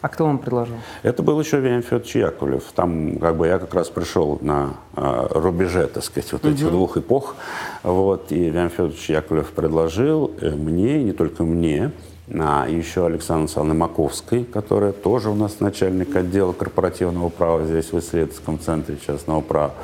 А 0.00 0.08
кто 0.08 0.26
вам 0.26 0.38
предложил? 0.38 0.76
Это 1.02 1.22
был 1.24 1.40
еще 1.40 1.58
Вениамин 1.58 1.82
Федорович 1.82 2.14
Яковлев. 2.16 2.62
Там 2.74 3.18
как 3.18 3.36
бы 3.36 3.48
я 3.48 3.58
как 3.58 3.74
раз 3.74 3.88
пришел 3.88 4.38
на 4.40 4.74
э, 4.94 5.26
рубеже, 5.30 5.88
так 5.88 6.04
сказать, 6.04 6.32
вот 6.32 6.44
этих 6.44 6.66
угу. 6.66 6.70
двух 6.70 6.96
эпох. 6.98 7.34
Вот, 7.82 8.30
и 8.30 8.44
Вениамин 8.44 8.70
Федорович 8.70 9.10
Яковлев 9.10 9.50
предложил 9.50 10.30
э, 10.40 10.50
мне, 10.50 11.00
и 11.00 11.04
не 11.04 11.12
только 11.12 11.42
мне, 11.42 11.90
а 12.30 12.66
еще 12.68 13.06
Александр 13.06 13.44
Александровна 13.44 13.74
Маковской, 13.74 14.44
которая 14.44 14.92
тоже 14.92 15.30
у 15.30 15.34
нас 15.34 15.60
начальник 15.60 16.14
отдела 16.14 16.52
корпоративного 16.52 17.30
права 17.30 17.64
здесь 17.64 17.90
в 17.90 17.98
исследовательском 17.98 18.60
центре 18.60 18.98
частного 19.04 19.40
права. 19.40 19.74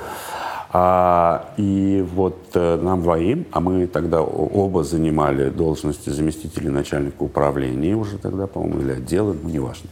А, 0.76 1.52
и 1.56 2.04
вот 2.16 2.36
э, 2.54 2.76
нам 2.82 3.00
двоим, 3.00 3.46
а 3.52 3.60
мы 3.60 3.86
тогда 3.86 4.22
оба 4.22 4.82
занимали 4.82 5.48
должности 5.48 6.10
заместителей 6.10 6.68
начальника 6.68 7.22
управления 7.22 7.94
уже 7.94 8.18
тогда, 8.18 8.48
по-моему, 8.48 8.80
или 8.80 8.90
отдела, 8.90 9.36
ну, 9.40 9.48
неважно. 9.48 9.88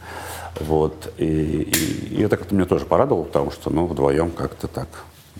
Вот. 0.59 1.13
И, 1.17 1.23
и, 1.23 2.15
и 2.17 2.21
это 2.21 2.35
как-то 2.35 2.53
меня 2.53 2.65
тоже 2.65 2.83
порадовало, 2.83 3.23
потому 3.23 3.49
что, 3.49 3.69
ну, 3.69 3.85
вдвоем 3.85 4.31
как-то 4.31 4.67
так 4.67 4.89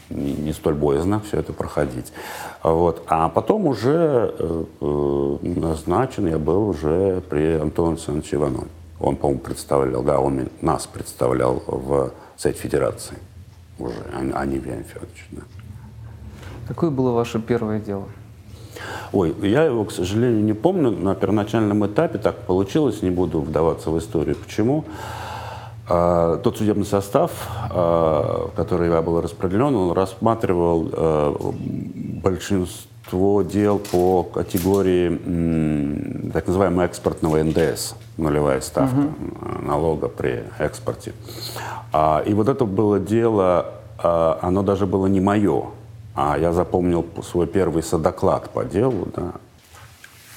не, 0.10 0.32
не 0.32 0.54
столь 0.54 0.76
боязно 0.76 1.20
все 1.20 1.40
это 1.40 1.52
проходить. 1.52 2.14
Вот. 2.64 3.04
А 3.08 3.28
потом 3.28 3.68
уже 3.68 4.34
э, 4.40 4.64
э 4.80 5.38
назначен 5.42 6.26
я 6.28 6.40
был 6.40 6.70
уже 6.70 7.22
при 7.30 7.60
Антоне 7.60 7.96
Александровиче 7.96 8.38
Иванове. 8.38 8.68
Он, 8.98 9.18
по-моему, 9.18 9.42
представлял, 9.42 10.04
да, 10.04 10.22
он 10.22 10.48
нас 10.62 10.88
представлял 10.88 11.62
в 11.68 12.14
Совет 12.38 12.56
Федерации 12.56 13.18
уже, 13.80 13.96
а 14.12 14.46
не 14.46 14.58
Вениамин 14.58 14.84
Федорович. 14.84 15.28
Да. 15.32 15.42
Какое 16.68 16.90
было 16.90 17.12
ваше 17.12 17.40
первое 17.40 17.80
дело? 17.80 18.08
Ой, 19.12 19.36
я 19.42 19.64
его, 19.64 19.86
к 19.86 19.92
сожалению, 19.92 20.44
не 20.44 20.54
помню. 20.54 20.92
На 20.92 21.16
первоначальном 21.16 21.86
этапе 21.86 22.18
так 22.18 22.38
получилось, 22.46 23.02
не 23.02 23.12
буду 23.12 23.42
вдаваться 23.42 23.92
в 23.92 24.00
историю. 24.00 24.36
Почему? 24.36 24.86
А, 24.86 25.33
тот 25.88 26.58
судебный 26.58 26.86
состав, 26.86 27.32
а, 27.70 28.50
который 28.56 28.90
был 29.02 29.22
распределен, 29.22 29.76
он 29.76 29.92
рассматривал 29.92 30.90
а, 30.94 31.54
большинство 32.24 33.42
дел 33.42 33.80
по 33.80 34.24
категории 34.24 36.32
так 36.32 36.48
называемого 36.48 36.84
экспортного 36.84 37.44
НДС, 37.44 37.96
нулевая 38.18 38.62
ставка 38.62 38.96
угу. 38.96 39.62
налога 39.62 40.08
при 40.08 40.44
экспорте. 40.58 41.14
А, 41.92 42.24
и 42.26 42.34
вот 42.34 42.48
это 42.48 42.66
было 42.66 43.00
дело, 43.00 43.74
а, 43.98 44.40
оно 44.42 44.64
даже 44.64 44.86
было 44.86 45.08
не 45.08 45.20
мое, 45.20 45.66
а 46.16 46.38
я 46.38 46.54
запомнил 46.54 47.06
свой 47.24 47.46
первый 47.46 47.84
содоклад 47.84 48.50
по 48.50 48.64
делу, 48.64 49.08
да. 49.16 49.34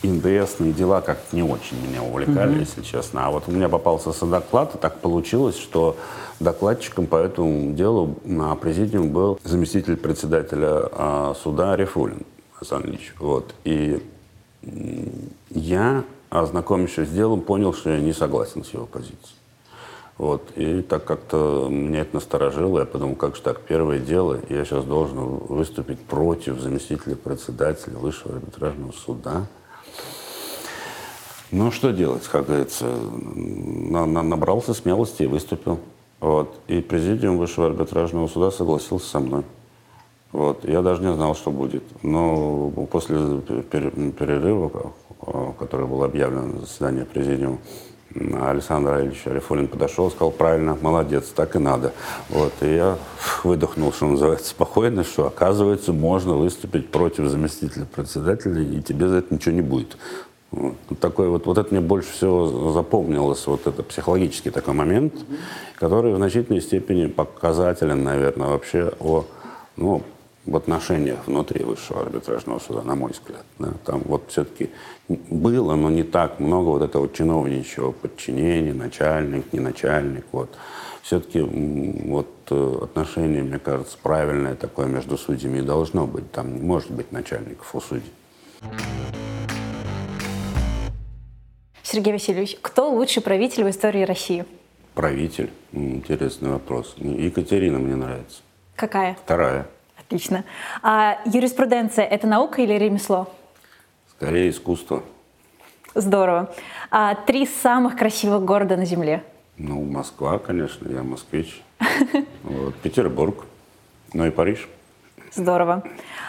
НДСные 0.03 0.73
дела 0.73 1.01
как 1.01 1.19
не 1.33 1.43
очень 1.43 1.77
меня 1.83 2.03
увлекали, 2.03 2.57
mm 2.57 2.61
если 2.61 2.83
честно. 2.83 3.27
А 3.27 3.31
вот 3.31 3.45
у 3.47 3.51
меня 3.51 3.69
попался 3.69 4.13
содоклад, 4.13 4.75
и 4.75 4.79
так 4.79 5.01
получилось, 5.01 5.57
что 5.59 5.97
докладчиком 6.41 7.07
по 7.07 7.17
этому 7.17 7.73
делу 7.75 8.17
на 8.25 8.55
президиум 8.57 9.11
был 9.11 9.39
заместитель 9.45 9.97
председателя 9.97 10.89
а, 10.93 11.35
суда 11.43 11.77
Рифулин 11.77 12.23
Асан 12.61 12.83
Ильич. 12.85 13.15
Вот. 13.19 13.55
И 13.65 14.03
я, 15.51 16.05
ознакомившись 16.31 17.09
с 17.09 17.13
делом, 17.13 17.41
понял, 17.41 17.73
что 17.73 17.91
я 17.91 18.01
не 18.01 18.13
согласен 18.13 18.65
с 18.65 18.71
его 18.71 18.87
позицией. 18.87 19.37
Вот. 20.19 20.43
И 20.57 20.81
так 20.81 21.05
как-то 21.05 21.69
меня 21.71 22.01
это 22.01 22.15
насторожило. 22.15 22.81
Я 22.81 22.87
подумал, 22.87 23.17
как 23.17 23.37
же 23.37 23.43
так, 23.43 23.61
первое 23.61 23.99
дело, 23.99 24.39
я 24.49 24.65
сейчас 24.65 24.85
должен 24.85 25.19
выступить 25.19 26.01
против 26.01 26.61
заместителя 26.61 27.17
председателя 27.17 27.97
Высшего 27.99 28.35
арбитражного 28.35 28.93
суда. 28.93 29.47
Ну, 31.53 31.71
что 31.71 31.93
делать, 31.93 32.25
как 32.25 32.47
говорится. 32.47 32.87
На, 32.87 34.05
на, 34.07 34.23
набрался 34.23 34.75
смелости 34.75 35.23
и 35.23 35.27
выступил. 35.27 35.79
Вот. 36.21 36.59
И 36.67 36.81
президиум 36.81 37.39
Высшего 37.39 37.67
арбитражного 37.67 38.27
суда 38.27 38.51
согласился 38.51 39.09
со 39.09 39.21
мной. 39.21 39.45
Вот. 40.33 40.65
Я 40.69 40.83
даже 40.83 41.03
не 41.03 41.13
знал, 41.15 41.35
что 41.35 41.51
будет. 41.51 41.85
Но 42.03 42.71
после 42.91 43.17
перерыва, 43.71 44.93
который 45.59 45.87
был 45.87 46.03
объявлен 46.03 46.57
на 46.57 46.61
заседании 46.61 47.05
президиума, 47.05 47.59
Александр 48.15 49.01
Ильич 49.01 49.27
Арифулин 49.27 49.69
подошел, 49.69 50.11
сказал, 50.11 50.31
правильно, 50.31 50.77
молодец, 50.81 51.27
так 51.35 51.55
и 51.55 51.59
надо. 51.59 51.93
Вот, 52.31 52.53
и 52.63 52.75
я 52.75 52.97
выдохнул, 53.45 53.93
что 53.93 54.07
называется, 54.07 54.51
спокойно, 54.51 55.05
что, 55.05 55.27
оказывается, 55.27 55.93
можно 55.93 56.35
выступить 56.35 56.91
против 56.91 57.29
заместителя 57.29 57.85
председателя, 57.85 58.63
и 58.63 58.81
тебе 58.81 59.09
за 59.09 59.17
это 59.17 59.35
ничего 59.35 59.55
не 59.55 59.61
будет. 59.61 59.99
Вот, 60.53 60.77
такой 61.01 61.29
вот, 61.29 61.47
вот 61.47 61.59
это 61.59 61.75
мне 61.75 61.81
больше 61.81 62.11
всего 62.13 62.73
запомнилось, 62.73 63.47
вот 63.47 63.67
это 63.67 63.83
психологический 63.83 64.51
такой 64.51 64.75
момент, 64.75 65.13
который 65.75 66.13
в 66.13 66.17
значительной 66.17 66.63
степени 66.63 67.07
показателен, 67.07 68.05
наверное, 68.05 68.49
вообще 68.49 68.93
о 69.01 69.25
ну, 69.77 70.03
в 70.47 70.57
отношениях 70.57 71.19
внутри 71.27 71.65
высшего 71.65 72.03
арбитражного 72.03 72.61
суда, 72.61 72.83
на 72.83 72.95
мой 72.95 73.11
взгляд. 73.11 73.45
Да, 73.59 73.73
там 73.85 74.03
вот 74.05 74.25
все-таки 74.29 74.71
было, 75.09 75.75
но 75.75 75.91
не 75.91 76.05
так 76.05 76.39
много 76.39 76.69
вот 76.69 76.83
этого 76.83 77.09
чиновничьего 77.09 77.91
подчинения, 77.91 78.73
начальник, 78.73 79.53
не 79.53 79.61
начальник. 79.61 80.25
Вот. 80.33 80.51
Все-таки 81.03 81.41
вот 81.41 82.29
э, 82.51 82.79
отношение, 82.83 83.43
мне 83.43 83.59
кажется, 83.59 83.97
правильное 84.03 84.55
такое 84.55 84.87
между 84.87 85.19
судьями 85.19 85.61
должно 85.61 86.07
быть. 86.07 86.31
Там 86.31 86.55
не 86.55 86.63
может 86.63 86.91
быть 86.91 87.13
начальников 87.13 87.75
у 87.75 87.81
судей. 87.81 88.13
Сергей 91.97 92.13
Васильевич, 92.13 92.59
кто 92.61 92.91
лучший 92.91 93.23
правитель 93.23 93.65
в 93.65 93.71
истории 93.71 94.03
России? 94.03 94.45
Правитель? 94.95 95.51
Интересный 95.73 96.51
вопрос. 96.51 96.95
Екатерина 96.99 97.79
мне 97.79 97.97
нравится. 97.97 98.43
Какая? 98.75 99.15
Вторая. 99.15 99.67
Отлично. 99.99 100.45
А 100.83 101.19
юриспруденция– 101.25 102.05
это 102.11 102.27
наука 102.27 102.61
или 102.61 102.75
ремесло? 102.75 103.33
Скорее 104.11 104.51
искусство. 104.51 105.05
Здорово. 105.95 106.55
А 106.91 107.15
три 107.15 107.47
самых 107.47 107.97
красивых 107.97 108.45
города 108.45 108.77
на 108.77 108.85
Земле? 108.85 109.25
Ну, 109.57 109.83
Москва, 109.83 110.39
конечно, 110.39 110.87
я 110.93 111.03
москвич. 111.03 111.63
Вот, 112.43 112.75
Петербург, 112.75 113.47
ну 114.13 114.27
и 114.27 114.31
Париж. 114.31 114.69
Здорово. 115.33 115.83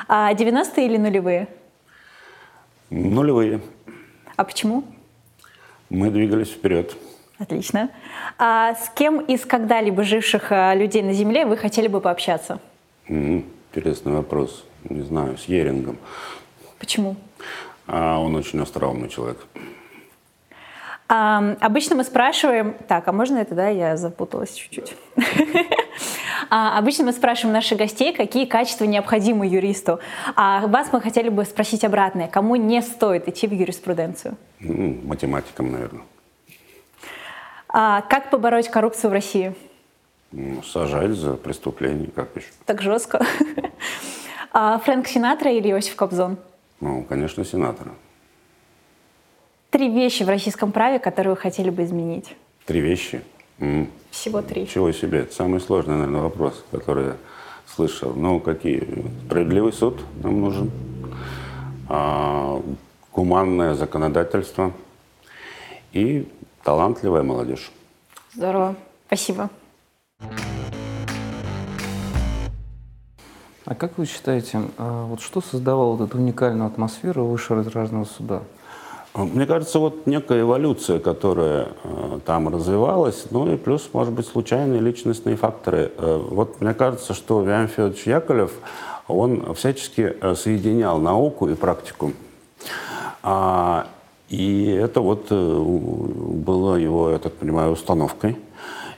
А 0.08 0.34
90-е 0.34 0.86
или 0.86 0.96
нулевые? 0.96 1.50
Нулевые. 2.90 3.60
А 4.38 4.46
почему? 4.46 4.86
Мы 5.90 6.10
двигались 6.10 6.50
вперед. 6.50 6.96
Отлично. 7.40 7.90
А 8.38 8.74
с 8.74 8.90
кем 8.90 9.20
из 9.20 9.46
когда-либо 9.46 10.04
живших 10.04 10.52
а, 10.52 10.74
людей 10.74 11.04
на 11.04 11.14
Земле 11.14 11.46
вы 11.46 11.56
хотели 11.56 11.88
бы 11.88 12.02
пообщаться? 12.02 12.60
Mm-hmm. 13.08 13.46
Интересный 13.72 14.14
вопрос. 14.14 14.66
Не 14.90 15.02
знаю, 15.02 15.38
с 15.38 15.46
Ерингом. 15.46 15.98
Почему? 16.80 17.16
А 17.86 18.20
он 18.20 18.36
очень 18.36 18.60
остроумный 18.60 19.10
человек. 19.10 19.46
А, 21.08 21.56
обычно 21.62 21.96
мы 21.96 22.04
спрашиваем... 22.04 22.76
Так, 22.88 23.08
а 23.08 23.12
можно 23.12 23.38
это, 23.38 23.56
да? 23.56 23.70
Я 23.70 23.98
запуталась 23.98 24.54
чуть-чуть. 24.54 24.96
А, 26.50 26.78
обычно 26.78 27.06
мы 27.06 27.12
спрашиваем 27.12 27.54
наших 27.54 27.78
гостей, 27.78 28.14
какие 28.14 28.46
качества 28.46 28.86
необходимы 28.86 29.48
юристу. 29.48 30.00
А 30.36 30.66
вас 30.68 30.92
мы 30.92 31.02
хотели 31.02 31.30
бы 31.30 31.46
спросить 31.46 31.84
обратное. 31.84 32.28
Кому 32.28 32.56
не 32.56 32.82
стоит 32.82 33.28
идти 33.28 33.48
в 33.48 33.52
юриспруденцию? 33.52 34.38
Математикам, 34.60 35.72
наверное. 35.72 36.04
А, 37.70 38.02
как 38.02 38.30
побороть 38.30 38.70
коррупцию 38.70 39.12
в 39.12 39.14
России? 39.14 39.54
Ну, 40.32 40.62
сажать 40.64 41.12
за 41.12 41.34
преступление, 41.34 42.10
как 42.10 42.36
еще. 42.36 42.48
Так 42.66 42.82
жестко. 42.82 43.26
А 44.54 44.80
Фрэнк 44.80 45.08
Синатра 45.08 45.52
или 45.52 45.70
Иосиф 45.70 45.96
Кобзон? 45.96 46.38
Ну, 46.80 47.04
конечно, 47.04 47.44
Синатра. 47.46 47.92
Три 49.70 49.90
вещи 49.90 50.24
в 50.24 50.30
российском 50.30 50.72
праве, 50.72 50.98
которые 51.00 51.36
вы 51.36 51.38
хотели 51.38 51.70
бы 51.70 51.84
изменить. 51.84 52.36
Три 52.66 52.80
вещи? 52.80 53.22
Всего 54.12 54.42
три. 54.42 54.68
Чего 54.68 54.92
себе? 54.92 55.20
Это 55.20 55.34
самый 55.34 55.60
сложный, 55.60 55.96
наверное, 55.96 56.22
вопрос, 56.22 56.64
который 56.72 57.06
я 57.06 57.18
слышал. 57.68 58.14
Ну, 58.14 58.40
какие? 58.40 59.06
Справедливый 59.26 59.74
суд 59.74 60.00
нам 60.24 60.42
нужен, 60.42 60.72
а, 61.90 62.62
гуманное 63.14 63.74
законодательство 63.74 64.72
и 65.94 66.28
талантливая 66.64 67.24
молодежь. 67.24 67.72
Здорово. 68.34 68.76
Спасибо. 69.08 69.50
А 73.66 73.76
как 73.76 73.98
вы 73.98 74.06
считаете, 74.06 74.62
а, 74.78 75.06
вот 75.06 75.22
что 75.22 75.42
создавало 75.42 75.96
вот 75.96 76.08
эту 76.08 76.18
уникальную 76.18 76.68
атмосферу 76.68 77.26
высшего 77.26 77.60
арбитражного 77.60 78.06
суда? 78.06 78.44
Мне 79.18 79.48
кажется, 79.48 79.80
вот 79.80 80.06
некая 80.06 80.42
эволюция, 80.42 81.00
которая 81.00 81.70
э, 81.84 82.20
там 82.24 82.50
развивалась, 82.50 83.26
ну 83.32 83.52
и 83.52 83.58
плюс, 83.58 83.90
может 83.92 84.14
быть, 84.14 84.28
случайные 84.28 84.80
личностные 84.80 85.36
факторы. 85.36 85.92
Э, 85.98 86.24
вот 86.30 86.62
мне 86.62 86.76
кажется, 86.76 87.16
что 87.16 87.42
Виан 87.42 87.68
Федорович 87.68 88.06
Яковлев, 88.06 88.52
он 89.08 89.56
всячески 89.56 90.16
э, 90.22 90.36
соединял 90.36 91.00
науку 91.00 91.50
и 91.50 91.56
практику. 91.56 92.14
А, 93.24 93.88
и 94.30 94.66
это 94.66 95.02
вот 95.02 95.28
э, 95.32 95.62
было 95.64 96.76
его, 96.76 97.10
я 97.10 97.18
так 97.18 97.34
понимаю, 97.34 97.72
установкой. 97.72 98.38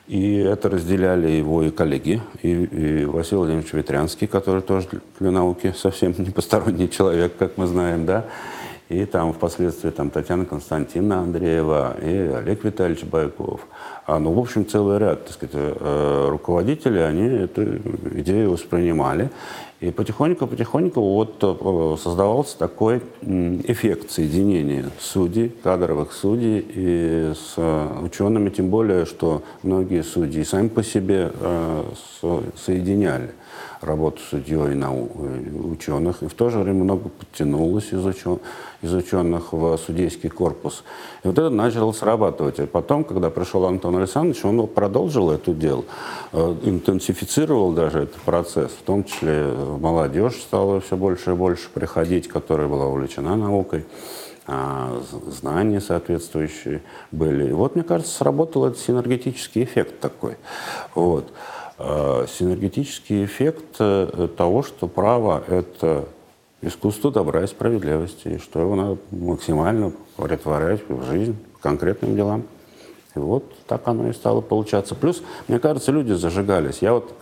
И 0.10 0.38
это 0.38 0.70
разделяли 0.70 1.30
его 1.30 1.64
и 1.64 1.70
коллеги, 1.70 2.20
и, 2.42 2.50
и 2.50 3.06
Василий 3.06 3.38
Владимирович 3.38 3.72
Ветрянский, 3.72 4.28
который 4.28 4.64
тоже 4.64 4.88
для 5.20 5.32
науки 5.32 5.74
совсем 5.78 6.14
не 6.18 6.32
посторонний 6.32 6.90
человек, 6.90 7.38
как 7.38 7.58
мы 7.58 7.68
знаем, 7.68 8.06
да. 8.06 8.26
И 8.90 9.06
там 9.06 9.34
впоследствии 9.34 9.92
там 9.92 10.10
Татьяна 10.10 10.46
Константиновна 10.46 11.22
Андреева 11.22 11.96
и 12.02 12.34
Олег 12.36 12.64
Витальевич 12.64 13.04
Байков. 13.04 13.68
А, 14.08 14.18
ну, 14.18 14.34
в 14.34 14.40
общем, 14.40 14.68
целый 14.68 14.98
ряд, 14.98 15.26
так 15.26 15.34
сказать, 15.36 15.54
э, 15.56 16.28
руководителей, 16.28 17.02
они 17.02 17.22
эту 17.22 17.78
идею 18.20 18.52
воспринимали. 18.52 19.30
И 19.80 19.92
потихоньку-потихоньку 19.92 21.02
вот 21.02 21.38
э, 21.40 21.98
создавался 22.02 22.58
такой 22.58 23.04
эффект 23.22 24.10
соединения 24.10 24.86
судей, 25.00 25.50
кадровых 25.50 26.12
судей 26.12 26.66
и 26.68 27.34
с 27.36 27.60
учеными, 28.02 28.50
тем 28.50 28.72
более, 28.72 29.06
что 29.06 29.44
многие 29.62 30.02
судьи 30.02 30.44
сами 30.44 30.68
по 30.68 30.84
себе 30.84 31.32
э, 31.40 31.84
соединяли 32.66 33.30
работу 33.82 34.22
судьей 34.22 34.74
и 34.74 35.58
ученых, 35.58 36.22
и 36.24 36.28
в 36.28 36.34
то 36.34 36.50
же 36.50 36.60
время 36.60 36.84
много 36.84 37.10
подтянулось 37.10 37.92
из, 37.92 38.06
учен, 38.06 38.40
из 38.82 38.94
ученых 38.94 39.54
в 39.54 39.78
судейский 39.78 40.30
корпус. 40.30 40.84
И 41.24 41.28
вот 41.28 41.38
это 41.38 41.50
начало 41.50 41.92
срабатывать. 41.92 42.60
И 42.60 42.66
потом, 42.66 43.04
когда 43.04 43.30
пришел 43.30 43.66
Антон 43.66 43.98
Александрович, 43.98 44.44
он 44.44 44.68
продолжил 44.68 45.32
это 45.32 45.54
дело, 45.54 45.86
э, 46.34 46.56
интенсифицировал 46.64 47.72
даже 47.72 48.00
этот 48.00 48.22
процесс, 48.22 48.72
в 48.72 48.84
том 48.84 49.04
числе 49.04 49.54
молодежь 49.80 50.36
стала 50.36 50.82
все 50.82 50.98
больше 50.98 51.32
и 51.32 51.36
больше 51.36 51.70
приходить, 51.70 52.28
которая 52.28 52.68
была 52.68 52.88
увлечена 52.88 53.36
наукой 53.36 53.86
а, 54.52 55.04
знания 55.28 55.80
соответствующие 55.80 56.82
были. 57.12 57.50
И 57.50 57.52
вот, 57.52 57.76
мне 57.76 57.84
кажется, 57.84 58.12
сработал 58.16 58.66
этот 58.66 58.80
синергетический 58.80 59.64
эффект 59.64 60.00
такой. 60.00 60.38
Вот. 60.96 61.32
А, 61.82 62.26
синергетический 62.28 63.24
эффект 63.24 63.78
э, 63.80 64.28
того, 64.36 64.64
что 64.64 64.88
право– 64.88 65.42
это 65.48 66.10
искусство 66.62 67.10
добра 67.10 67.46
и 67.46 67.48
справедливости, 67.48 68.28
и 68.28 68.38
что 68.38 68.60
его 68.60 68.76
надо 68.76 68.98
максимально 69.12 69.94
претворять 70.18 70.82
в 70.90 71.06
жизнь, 71.06 71.38
к 71.58 71.64
конкретным 71.64 72.18
делам. 72.18 72.44
И 73.16 73.20
вот 73.20 73.46
так 73.66 73.88
оно 73.88 74.10
и 74.10 74.14
стало 74.14 74.42
получаться. 74.42 74.94
Плюс, 74.94 75.24
мне 75.48 75.58
кажется, 75.58 75.94
люди 75.94 76.12
зажигались. 76.12 76.80
Я 76.82 76.96
вот 76.96 77.14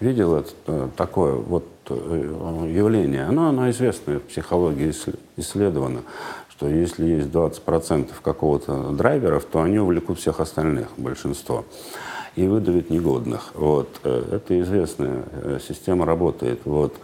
видел 0.00 0.36
это, 0.36 0.50
э, 0.66 0.88
такое 0.96 1.34
вот 1.34 1.66
э, 1.90 2.70
явление. 2.74 3.24
Оно, 3.24 3.48
оно 3.50 3.68
известно, 3.68 4.14
в 4.14 4.22
психологии 4.22 4.94
исследовано, 5.36 6.00
что 6.48 6.68
если 6.68 7.04
есть 7.04 7.28
20% 7.28 8.08
какого-то 8.22 8.92
драйверов, 8.92 9.44
то 9.44 9.60
они 9.60 9.78
увлекут 9.78 10.18
всех 10.18 10.40
остальных, 10.40 10.88
большинство 10.96 11.66
и 12.36 12.46
выдавит 12.46 12.90
негодных. 12.90 13.50
Вот. 13.54 13.88
Э, 14.04 14.22
это 14.32 14.60
известная 14.60 15.24
э, 15.32 15.58
система 15.66 16.04
работает. 16.04 16.60
Вот. 16.64 16.94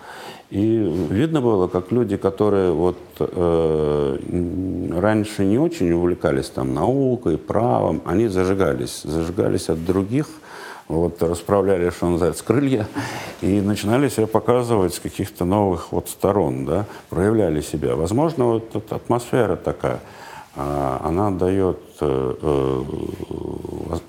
И 0.51 0.77
видно 1.11 1.41
было, 1.41 1.67
как 1.67 1.91
люди, 1.91 2.19
которые 2.19 2.73
вот, 2.73 2.99
э, 3.19 4.19
раньше 5.01 5.45
не 5.45 5.59
очень 5.59 5.91
увлекались 5.93 6.51
там, 6.51 6.75
наукой, 6.75 7.39
правом, 7.39 8.03
они 8.05 8.29
зажигались. 8.29 9.01
Зажигались 9.03 9.71
от 9.71 9.83
других, 9.83 10.29
вот, 10.89 11.23
расправляли, 11.23 11.89
что 11.89 12.11
называется, 12.11 12.45
крылья, 12.45 12.87
и 13.41 13.63
начинали 13.63 14.11
себя 14.11 14.27
показывать 14.27 14.93
с 14.93 15.01
каких-то 15.01 15.47
новых 15.47 15.93
вот 15.93 16.11
сторон, 16.11 16.67
да, 16.67 16.85
проявляли 17.09 17.63
себя. 17.63 17.97
Возможно, 17.97 18.45
вот 18.45 18.77
эта 18.77 18.97
атмосфера 18.97 19.57
такая– 19.57 20.01
а, 20.55 21.01
она 21.05 21.31
дает 21.31 21.79
э, 22.03 22.85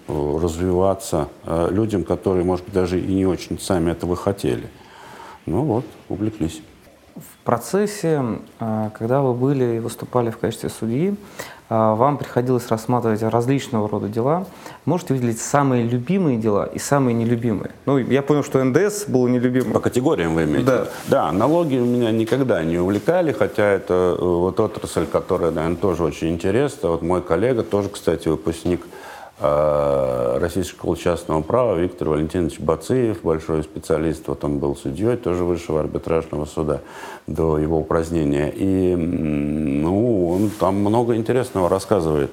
э, 0.08 0.40
развиваться 0.42 1.30
э, 1.46 1.70
людям, 1.72 2.04
которые, 2.04 2.44
может 2.44 2.66
быть, 2.66 2.74
даже 2.74 3.00
и 3.00 3.14
не 3.14 3.26
очень 3.26 3.60
сами 3.60 3.92
этого 3.92 4.16
хотели. 4.16 4.70
Ну 5.46 5.64
вот, 5.64 5.86
увлеклись. 6.10 6.62
В 7.16 7.46
процессе, 7.46 8.24
когда 8.60 9.22
вы 9.22 9.34
были 9.34 9.76
и 9.76 9.80
выступали 9.80 10.32
в 10.32 10.38
качестве 10.40 10.70
судьи, 10.70 11.16
а, 11.70 11.96
вам 11.96 12.18
приходилось 12.18 12.68
рассматривать 12.68 13.24
различного 13.24 13.90
рода 13.90 14.08
дела. 14.08 14.46
Можете 14.86 15.16
выделить 15.16 15.42
самые 15.42 15.88
любимые 15.88 16.38
дела 16.38 16.66
и 16.66 16.78
самые 16.78 17.16
нелюбимые? 17.16 17.72
Ну, 17.88 17.98
я 17.98 18.22
понял, 18.22 18.44
что 18.44 18.64
НДС 18.64 19.06
было 19.08 19.28
нелюбимым. 19.28 19.74
По 19.74 19.80
категориям 19.80 20.36
вы 20.36 20.44
имеете? 20.44 20.66
Да. 20.66 20.88
Да, 21.08 21.32
налоги 21.32 21.76
меня 21.76 22.12
никогда 22.12 22.64
не 22.64 22.78
увлекали, 22.78 23.32
хотя 23.32 23.64
это 23.64 24.16
э, 24.20 24.24
вот 24.24 24.60
отрасль, 24.60 25.06
которая, 25.06 25.50
наверное, 25.50 25.78
тоже 25.78 26.04
очень 26.04 26.30
интересна. 26.30 26.90
Вот 26.90 27.02
мой 27.02 27.22
коллега, 27.24 27.64
тоже, 27.64 27.90
кстати, 27.90 28.28
выпускник 28.28 28.82
Российской 29.44 30.72
школы 30.72 30.96
частного 30.96 31.42
права 31.42 31.76
Виктор 31.78 32.10
Валентинович 32.10 32.60
Бациев, 32.60 33.24
большой 33.24 33.64
специалист, 33.64 34.26
вот 34.28 34.44
он 34.46 34.60
был 34.60 34.76
судьей 34.76 35.18
тоже 35.18 35.44
высшего 35.44 35.82
арбитражного 35.82 36.46
суда 36.46 36.80
до 37.28 37.58
его 37.58 37.80
упразднения. 37.80 38.50
И 38.50 38.96
ну, 38.96 40.30
он 40.30 40.50
там 40.50 40.76
много 40.76 41.16
интересного 41.16 41.68
рассказывает. 41.68 42.32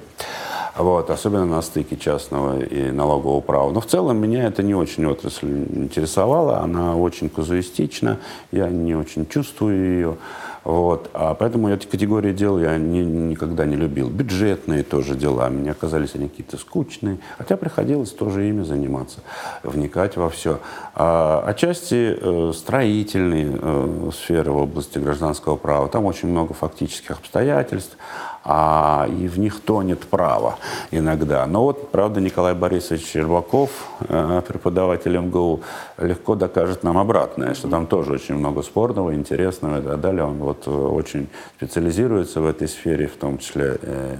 Вот, 0.77 1.09
особенно 1.09 1.45
на 1.45 1.61
стыке 1.61 1.97
частного 1.97 2.63
и 2.63 2.91
налогового 2.91 3.41
права. 3.41 3.71
Но 3.71 3.81
в 3.81 3.85
целом 3.87 4.17
меня 4.17 4.47
это 4.47 4.63
не 4.63 4.73
очень 4.73 5.05
отрасль 5.05 5.47
интересовала, 5.47 6.59
она 6.59 6.95
очень 6.95 7.29
казуистична, 7.29 8.19
я 8.51 8.69
не 8.69 8.95
очень 8.95 9.27
чувствую 9.27 9.75
ее. 9.75 10.15
Вот. 10.63 11.09
А 11.13 11.33
поэтому 11.33 11.69
эти 11.69 11.87
категории 11.87 12.33
дел 12.33 12.59
я 12.59 12.77
не, 12.77 13.03
никогда 13.03 13.65
не 13.65 13.75
любил. 13.75 14.09
Бюджетные 14.09 14.83
тоже 14.83 15.15
дела. 15.15 15.49
Мне 15.49 15.73
казались 15.73 16.15
они 16.15 16.29
какие-то 16.29 16.57
скучные. 16.57 17.17
Хотя 17.37 17.57
приходилось 17.57 18.11
тоже 18.11 18.47
ими 18.47 18.63
заниматься, 18.63 19.19
вникать 19.63 20.17
во 20.17 20.29
все. 20.29 20.59
А, 21.03 21.43
отчасти 21.47 22.15
э, 22.15 22.53
строительные 22.53 23.57
э, 23.59 24.09
сферы 24.13 24.51
в 24.51 24.57
области 24.57 24.99
гражданского 24.99 25.55
права. 25.55 25.87
Там 25.87 26.05
очень 26.05 26.27
много 26.27 26.53
фактических 26.53 27.17
обстоятельств 27.17 27.97
а, 28.43 29.07
и 29.09 29.27
в 29.27 29.39
них 29.39 29.61
тонет 29.61 30.01
право 30.01 30.59
иногда. 30.91 31.47
Но 31.47 31.63
вот, 31.63 31.89
правда, 31.89 32.21
Николай 32.21 32.53
Борисович 32.53 33.07
Щербаков, 33.07 33.71
э, 34.01 34.43
преподаватель 34.47 35.17
МГУ, 35.17 35.61
легко 35.97 36.35
докажет 36.35 36.83
нам 36.83 36.99
обратное, 36.99 37.55
что 37.55 37.67
там 37.67 37.87
тоже 37.87 38.13
очень 38.13 38.35
много 38.35 38.61
спорного, 38.61 39.15
интересного 39.15 39.79
и 39.79 39.81
так 39.81 39.99
далее. 40.01 40.23
Он 40.23 40.37
вот 40.37 40.67
очень 40.67 41.29
специализируется 41.57 42.41
в 42.41 42.45
этой 42.45 42.67
сфере, 42.67 43.07
в 43.07 43.15
том 43.15 43.39
числе, 43.39 43.79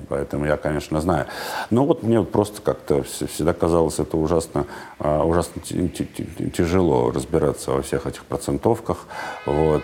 поэтому 0.09 0.45
я, 0.45 0.57
конечно, 0.57 0.99
знаю. 1.01 1.25
Но 1.69 1.85
вот 1.85 2.01
мне 2.03 2.23
просто 2.23 2.61
как-то 2.61 3.03
всегда 3.03 3.53
казалось 3.53 3.99
это 3.99 4.17
ужасно, 4.17 4.65
ужасно 4.99 5.61
тяжело 5.61 6.70
разбираться 6.71 7.71
во 7.71 7.81
всех 7.81 8.07
этих 8.07 8.23
процентовках. 8.25 8.97
Вот, 9.45 9.83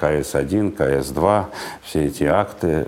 КС-1, 0.00 0.76
КС-2, 0.76 1.44
все 1.82 2.04
эти 2.04 2.24
акты, 2.24 2.84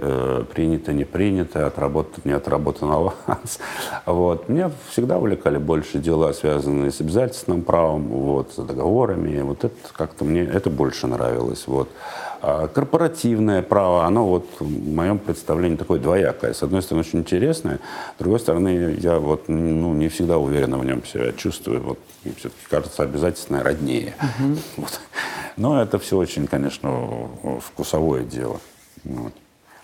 принято, 0.55 0.93
не 0.93 1.05
принято, 1.05 1.67
отработан, 1.67 2.23
не 2.25 2.33
отработан 2.33 2.91
аванс. 2.91 3.59
Вот. 4.07 4.49
Меня 4.49 4.71
всегда 4.91 5.19
увлекали 5.19 5.59
больше 5.59 5.99
дела, 5.99 6.33
связанные 6.33 6.91
с 6.91 7.01
обязательственным 7.01 7.63
правом, 7.63 8.09
вот, 8.09 8.53
с 8.55 8.57
договорами. 8.57 9.41
Вот 9.41 9.65
это 9.65 9.75
как-то 9.93 10.25
мне 10.25 10.43
это 10.43 10.71
больше 10.71 11.07
нравилось. 11.07 11.65
Вот. 11.67 11.89
А 12.49 12.69
корпоративное 12.69 13.61
право, 13.61 14.05
оно 14.05 14.25
вот 14.25 14.47
в 14.61 14.95
моем 14.95 15.19
представлении 15.19 15.75
такое 15.75 15.99
двоякое. 15.99 16.53
С 16.53 16.63
одной 16.63 16.81
стороны, 16.81 17.01
очень 17.01 17.19
интересное, 17.19 17.81
с 18.15 18.19
другой 18.21 18.39
стороны, 18.39 18.97
я 19.01 19.19
вот 19.19 19.49
ну, 19.49 19.93
не 19.95 20.09
всегда 20.09 20.39
уверенно 20.39 20.79
в 20.79 20.85
нем 20.85 21.05
себя 21.05 21.33
чувствую. 21.33 21.83
Вот, 21.83 21.99
все-таки 22.23 22.55
кажется 22.71 23.03
обязательное 23.03 23.65
роднее. 23.65 24.15
Uh-huh. 24.21 24.59
Вот. 24.77 25.01
Но 25.57 25.83
это 25.83 25.99
все 25.99 26.17
очень, 26.17 26.47
конечно, 26.47 27.29
вкусовое 27.61 28.23
дело. 28.23 28.61
Вот. 29.03 29.33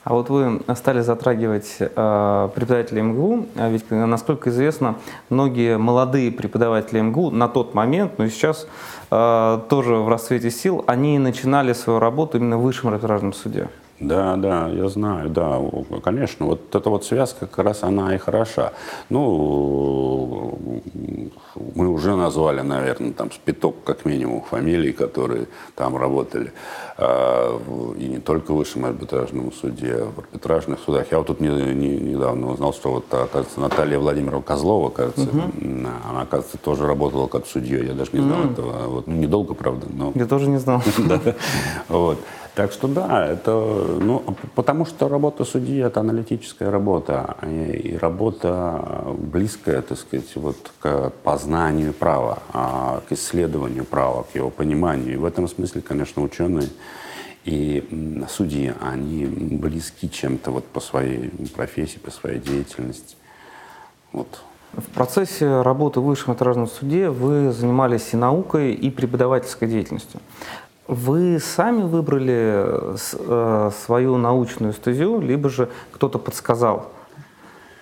А 0.04 0.14
вот 0.14 0.30
вы 0.30 0.60
стали 0.74 1.00
затрагивать 1.00 1.76
э, 1.78 2.48
преподавателей 2.54 3.02
МГУ, 3.02 3.46
а 3.56 3.68
ведь, 3.68 3.88
насколько 3.90 4.50
известно, 4.50 4.96
многие 5.28 5.78
молодые 5.78 6.32
преподаватели 6.32 7.00
МГУ 7.00 7.30
на 7.30 7.48
тот 7.48 7.74
момент, 7.74 8.18
но 8.18 8.24
и 8.24 8.28
сейчас 8.28 8.66
э, 9.12 9.60
тоже 9.68 9.94
в 9.94 10.08
расцвете 10.08 10.50
сил, 10.50 10.84
они 10.88 11.18
начинали 11.20 11.72
свою 11.72 12.00
работу 12.00 12.38
именно 12.38 12.58
в 12.58 12.62
высшем 12.62 12.90
арбитражном 12.90 13.32
суде. 13.32 13.68
Да, 14.00 14.36
да, 14.36 14.68
я 14.68 14.88
знаю, 14.88 15.30
да, 15.30 15.60
конечно, 16.02 16.46
вот 16.46 16.74
эта 16.74 16.90
вот 16.90 17.04
связка 17.04 17.46
как 17.46 17.64
раз 17.64 17.84
она 17.84 18.14
и 18.14 18.18
хороша. 18.18 18.72
Ну, 19.10 20.58
мы 21.74 21.88
уже 21.88 22.16
назвали, 22.16 22.62
наверное, 22.62 23.12
там 23.12 23.30
спиток 23.30 23.76
как 23.84 24.04
минимум 24.04 24.42
фамилий, 24.42 24.92
которые 24.92 25.46
там 25.76 25.96
работали. 25.96 26.52
А, 26.98 27.58
и 27.96 28.08
не 28.08 28.18
только 28.18 28.52
в 28.52 28.56
высшем 28.56 28.84
арбитражном 28.84 29.52
суде, 29.52 29.94
а 29.94 30.10
в 30.14 30.18
арбитражных 30.18 30.80
судах. 30.80 31.06
Я 31.10 31.18
вот 31.18 31.28
тут 31.28 31.40
не, 31.40 31.48
не, 31.48 31.96
недавно 31.98 32.50
узнал, 32.50 32.72
что 32.72 32.90
вот, 32.90 33.04
оказывается, 33.12 33.60
Наталья 33.60 33.98
Владимировна 33.98 34.42
Козлова, 34.42 34.90
кажется, 34.90 35.22
угу. 35.22 35.42
она, 35.60 36.22
оказывается, 36.22 36.58
тоже 36.58 36.86
работала 36.86 37.28
как 37.28 37.46
судья. 37.46 37.78
Я 37.78 37.94
даже 37.94 38.10
не 38.12 38.20
знал 38.20 38.40
угу. 38.40 38.50
этого. 38.52 38.88
Вот, 38.88 39.06
ну, 39.06 39.14
недолго, 39.14 39.54
правда, 39.54 39.86
но... 39.90 40.12
Я 40.14 40.26
тоже 40.26 40.48
не 40.48 40.58
знал. 40.58 40.82
Вот. 41.88 42.18
Так 42.54 42.70
что 42.70 42.86
да, 42.86 43.26
это, 43.26 43.50
ну, 43.50 44.22
потому 44.54 44.84
что 44.84 45.08
работа 45.08 45.44
судьи– 45.44 45.78
это 45.80 46.00
аналитическая 46.00 46.70
работа, 46.70 47.36
и, 47.46 47.96
работа 47.98 49.06
близкая, 49.16 49.80
так 49.80 49.98
сказать, 49.98 50.36
вот 50.36 50.70
к 50.80 51.12
познанию 51.24 51.94
права, 51.94 52.40
а, 52.52 53.00
к 53.08 53.12
исследованию 53.12 53.86
права, 53.86 54.24
к 54.24 54.34
его 54.34 54.50
пониманию. 54.50 55.14
И 55.14 55.16
в 55.16 55.24
этом 55.24 55.48
смысле, 55.48 55.80
конечно, 55.80 56.22
ученые 56.22 56.68
и 57.46 57.88
судьи, 58.28 58.74
они 58.82 59.24
близки 59.24 60.10
чем-то 60.10 60.50
вот 60.50 60.66
по 60.66 60.80
своей 60.80 61.30
профессии, 61.56 61.98
по 61.98 62.10
своей 62.10 62.38
деятельности. 62.38 63.16
Вот. 64.12 64.42
В 64.74 64.88
процессе 64.94 65.60
работы 65.60 66.00
в 66.00 66.04
высшем 66.04 66.30
арбитражном 66.30 66.66
суде 66.66 67.10
вы 67.10 67.52
занимались 67.52 68.14
и 68.14 68.16
наукой, 68.16 68.72
и 68.72 68.90
преподавательской 68.90 69.68
деятельностью. 69.68 70.20
Вы 70.88 71.38
сами 71.38 71.82
выбрали 71.82 72.96
э, 72.98 73.70
свою 73.84 74.16
научную 74.16 74.72
стезю, 74.72 75.20
либо 75.20 75.48
же 75.48 75.68
кто-то 75.92 76.18
подсказал? 76.18 76.90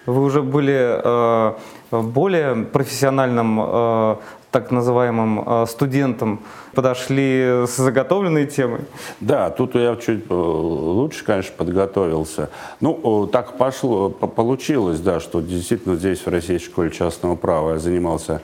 Вы 0.04 0.22
уже 0.22 0.42
были 0.42 1.00
э, 1.02 1.52
более 1.90 2.66
профессиональным, 2.66 3.58
э, 3.62 4.16
так 4.50 4.70
называемым 4.72 5.66
студентом, 5.68 6.40
подошли 6.74 7.64
с 7.66 7.76
заготовленной 7.76 8.46
темой? 8.46 8.80
Да, 9.20 9.48
тут 9.48 9.76
я 9.76 9.94
чуть 9.94 10.28
лучше, 10.28 11.24
конечно, 11.24 11.54
подготовился. 11.56 12.50
Ну, 12.80 13.28
так 13.32 13.56
пошло, 13.56 14.10
получилось, 14.10 14.98
да, 14.98 15.20
что 15.20 15.40
действительно 15.40 15.94
здесь, 15.94 16.26
в 16.26 16.28
Российской 16.28 16.68
школе 16.68 16.90
частного 16.90 17.36
права, 17.36 17.74
я 17.74 17.78
занимался 17.78 18.42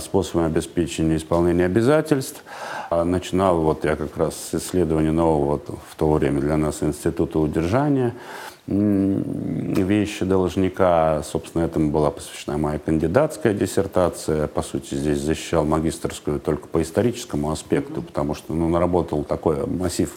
способами 0.00 0.46
обеспечения 0.46 1.16
исполнения 1.16 1.64
обязательств. 1.64 2.44
А 2.88 3.04
начинал 3.04 3.60
вот 3.60 3.84
я 3.84 3.96
как 3.96 4.16
раз 4.16 4.34
с 4.36 4.54
исследования 4.54 5.10
нового 5.10 5.58
в 5.58 5.96
то 5.96 6.12
время 6.12 6.40
для 6.40 6.56
нас 6.56 6.82
института 6.82 7.38
удержания 7.38 8.14
вещи 8.68 10.24
должника. 10.24 11.22
Собственно, 11.22 11.62
этому 11.62 11.90
была 11.90 12.10
посвящена 12.10 12.58
моя 12.58 12.78
кандидатская 12.78 13.54
диссертация. 13.54 14.48
По 14.48 14.62
сути, 14.62 14.94
здесь 14.94 15.18
защищал 15.18 15.64
магистрскую 15.64 16.40
только 16.40 16.66
по 16.66 16.82
историческому 16.82 17.50
аспекту, 17.52 18.02
потому 18.02 18.34
что 18.34 18.54
ну, 18.54 18.68
наработал 18.68 19.22
такой 19.24 19.66
массив 19.66 20.12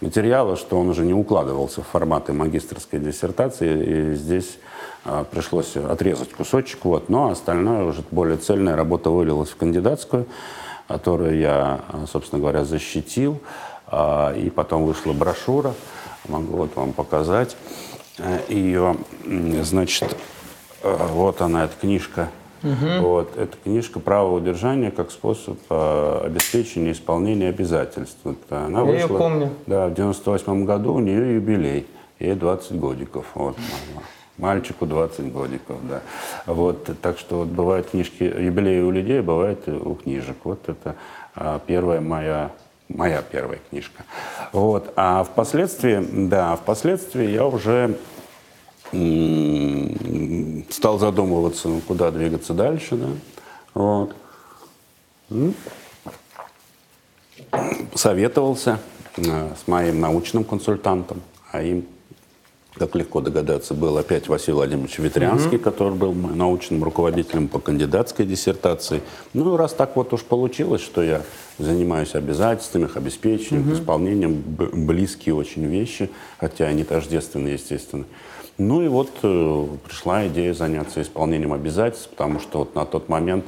материала, 0.00 0.56
что 0.56 0.78
он 0.78 0.88
уже 0.88 1.04
не 1.04 1.12
укладывался 1.12 1.82
в 1.82 1.86
форматы 1.86 2.32
магистрской 2.32 3.00
диссертации. 3.00 4.12
И 4.12 4.14
здесь 4.14 4.58
а, 5.04 5.24
пришлось 5.24 5.76
отрезать 5.76 6.32
кусочек. 6.32 6.84
Вот. 6.84 7.10
Но 7.10 7.28
остальное 7.28 7.84
уже 7.84 8.02
более 8.10 8.38
цельная 8.38 8.76
работа 8.76 9.10
вылилась 9.10 9.50
в 9.50 9.56
кандидатскую 9.56 10.26
которую 10.90 11.38
я, 11.38 11.80
собственно 12.10 12.40
говоря, 12.40 12.64
защитил. 12.64 13.40
А, 13.86 14.34
и 14.34 14.50
потом 14.50 14.84
вышла 14.84 15.12
брошюра, 15.12 15.72
могу 16.28 16.56
вот 16.56 16.74
вам 16.74 16.92
показать 16.92 17.56
ее. 18.48 18.96
Значит, 19.62 20.16
э, 20.82 21.06
вот 21.12 21.40
она, 21.40 21.64
эта 21.64 21.74
книжка. 21.80 22.28
Угу. 22.62 23.06
Вот, 23.06 23.36
эта 23.38 23.56
книжка 23.56 24.00
«Право 24.00 24.34
удержания 24.34 24.90
как 24.90 25.10
способ 25.10 25.58
э, 25.70 26.20
обеспечения 26.26 26.92
исполнения 26.92 27.48
обязательств». 27.48 28.18
Вот, 28.24 28.36
она 28.50 28.80
я 28.80 28.84
вышла, 28.84 28.98
ее 28.98 29.08
помню. 29.08 29.50
Да, 29.66 29.88
в 29.88 29.94
98 29.94 30.64
году 30.64 30.94
у 30.94 30.98
нее 30.98 31.36
юбилей. 31.36 31.86
Ей 32.18 32.34
20 32.34 32.78
годиков. 32.78 33.26
Вот, 33.34 33.56
Мальчику 34.40 34.86
20 34.86 35.32
годиков, 35.32 35.76
да. 35.88 36.00
Вот, 36.46 36.88
так 37.02 37.18
что 37.18 37.40
вот 37.40 37.48
бывают 37.48 37.90
книжки, 37.90 38.22
юбилеи 38.22 38.80
у 38.80 38.90
людей, 38.90 39.20
бывает 39.20 39.68
у 39.68 39.94
книжек. 39.94 40.36
Вот 40.44 40.66
это 40.68 40.96
а, 41.34 41.60
первая 41.66 42.00
моя 42.00 42.50
моя 42.88 43.22
первая 43.22 43.60
книжка. 43.70 44.04
Вот. 44.52 44.92
А 44.96 45.24
впоследствии, 45.24 46.04
да, 46.28 46.56
впоследствии 46.56 47.28
я 47.28 47.46
уже 47.46 47.96
стал 50.70 50.98
задумываться, 50.98 51.68
ну, 51.68 51.80
куда 51.80 52.10
двигаться 52.10 52.54
дальше, 52.54 52.96
да. 52.96 53.08
Вот. 53.74 54.16
Советовался 57.94 58.80
э, 59.16 59.50
с 59.54 59.68
моим 59.68 60.00
научным 60.00 60.42
консультантом, 60.42 61.22
а 61.52 61.62
им 61.62 61.86
как 62.78 62.94
легко 62.94 63.20
догадаться, 63.20 63.74
был 63.74 63.98
опять 63.98 64.28
Василий 64.28 64.54
Владимирович 64.54 64.98
Ветрянский, 64.98 65.56
угу. 65.56 65.64
который 65.64 65.94
был 65.94 66.12
научным 66.12 66.84
руководителем 66.84 67.48
по 67.48 67.58
кандидатской 67.58 68.24
диссертации. 68.24 69.02
Ну, 69.34 69.56
раз 69.56 69.72
так 69.72 69.96
вот 69.96 70.12
уж 70.12 70.22
получилось, 70.22 70.80
что 70.80 71.02
я 71.02 71.22
занимаюсь 71.58 72.14
обязательствами, 72.14 72.84
их 72.84 72.96
обеспечением, 72.96 73.68
угу. 73.68 73.74
исполнением, 73.74 74.42
близкие 74.46 75.34
очень 75.34 75.64
вещи, 75.66 76.10
хотя 76.38 76.66
они 76.66 76.84
тождественны, 76.84 77.48
естественно. 77.48 78.04
Ну 78.56 78.82
и 78.82 78.88
вот 78.88 79.10
э, 79.22 79.66
пришла 79.86 80.26
идея 80.28 80.52
заняться 80.52 81.00
исполнением 81.00 81.54
обязательств, 81.54 82.10
потому 82.10 82.40
что 82.40 82.60
вот 82.60 82.74
на 82.74 82.84
тот 82.84 83.08
момент 83.08 83.46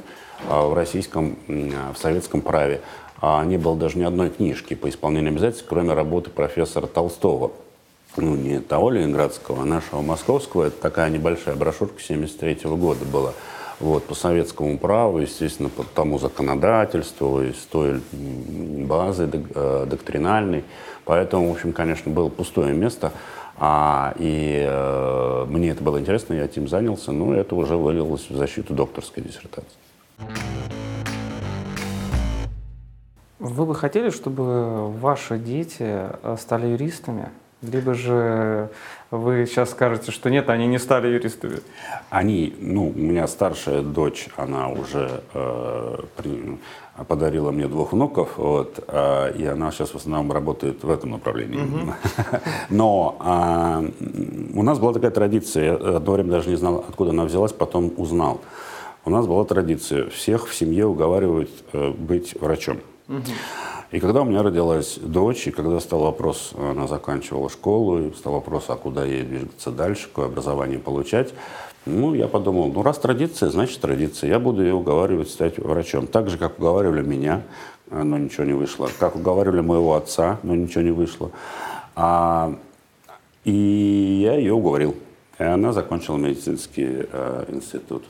э, 0.49 0.67
в 0.67 0.73
российском, 0.73 1.37
э, 1.47 1.69
в 1.93 1.97
советском 1.99 2.41
праве 2.41 2.81
э, 3.21 3.45
не 3.45 3.57
было 3.57 3.75
даже 3.75 3.99
ни 3.99 4.03
одной 4.03 4.31
книжки 4.31 4.73
по 4.73 4.89
исполнению 4.89 5.31
обязательств, 5.31 5.67
кроме 5.69 5.93
работы 5.93 6.31
профессора 6.31 6.87
Толстого 6.87 7.51
ну, 8.17 8.35
не 8.35 8.59
того 8.59 8.89
ленинградского, 8.89 9.63
а 9.63 9.65
нашего 9.65 10.01
московского. 10.01 10.65
Это 10.65 10.81
такая 10.81 11.09
небольшая 11.09 11.55
брошюрка 11.55 12.01
73 12.01 12.53
-го 12.65 12.77
года 12.77 13.05
была. 13.05 13.33
Вот, 13.79 14.05
по 14.05 14.15
советскому 14.15 14.77
праву, 14.77 15.19
естественно, 15.19 15.69
по 15.69 15.83
тому 15.83 16.19
законодательству, 16.19 17.41
из 17.41 17.57
той 17.57 18.01
базы 18.13 19.29
э, 19.33 19.85
доктринальной. 19.89 20.63
Поэтому, 21.05 21.49
в 21.49 21.51
общем, 21.51 21.73
конечно, 21.73 22.11
было 22.11 22.29
пустое 22.29 22.73
место. 22.73 23.11
А, 23.57 24.13
и 24.17 24.65
э, 24.65 25.45
мне 25.49 25.69
это 25.69 25.83
было 25.83 25.99
интересно, 25.99 26.33
я 26.33 26.45
этим 26.45 26.67
занялся. 26.67 27.11
Ну, 27.11 27.33
это 27.33 27.55
уже 27.55 27.75
вылилось 27.75 28.29
в 28.29 28.35
защиту 28.35 28.73
докторской 28.73 29.23
диссертации. 29.23 29.77
Вы 33.39 33.65
бы 33.65 33.75
хотели, 33.75 34.09
чтобы 34.09 34.89
ваши 34.91 35.37
дети 35.37 35.83
э, 35.83 36.37
стали 36.39 36.67
юристами? 36.67 37.29
Либо 37.63 37.93
же 37.93 38.69
вы 39.09 39.45
сейчас 39.45 39.71
скажете, 39.71 40.11
что 40.11 40.29
нет, 40.29 40.49
они 40.49 40.67
не 40.67 40.79
стали 40.79 41.07
юристами. 41.07 41.59
Они, 42.09 42.55
ну, 42.59 42.89
у 42.89 42.99
меня 42.99 43.27
старшая 43.27 43.81
дочь, 43.81 44.27
она 44.35 44.69
уже 44.69 45.21
э, 45.33 45.97
при, 46.17 46.57
подарила 47.07 47.51
мне 47.51 47.67
двух 47.67 47.93
внуков, 47.93 48.37
вот, 48.37 48.83
э, 48.87 49.33
и 49.37 49.45
она 49.45 49.71
сейчас 49.71 49.91
в 49.91 49.95
основном 49.95 50.31
работает 50.31 50.83
в 50.83 50.89
этом 50.89 51.11
направлении. 51.11 51.61
Угу. 51.61 51.93
Но 52.69 53.17
э, 53.19 53.91
у 54.55 54.63
нас 54.63 54.79
была 54.79 54.93
такая 54.93 55.11
традиция, 55.11 55.63
я 55.63 55.73
одно 55.97 56.13
время 56.13 56.31
даже 56.31 56.49
не 56.49 56.57
знал, 56.57 56.83
откуда 56.89 57.11
она 57.11 57.23
взялась, 57.23 57.53
потом 57.53 57.93
узнал. 57.97 58.41
У 59.05 59.09
нас 59.09 59.25
была 59.25 59.45
традиция, 59.45 60.09
всех 60.09 60.47
в 60.47 60.55
семье 60.55 60.85
уговаривают 60.85 61.51
э, 61.71 61.91
быть 61.91 62.35
врачом. 62.41 62.79
Угу. 63.07 63.21
И 63.93 63.99
когда 63.99 64.23
у 64.23 64.25
меня 64.25 64.41
родилась 64.41 64.97
дочь, 64.97 65.45
и 65.45 65.51
когда 65.51 65.79
стал 65.79 65.99
вопрос, 65.99 66.53
она 66.57 66.87
заканчивала 66.87 67.47
школу, 67.47 67.99
и 67.99 68.13
стал 68.13 68.33
вопрос, 68.33 68.65
а 68.69 68.75
куда 68.75 69.05
ей 69.05 69.21
двигаться 69.21 69.69
дальше, 69.69 70.07
какое 70.07 70.25
образование 70.25 70.79
получать, 70.79 71.31
ну, 71.85 72.15
я 72.15 72.27
подумал, 72.27 72.71
ну, 72.73 72.81
раз 72.81 72.97
традиция, 72.97 73.49
значит 73.49 73.79
традиция. 73.81 74.31
Я 74.31 74.39
буду 74.39 74.63
ее 74.63 74.73
уговаривать 74.73 75.29
стать 75.29 75.59
врачом. 75.59 76.07
Так 76.07 76.31
же, 76.31 76.39
как 76.39 76.57
уговаривали 76.57 77.03
меня, 77.03 77.43
но 77.91 78.17
ничего 78.17 78.45
не 78.45 78.53
вышло. 78.53 78.89
Как 78.97 79.15
уговаривали 79.15 79.61
моего 79.61 79.93
отца, 79.93 80.39
но 80.41 80.55
ничего 80.55 80.81
не 80.81 80.91
вышло. 80.91 81.29
А, 81.95 82.55
и 83.43 84.21
я 84.23 84.37
ее 84.37 84.53
уговорил. 84.53 84.95
И 85.43 85.45
она 85.45 85.73
закончила 85.73 86.15
медицинский 86.15 87.05
э, 87.11 87.45
институт. 87.49 88.03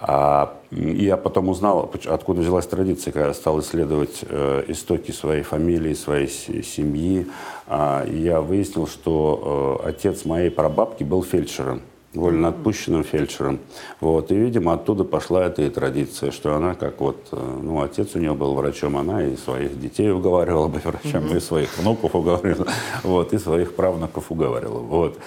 А, 0.00 0.54
я 0.70 1.16
потом 1.16 1.48
узнал, 1.48 1.90
откуда 2.06 2.40
взялась 2.40 2.66
традиция, 2.66 3.10
когда 3.10 3.34
стал 3.34 3.58
исследовать 3.58 4.20
э, 4.22 4.64
истоки 4.68 5.10
своей 5.10 5.42
фамилии, 5.42 5.94
своей 5.94 6.28
семьи. 6.28 7.26
А, 7.66 8.06
я 8.06 8.40
выяснил, 8.40 8.86
что 8.86 9.80
э, 9.82 9.88
отец 9.88 10.24
моей 10.24 10.50
прабабки 10.50 11.02
был 11.02 11.24
фельдшером 11.24 11.82
вольно 12.14 12.48
отпущенным 12.48 13.04
фельдшером. 13.04 13.60
Вот. 14.00 14.30
И, 14.32 14.34
видимо, 14.34 14.74
оттуда 14.74 15.04
пошла 15.04 15.44
эта 15.44 15.62
и 15.62 15.70
традиция, 15.70 16.30
что 16.30 16.54
она 16.54 16.74
как 16.74 17.00
вот, 17.00 17.28
э, 17.32 17.58
ну, 17.62 17.82
отец 17.82 18.14
у 18.14 18.18
нее 18.18 18.34
был 18.34 18.54
врачом, 18.54 18.96
она 18.96 19.22
и 19.24 19.36
своих 19.36 19.78
детей 19.80 20.10
уговаривала 20.10 20.68
быть 20.68 20.84
врачом, 20.84 21.24
mm-hmm. 21.24 21.36
и 21.36 21.40
своих 21.40 21.78
внуков 21.78 22.14
уговаривала, 22.14 22.68
вот, 23.02 23.32
и 23.32 23.38
своих 23.38 23.74
правнуков 23.74 24.30
уговаривала. 24.30 24.80
Вот. 24.80 25.18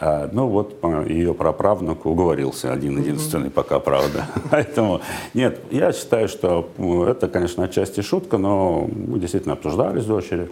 А, 0.00 0.30
ну 0.32 0.46
вот 0.46 0.82
ее 1.06 1.34
праправнук 1.34 2.06
уговорился, 2.06 2.72
один-единственный 2.72 3.48
mm-hmm. 3.48 3.50
пока, 3.50 3.80
правда. 3.80 4.26
Поэтому, 4.50 5.02
нет, 5.34 5.60
я 5.70 5.92
считаю, 5.92 6.28
что 6.28 6.70
это, 7.06 7.28
конечно, 7.28 7.64
отчасти 7.64 8.00
шутка, 8.00 8.38
но 8.38 8.88
мы 8.90 9.18
действительно 9.18 9.54
обсуждали 9.54 10.00
с 10.00 10.06
дочерью 10.06 10.48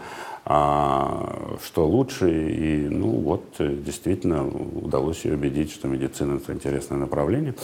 а, 0.50 1.58
что 1.62 1.86
лучше. 1.86 2.30
И, 2.30 2.88
ну, 2.88 3.08
вот, 3.08 3.42
действительно, 3.58 4.48
удалось 4.48 5.26
ее 5.26 5.34
убедить, 5.34 5.70
что 5.70 5.88
медицина– 5.88 6.36
это 6.42 6.54
интересное 6.54 6.96
направление. 6.96 7.54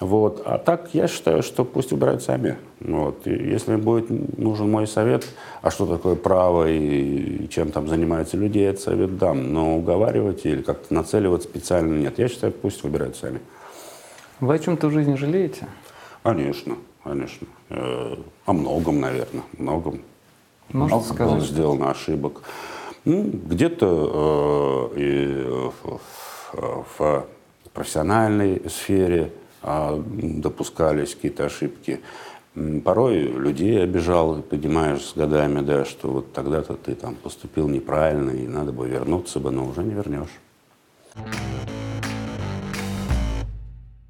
Вот. 0.00 0.42
А 0.44 0.58
так, 0.58 0.90
я 0.94 1.06
считаю, 1.06 1.44
что 1.44 1.64
пусть 1.64 1.92
выбирают 1.92 2.24
сами. 2.24 2.56
Вот. 2.80 3.24
И 3.28 3.30
если 3.30 3.76
будет 3.76 4.10
нужен 4.36 4.68
мой 4.68 4.88
совет, 4.88 5.24
а 5.62 5.70
что 5.70 5.86
такое 5.86 6.16
право 6.16 6.68
и, 6.68 7.44
и 7.44 7.48
чем 7.48 7.70
там 7.70 7.86
занимаются 7.86 8.36
люди, 8.36 8.58
я 8.58 8.70
этот 8.70 8.82
совет 8.82 9.16
дам. 9.16 9.52
Но 9.52 9.76
уговаривать 9.76 10.44
или 10.44 10.62
как-то 10.62 10.92
нацеливать 10.92 11.44
специально 11.44 11.96
нет. 11.96 12.18
Я 12.18 12.26
считаю, 12.26 12.52
пусть 12.52 12.82
выбирают 12.82 13.14
сами. 13.14 13.38
Вы 14.40 14.56
о 14.56 14.58
чем-то 14.58 14.88
в 14.88 14.90
жизни 14.90 15.14
жалеете? 15.14 15.68
Конечно, 16.24 16.74
конечно. 17.04 17.46
Э, 17.70 18.16
о 18.44 18.52
многом, 18.52 19.00
наверное, 19.00 19.44
многом. 19.56 20.00
Можно 20.70 20.96
много 20.96 21.14
сказать? 21.14 21.34
было 21.34 21.44
сделано 21.44 21.90
ошибок. 21.90 22.42
Ну, 23.04 23.22
где-то 23.22 24.90
э, 24.94 25.00
и 25.00 25.70
в, 25.82 26.00
в 26.98 27.26
профессиональной 27.72 28.62
сфере 28.70 29.32
э, 29.62 30.02
допускались 30.16 31.14
какие-то 31.14 31.46
ошибки. 31.46 32.00
Порой 32.84 33.18
людей 33.18 33.82
обижал, 33.82 34.40
понимаешь, 34.42 35.02
с 35.02 35.14
годами, 35.14 35.60
да, 35.60 35.84
что 35.84 36.08
вот 36.08 36.32
тогда-то 36.32 36.74
ты 36.74 36.94
там 36.94 37.16
поступил 37.16 37.68
неправильно, 37.68 38.30
и 38.30 38.46
надо 38.46 38.70
бы 38.72 38.88
вернуться 38.88 39.40
бы, 39.40 39.50
но 39.50 39.66
уже 39.66 39.82
не 39.82 39.92
вернешь. 39.92 40.30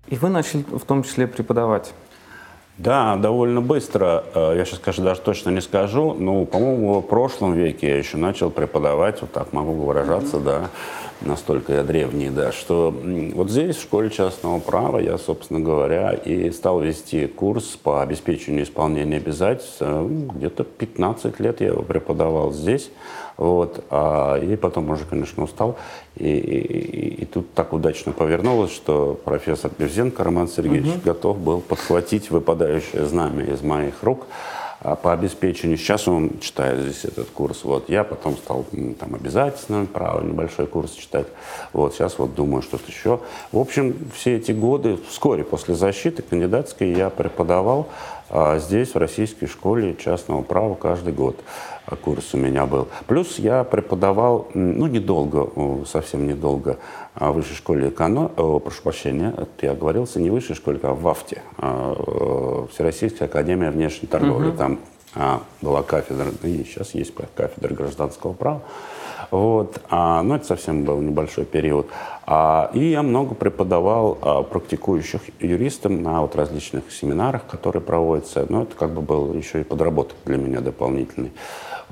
И 0.09 0.17
вы 0.17 0.29
начали 0.29 0.63
в 0.63 0.85
том 0.85 1.03
числе 1.03 1.27
преподавать. 1.27 1.95
Да, 2.77 3.16
довольно 3.16 3.61
быстро. 3.61 4.25
Э, 4.35 4.55
я 4.57 4.64
сейчас, 4.64 4.81
конечно, 4.81 5.05
даже 5.05 5.20
точно 5.20 5.51
не 5.51 5.61
скажу. 5.61 6.14
Ну, 6.14 6.45
по-моему, 6.45 7.01
в 7.01 7.03
прошлом 7.03 7.53
веке 7.53 7.89
я 7.89 7.99
еще 7.99 8.16
начал 8.16 8.51
преподавать, 8.51 9.20
вот 9.20 9.31
так 9.31 9.53
могу 9.53 9.72
выражаться, 9.75 10.39
mm-hmm. 10.39 10.45
да, 10.45 10.70
настолько 11.21 11.75
я 11.75 11.83
древний, 11.83 12.31
да, 12.31 12.53
что 12.53 12.95
вот 13.35 13.51
здесь, 13.51 13.77
в 13.77 13.83
школе 13.83 14.11
частного 14.11 14.59
права, 14.61 14.99
я, 14.99 15.19
собственно 15.19 15.61
говоря, 15.61 16.12
и 16.12 16.51
стал 16.51 16.81
вести 16.81 17.27
курс 17.27 17.79
по 17.83 18.03
обеспечению 18.03 18.65
исполнения 18.65 19.17
обязательств. 19.17 19.79
Э, 19.81 20.07
где-то 20.35 20.65
15 20.65 21.41
лет 21.41 21.61
я 21.61 21.69
его 21.69 21.83
преподавал 21.83 22.53
здесь. 22.53 22.91
Вот, 23.37 23.85
а, 23.91 24.39
и 24.39 24.55
потом 24.55 24.91
уже, 24.91 25.05
конечно, 25.05 25.43
устал. 25.43 25.77
И, 26.17 26.29
и, 26.29 27.23
и 27.23 27.25
тут 27.25 27.53
так 27.53 27.73
удачно 27.73 28.12
повернулось, 28.12 28.73
что 28.73 29.19
профессор 29.25 29.73
Берзенко 29.77 30.23
Роман 30.23 30.47
Сергеевич 30.47 30.93
угу. 30.97 31.01
готов 31.05 31.39
был 31.39 31.61
подхватить 31.61 32.31
выпадающее 32.31 33.05
знамя 33.07 33.45
из 33.45 33.61
моих 33.62 34.03
рук 34.03 34.27
по 35.03 35.12
обеспечению. 35.12 35.78
Сейчас 35.78 36.07
он 36.07 36.39
читает 36.41 36.80
здесь 36.80 37.05
этот 37.05 37.30
курс. 37.30 37.64
Вот 37.64 37.89
я 37.89 38.05
потом 38.05 38.37
стал 38.37 38.66
там 39.01 39.14
обязательно 39.14 39.87
право 39.87 40.22
небольшой 40.22 40.66
курс 40.66 40.93
читать. 40.93 41.26
Вот 41.72 41.95
сейчас 41.95 42.18
вот 42.18 42.35
думаю 42.35 42.62
что-то 42.62 42.85
еще. 42.89 43.20
В 43.51 43.59
общем, 43.59 43.97
все 44.14 44.37
эти 44.37 44.53
годы, 44.53 44.99
вскоре 45.09 45.43
после 45.43 45.74
защиты 45.74 46.22
кандидатской 46.22 46.93
я 46.93 47.09
преподавал 47.09 47.89
а, 48.28 48.59
здесь, 48.59 48.95
в 48.95 48.99
российской 48.99 49.47
школе 49.47 49.97
частного 49.97 50.43
права 50.43 50.74
каждый 50.74 51.12
год 51.12 51.37
курс 52.03 52.35
у 52.35 52.39
меня 52.39 52.66
был. 52.66 52.89
Плюс 53.07 53.39
я 53.39 53.64
преподавал, 53.64 54.49
ну, 54.55 54.87
недолго, 54.87 55.85
совсем 55.87 56.26
недолго, 56.26 56.78
а, 57.14 57.30
в 57.32 57.37
высшей 57.37 57.57
школе 57.57 57.89
эконом... 57.89 58.28
Прошу 58.28 58.82
прощения, 58.82 59.35
это 59.37 59.66
я 59.66 59.72
оговорился, 59.72 60.20
не 60.20 60.30
в 60.30 60.32
высшей 60.32 60.57
школе, 60.57 60.78
а 60.82 60.95
в 60.95 61.03
ВАФТе, 61.03 61.43
а, 61.59 62.66
Всероссийская 62.72 63.28
академия 63.28 63.70
внешней 63.70 64.09
торговли. 64.09 64.49
Угу. 64.49 64.57
Там 64.57 64.78
а, 65.14 65.43
была 65.62 65.82
кафедра, 65.82 66.26
и 66.43 66.64
сейчас 66.64 66.95
есть 66.95 67.14
кафедра 67.37 67.74
гражданского 67.74 68.32
права. 68.32 68.62
Вот. 69.30 69.80
А, 69.91 70.22
ну, 70.22 70.35
это 70.35 70.47
совсем 70.47 70.85
был 70.85 71.01
небольшой 71.01 71.45
период. 71.45 71.89
А, 72.26 72.70
и 72.72 72.91
я 72.91 73.03
много 73.03 73.35
преподавал 73.35 74.18
а, 74.20 74.43
практикующих 74.43 75.22
юристам 75.41 76.03
на 76.03 76.22
вот 76.22 76.37
различных 76.37 76.93
семинарах, 76.93 77.47
которые 77.47 77.82
проводятся. 77.82 78.47
Ну, 78.49 78.62
это 78.62 78.74
как 78.76 78.91
бы 78.91 79.03
был 79.03 79.32
еще 79.35 79.61
и 79.61 79.64
подработок 79.64 80.16
для 80.24 80.37
меня 80.37 80.61
дополнительный. 80.61 81.32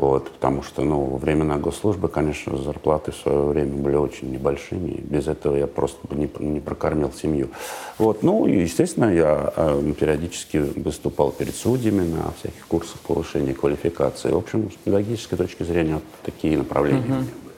Вот, 0.03 0.33
потому 0.33 0.65
что, 0.65 0.83
ну, 0.83 1.05
во 1.05 1.17
времена 1.17 1.59
госслужбы, 1.59 2.09
конечно, 2.09 2.57
зарплаты 2.57 3.13
в 3.13 3.17
свое 3.17 3.43
время 3.43 3.75
были 3.75 3.95
очень 3.95 4.33
небольшими. 4.33 4.99
Без 5.01 5.29
этого 5.29 5.55
я 5.55 5.69
просто 5.69 6.05
бы 6.09 6.17
не, 6.17 6.29
не 6.41 6.59
прокормил 6.59 7.13
семью. 7.13 7.51
Вот, 7.99 8.25
ну, 8.25 8.49
и, 8.49 8.63
естественно, 8.63 9.15
я 9.15 9.53
э, 9.55 9.93
периодически 9.97 10.57
выступал 10.57 11.31
перед 11.31 11.55
судьями 11.55 12.01
на 12.01 12.33
всяких 12.33 12.67
курсах 12.67 12.99
повышения 13.07 13.55
квалификации. 13.55 14.33
В 14.33 14.39
общем, 14.39 14.73
с 14.73 14.75
педагогической 14.75 15.39
точки 15.39 15.63
зрения 15.63 15.95
вот 15.95 16.05
такие 16.25 16.59
направления 16.59 16.99
угу. 16.99 17.07
у 17.07 17.19
меня 17.19 17.33
были. 17.45 17.57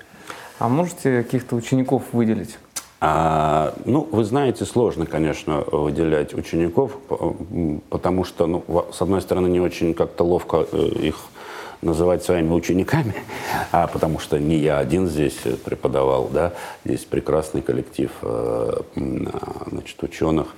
А 0.59 0.69
можете 0.69 1.23
каких-то 1.23 1.57
учеников 1.57 2.03
выделить? 2.13 2.59
А, 3.01 3.73
ну, 3.87 4.07
вы 4.13 4.23
знаете, 4.25 4.67
сложно, 4.67 5.07
конечно, 5.07 5.63
выделять 5.73 6.35
учеников, 6.35 6.99
потому 7.89 8.25
что, 8.25 8.47
ну, 8.47 8.87
с 8.93 9.01
одной 9.01 9.23
стороны, 9.23 9.49
не 9.49 9.61
очень 9.61 9.95
как-то 9.95 10.25
ловко 10.25 10.67
э, 10.71 10.89
их 11.01 11.17
называть 11.85 12.25
своими 12.25 12.53
учениками, 12.53 13.15
а 13.73 13.87
потому 13.87 14.19
что 14.19 14.39
не 14.39 14.57
я 14.57 14.79
один 14.79 15.07
здесь 15.07 15.39
преподавал, 15.65 16.29
да, 16.33 16.53
здесь 16.85 17.05
прекрасный 17.05 17.63
коллектив 17.63 18.11
э, 18.23 18.73
значит, 18.95 20.03
ученых. 20.03 20.49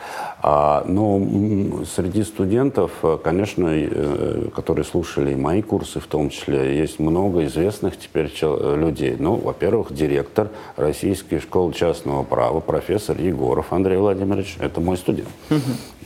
А, 0.42 0.84
но 0.86 1.84
среди 1.84 2.22
студентов, 2.22 2.92
конечно, 3.22 3.68
э, 3.68 4.48
которые 4.54 4.84
слушали 4.84 5.34
мои 5.34 5.62
курсы 5.62 6.00
в 6.00 6.06
том 6.06 6.30
числе, 6.30 6.78
есть 6.78 6.98
много 6.98 7.44
известных 7.44 7.98
теперь 7.98 8.32
людей. 8.42 9.16
Ну, 9.18 9.36
во-первых, 9.36 9.92
директор 9.92 10.50
Российской 10.76 11.40
школы 11.40 11.72
частного 11.72 12.22
права, 12.22 12.60
профессор 12.60 13.18
Егоров 13.20 13.72
Андрей 13.72 13.98
Владимирович, 13.98 14.56
это 14.60 14.80
мой 14.80 14.96
студент. 14.96 15.28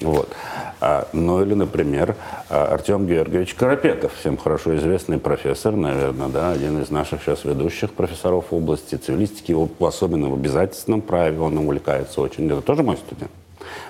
Вот. 0.01 0.28
А, 0.80 1.09
ну 1.12 1.42
или, 1.42 1.55
например, 1.55 2.16
а, 2.48 2.66
Артем 2.72 3.07
Георгиевич 3.07 3.55
Карапетов, 3.55 4.12
всем 4.14 4.36
хорошо 4.36 4.76
известный 4.76 5.18
профессор, 5.18 5.76
наверное, 5.76 6.28
да, 6.28 6.53
один 6.53 6.80
из 6.80 6.90
наших 6.90 7.22
сейчас 7.22 7.44
ведущих 7.44 7.92
профессоров 7.92 8.46
в 8.51 8.55
области 8.55 8.94
цивилистики, 8.94 9.55
особенно 9.84 10.30
в 10.30 10.34
обязательственном 10.34 11.03
праве, 11.03 11.38
он 11.38 11.59
увлекается 11.59 12.22
очень. 12.22 12.46
Это 12.46 12.62
тоже 12.62 12.82
мой 12.82 12.96
студент 12.96 13.30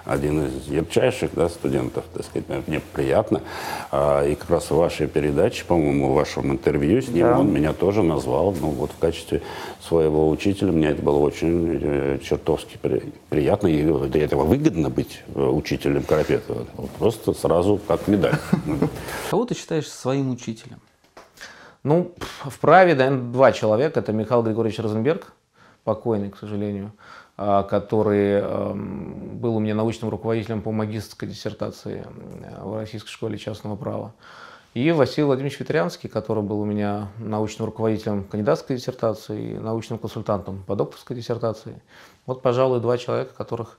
один 0.04 0.46
из 0.46 0.68
ярчайших 0.68 1.30
да, 1.34 1.48
студентов, 1.48 2.04
так 2.12 2.24
сказать, 2.24 2.46
мне 2.66 2.80
приятно. 2.92 3.42
А, 3.90 4.24
и 4.24 4.34
как 4.34 4.50
раз 4.50 4.70
в 4.70 4.76
вашей 4.76 5.06
передаче, 5.06 5.64
по-моему, 5.64 6.12
в 6.12 6.14
вашем 6.14 6.52
интервью 6.52 7.02
с 7.02 7.08
ним, 7.08 7.26
да. 7.26 7.38
он 7.38 7.52
меня 7.52 7.72
тоже 7.72 8.02
назвал, 8.02 8.54
ну 8.60 8.70
вот 8.70 8.90
в 8.92 8.98
качестве 8.98 9.42
своего 9.80 10.28
учителя. 10.28 10.72
Мне 10.72 10.88
это 10.88 11.02
было 11.02 11.18
очень 11.18 11.78
э, 11.82 12.18
чертовски 12.22 12.78
приятно, 13.28 13.68
и 13.68 14.08
для 14.08 14.24
этого 14.24 14.44
выгодно 14.44 14.90
быть 14.90 15.22
э, 15.34 15.40
учителем 15.40 16.02
Карапетова. 16.02 16.66
Просто 16.98 17.32
сразу 17.32 17.80
как 17.86 18.08
медаль. 18.08 18.38
Кого 19.30 19.44
ты 19.44 19.54
считаешь 19.54 19.88
своим 19.88 20.30
учителем? 20.30 20.80
Ну, 21.82 22.12
в 22.44 22.58
праве, 22.58 22.94
наверное, 22.94 23.32
два 23.32 23.52
человека. 23.52 24.00
Это 24.00 24.12
Михаил 24.12 24.42
Григорьевич 24.42 24.78
Розенберг, 24.78 25.32
покойный, 25.84 26.30
к 26.30 26.36
сожалению, 26.36 26.92
который 27.40 28.32
эм, 28.32 29.38
был 29.38 29.56
у 29.56 29.60
меня 29.60 29.74
научным 29.74 30.10
руководителем 30.10 30.60
по 30.60 30.72
магистрской 30.72 31.26
диссертации 31.26 32.04
в 32.60 32.76
Российской 32.76 33.08
школе 33.08 33.38
частного 33.38 33.76
права. 33.76 34.12
И 34.74 34.92
Василий 34.92 35.24
Владимирович 35.24 35.58
Ветрянский, 35.58 36.08
который 36.08 36.44
был 36.44 36.60
у 36.60 36.64
меня 36.64 37.08
научным 37.18 37.66
руководителем 37.66 38.24
кандидатской 38.24 38.76
диссертации 38.76 39.52
и 39.52 39.58
научным 39.58 39.98
консультантом 39.98 40.62
по 40.64 40.76
докторской 40.76 41.16
диссертации. 41.16 41.80
Вот, 42.26 42.42
пожалуй, 42.42 42.80
два 42.80 42.96
человека, 42.96 43.32
которых 43.36 43.78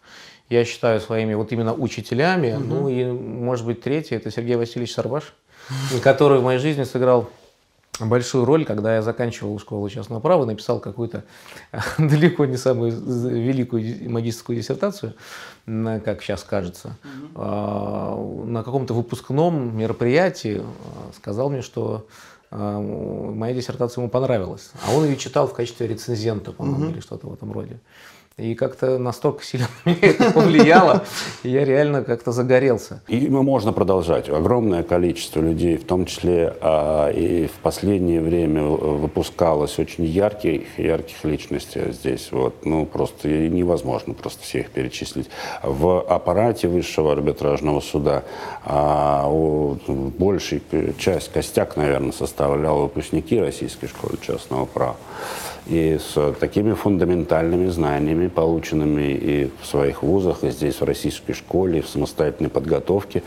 я 0.49 0.65
считаю 0.65 0.99
своими 0.99 1.33
вот 1.33 1.51
именно 1.53 1.73
учителями. 1.73 2.53
Угу. 2.53 2.63
Ну 2.63 2.89
и, 2.89 3.05
может 3.05 3.65
быть, 3.65 3.81
третий– 3.81 4.15
это 4.15 4.31
Сергей 4.31 4.57
Васильевич 4.57 4.93
Сарбаш, 4.93 5.33
который 6.03 6.39
в 6.39 6.43
моей 6.43 6.59
жизни 6.59 6.83
сыграл 6.83 7.29
большую 8.09 8.45
роль, 8.45 8.65
когда 8.65 8.95
я 8.95 9.01
заканчивал 9.01 9.59
школу 9.59 9.89
частного 9.89 10.19
права, 10.19 10.45
написал 10.45 10.79
какую-то 10.79 11.23
далеко 11.97 12.45
не 12.45 12.57
самую 12.57 12.91
великую 12.91 14.09
магистрскую 14.09 14.57
диссертацию, 14.57 15.13
как 15.65 16.21
сейчас 16.21 16.43
кажется, 16.43 16.97
mm-hmm. 17.35 18.45
на 18.45 18.63
каком-то 18.63 18.93
выпускном 18.93 19.77
мероприятии 19.77 20.61
а, 20.61 21.13
сказал 21.15 21.49
мне, 21.49 21.61
что 21.61 22.07
а, 22.51 22.79
моя 22.79 23.53
диссертация 23.53 24.01
ему 24.01 24.09
понравилась. 24.09 24.71
А 24.85 24.93
он 24.93 25.05
ее 25.05 25.17
читал 25.17 25.47
в 25.47 25.53
качестве 25.53 25.87
рецензента, 25.87 26.51
по-моему, 26.51 26.85
mm-hmm. 26.85 26.91
или 26.91 26.99
что-то 26.99 27.27
в 27.27 27.33
этом 27.33 27.51
роде. 27.51 27.79
И 28.37 28.55
как-то 28.55 28.97
настолько 28.97 29.43
сильно 29.43 29.67
это 29.85 30.31
повлияло, 30.31 31.03
я 31.43 31.65
реально 31.65 32.01
как-то 32.01 32.31
загорелся. 32.31 33.01
И 33.09 33.27
можно 33.27 33.73
продолжать. 33.73 34.29
Огромное 34.29 34.83
количество 34.83 35.41
людей, 35.41 35.75
в 35.75 35.83
том 35.83 36.05
числе 36.05 36.55
а, 36.61 37.09
и 37.09 37.47
в 37.47 37.59
последнее 37.61 38.21
время 38.21 38.63
выпускалось 38.63 39.77
очень 39.79 40.05
ярких, 40.05 40.79
ярких 40.79 41.23
личностей 41.25 41.91
здесь. 41.91 42.29
Вот, 42.31 42.65
ну, 42.65 42.85
просто 42.85 43.27
невозможно 43.27 44.13
просто 44.13 44.43
всех 44.43 44.71
перечислить. 44.71 45.29
В 45.61 45.99
аппарате 45.99 46.69
высшего 46.69 47.11
арбитражного 47.11 47.81
суда 47.81 48.23
а, 48.63 49.29
большая 49.87 50.61
часть, 50.97 51.33
костяк, 51.33 51.75
наверное, 51.75 52.13
составлял 52.13 52.83
выпускники 52.83 53.39
Российской 53.39 53.87
школы 53.87 54.17
частного 54.21 54.65
права 54.65 54.95
и 55.67 55.99
с 55.99 56.33
такими 56.39 56.73
фундаментальными 56.73 57.67
знаниями, 57.67 58.27
полученными 58.27 59.13
и 59.13 59.51
в 59.61 59.65
своих 59.65 60.03
вузах, 60.03 60.43
и 60.43 60.49
здесь 60.49 60.81
в 60.81 60.83
российской 60.83 61.33
школе, 61.33 61.79
и 61.79 61.81
в 61.81 61.89
самостоятельной 61.89 62.49
подготовке, 62.49 63.23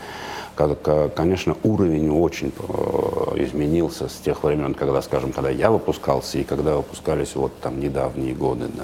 конечно, 0.55 1.55
уровень 1.63 2.09
очень 2.09 2.51
э, 2.57 3.43
изменился 3.43 4.07
с 4.07 4.15
тех 4.15 4.43
времен, 4.43 4.73
когда, 4.73 5.01
скажем, 5.01 5.31
когда 5.31 5.49
я 5.49 5.69
выпускался 5.69 6.37
и 6.37 6.43
когда 6.43 6.77
выпускались 6.77 7.35
вот 7.35 7.51
там 7.59 7.79
недавние 7.79 8.33
годы, 8.33 8.67
да, 8.73 8.83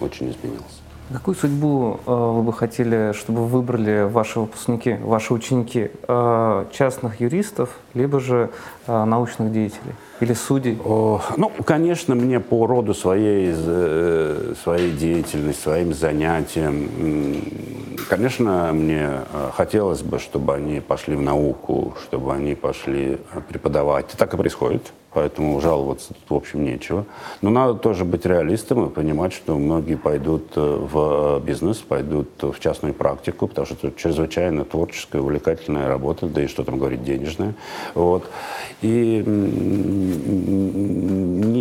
очень 0.00 0.30
изменился. 0.30 0.86
Какую 1.12 1.36
судьбу 1.36 2.00
э, 2.04 2.10
вы 2.12 2.42
бы 2.42 2.52
хотели, 2.52 3.12
чтобы 3.12 3.46
выбрали 3.46 4.08
ваши 4.10 4.40
выпускники, 4.40 4.94
ваши 4.94 5.34
ученики? 5.34 5.90
Э, 6.08 6.66
частных 6.72 7.20
юристов, 7.20 7.70
либо 7.94 8.18
же 8.18 8.50
научных 8.86 9.52
деятелей 9.52 9.94
или 10.20 10.32
судей? 10.32 10.78
О, 10.84 11.20
ну, 11.36 11.50
конечно, 11.64 12.14
мне 12.14 12.40
по 12.40 12.66
роду 12.66 12.94
своей, 12.94 13.52
э, 13.54 14.54
своей 14.62 14.92
деятельности, 14.92 15.60
своим 15.60 15.92
занятиям, 15.92 16.88
конечно, 18.08 18.72
мне 18.72 19.08
э, 19.32 19.50
хотелось 19.54 20.02
бы, 20.02 20.18
чтобы 20.18 20.54
они 20.54 20.80
пошли 20.80 21.16
в 21.16 21.22
науку, 21.22 21.94
чтобы 22.02 22.32
они 22.32 22.54
пошли 22.54 23.18
э, 23.32 23.40
преподавать. 23.48 24.14
И 24.14 24.16
так 24.16 24.32
и 24.34 24.36
происходит 24.36 24.92
поэтому 25.16 25.58
жаловаться 25.62 26.08
тут, 26.08 26.28
в 26.28 26.34
общем, 26.34 26.62
нечего. 26.62 27.06
Но 27.40 27.48
надо 27.48 27.72
тоже 27.72 28.04
быть 28.04 28.26
реалистом 28.26 28.86
и 28.86 28.90
понимать, 28.90 29.32
что 29.32 29.56
многие 29.56 29.96
пойдут 29.96 30.52
э, 30.56 30.60
в 30.60 31.38
э, 31.38 31.40
бизнес, 31.40 31.78
пойдут 31.78 32.28
в 32.42 32.60
частную 32.60 32.92
практику, 32.92 33.48
потому 33.48 33.66
что 33.66 33.74
это 33.74 33.98
чрезвычайно 33.98 34.66
творческая, 34.66 35.22
увлекательная 35.22 35.88
работа, 35.88 36.26
да 36.26 36.42
и 36.42 36.46
что 36.46 36.64
там 36.64 36.78
говорить, 36.78 37.02
денежная. 37.02 37.54
Вот. 37.94 38.28
И 38.82 39.22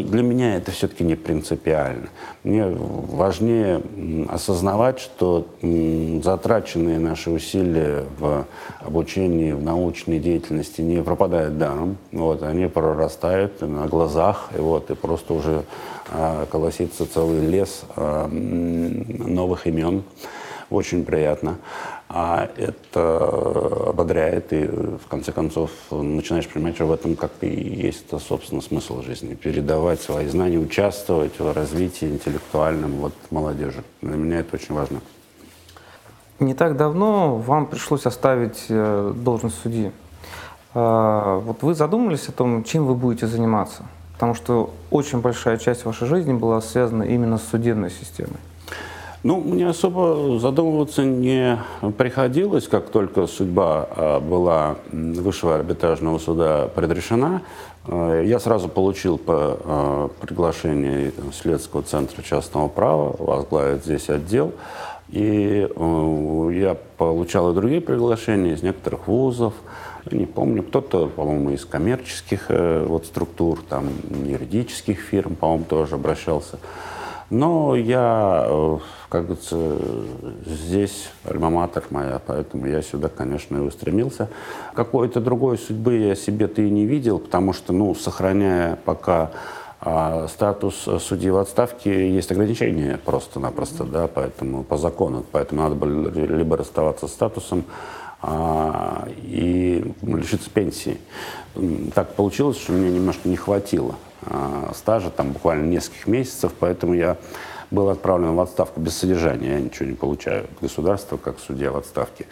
для 0.09 0.22
меня 0.22 0.57
это 0.57 0.72
все-таки 0.72 1.03
не 1.03 1.16
принципиально. 1.16 2.09
Мне 2.43 2.68
важнее 2.68 3.82
осознавать, 4.28 4.99
что 4.99 5.47
затраченные 6.22 6.99
наши 6.99 7.32
усилия 7.32 8.03
в 8.20 8.45
обучении, 8.82 9.53
в 9.53 9.63
научной 9.63 10.20
деятельности 10.20 10.82
не 10.82 11.01
пропадают 11.01 11.57
даром. 11.57 11.97
Вот, 12.11 12.43
они 12.43 12.68
прорастают 12.68 13.61
на 13.61 13.88
глазах, 13.88 14.49
и 14.57 14.59
вот, 14.59 14.91
и 14.91 14.95
просто 14.95 15.34
уже 15.34 15.63
а, 16.11 16.45
колосится 16.47 17.11
целый 17.11 17.47
лес 17.47 17.84
а, 17.95 18.28
новых 18.28 19.68
имен. 19.68 20.03
Очень 20.70 21.05
приятно. 21.05 21.57
А 22.18 22.49
это 22.55 23.89
ободряет, 23.89 24.53
и 24.53 24.63
в 24.68 25.05
конце 25.09 25.34
концов 25.34 25.70
начинаешь 25.91 26.47
понимать, 26.47 26.76
что 26.76 26.86
в 26.86 26.93
этом 26.93 27.18
как 27.18 27.32
и 27.41 27.47
есть, 27.47 28.05
-то, 28.09 28.20
собственно, 28.20 28.61
смысл 28.61 29.01
жизни. 29.01 29.36
Передавать 29.36 29.99
свои 29.99 30.26
знания, 30.28 30.57
участвовать 30.57 31.38
в 31.39 31.51
развитии 31.51 32.07
интеллектуальном 32.07 32.91
вот, 33.01 33.13
молодежи. 33.32 33.84
Для 34.01 34.16
меня 34.16 34.39
это 34.39 34.55
очень 34.55 34.74
важно. 34.74 35.01
Не 36.39 36.53
так 36.53 36.78
давно 36.78 37.36
вам 37.36 37.66
пришлось 37.66 38.05
оставить 38.05 38.63
э, 38.70 39.13
должность 39.13 39.59
судьи. 39.61 39.91
А, 40.74 41.39
вот 41.39 41.63
вы 41.63 41.74
задумались 41.74 42.30
о 42.30 42.32
том, 42.32 42.63
чем 42.63 42.86
вы 42.86 42.95
будете 42.95 43.28
заниматься? 43.28 43.84
Потому 44.13 44.36
что 44.36 44.70
очень 44.89 45.20
большая 45.20 45.57
часть 45.57 45.84
вашей 45.84 46.07
жизни 46.07 46.32
была 46.32 46.61
связана 46.61 47.03
именно 47.03 47.38
с 47.38 47.43
судебной 47.43 47.91
системой. 47.91 48.39
Ну, 49.26 49.39
мне 49.39 49.67
особо 49.67 50.38
задумываться 50.38 51.03
не 51.03 51.57
приходилось, 51.97 52.67
как 52.67 52.89
только 52.89 53.26
судьба 53.26 53.88
а, 53.89 54.19
была 54.19 54.76
Высшего 54.91 55.55
арбитражного 55.55 56.19
суда 56.19 56.69
предрешена. 56.76 57.41
А, 57.88 58.21
я 58.21 58.39
сразу 58.39 58.69
получил 58.69 59.17
по 59.17 60.11
приглашению 60.21 61.11
Следственного 61.34 61.88
центра 61.88 62.21
частного 62.21 62.67
права 62.67 63.15
возглавить 63.17 63.84
здесь 63.84 64.11
отдел. 64.11 64.51
И 65.09 65.67
э, 65.76 66.49
я 66.53 66.78
получал 66.97 67.51
и 67.51 67.55
другие 67.55 67.82
приглашения 67.82 68.53
из 68.53 68.61
некоторых 68.61 69.07
вузов, 69.07 69.53
не 70.11 70.26
помню, 70.26 70.61
кто-то, 70.61 71.07
по-моему, 71.07 71.49
из 71.51 71.65
коммерческих 71.65 72.45
э, 72.49 72.86
вот, 72.88 73.05
структур, 73.07 73.59
там, 73.67 73.89
юридических 74.23 74.99
фирм, 74.99 75.36
по-моему, 75.36 75.65
тоже 75.65 75.95
обращался. 75.95 76.59
Но 77.30 77.76
я, 77.76 78.45
э, 78.47 78.78
как 79.09 79.23
говорится, 79.26 79.78
здесь 80.45 81.09
альма-матер 81.23 81.84
моя, 81.89 82.21
поэтому 82.26 82.67
я 82.67 82.82
сюда, 82.82 83.09
конечно, 83.09 83.57
и 83.57 83.61
устремился. 83.61 84.30
Какой-то 84.73 85.19
другой 85.21 85.57
судьбы 85.57 85.95
я 85.95 86.15
себе-то 86.15 86.61
и 86.61 86.69
не 86.69 86.86
видел, 86.86 87.19
потому 87.19 87.53
что, 87.53 87.73
ну, 87.73 87.95
сохраняя 87.95 88.78
пока 88.86 89.32
а 89.88 90.28
статус 90.30 90.88
судьи 90.99 91.30
в 91.30 91.38
отставке 91.38 92.09
есть 92.09 92.32
ограничения 92.32 92.99
просто-напросто, 93.05 93.84
да, 93.84 94.07
поэтому 94.07 94.63
по 94.63 94.78
закону, 94.78 95.23
поэтому 95.32 95.61
надо 95.61 95.76
было 95.76 96.09
либо 96.09 96.57
расставаться 96.57 97.07
с 97.07 97.11
статусом, 97.11 97.65
а, 98.28 99.07
и 99.21 99.93
лишиться 100.01 100.49
пенсии. 100.49 100.97
Так 101.93 102.15
получилось, 102.15 102.57
что 102.57 102.71
мне 102.71 102.89
немножко 102.89 103.30
не 103.30 103.36
хватило 103.36 103.93
стажа, 104.73 105.09
там 105.09 105.32
буквально 105.32 105.65
нескольких 105.65 106.07
месяцев, 106.07 106.51
поэтому 106.59 106.93
я 106.93 107.17
был 107.72 107.89
отправлен 107.89 108.36
в 108.36 108.39
отставку 108.39 108.80
без 108.80 108.97
содержания. 108.97 109.53
Я 109.53 109.59
ничего 109.61 109.89
не 109.89 109.95
получаю 109.95 110.45
от 110.45 110.61
государства, 110.61 111.18
как 111.18 111.38
судья 111.39 111.72
в 111.72 111.78
отставке. 111.78 112.28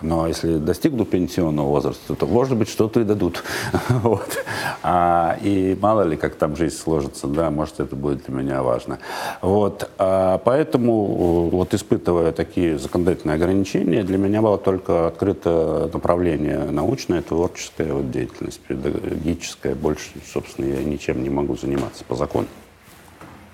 Но 0.00 0.26
если 0.26 0.58
достигну 0.58 1.04
пенсионного 1.04 1.68
возраста, 1.68 2.14
то, 2.14 2.26
может 2.26 2.56
быть, 2.56 2.68
что-то 2.68 3.00
и 3.00 3.04
дадут. 3.04 3.42
вот. 3.88 4.44
а, 4.82 5.36
и 5.42 5.76
мало 5.80 6.02
ли, 6.02 6.16
как 6.16 6.34
там 6.34 6.56
жизнь 6.56 6.76
сложится, 6.76 7.26
да, 7.26 7.50
может, 7.50 7.80
это 7.80 7.96
будет 7.96 8.24
для 8.26 8.34
меня 8.34 8.62
важно. 8.62 8.98
Вот. 9.42 9.90
А, 9.98 10.38
поэтому, 10.38 11.48
вот 11.50 11.74
испытывая 11.74 12.32
такие 12.32 12.78
законодательные 12.78 13.36
ограничения, 13.36 14.02
для 14.02 14.18
меня 14.18 14.42
было 14.42 14.58
только 14.58 15.08
открыто 15.08 15.90
направление 15.92 16.64
научное, 16.70 17.22
творческая 17.22 17.92
вот, 17.92 18.10
деятельность, 18.10 18.60
педагогическая. 18.60 19.74
Больше, 19.74 20.10
собственно, 20.32 20.66
я 20.66 20.82
ничем 20.82 21.22
не 21.22 21.30
могу 21.30 21.56
заниматься 21.56 22.04
по 22.04 22.14
закону. 22.14 22.48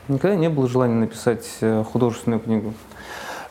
Никогда 0.08 0.36
не 0.36 0.48
было 0.48 0.68
желания 0.68 0.94
написать 0.94 1.46
э, 1.60 1.82
художественную 1.84 2.40
книгу? 2.40 2.74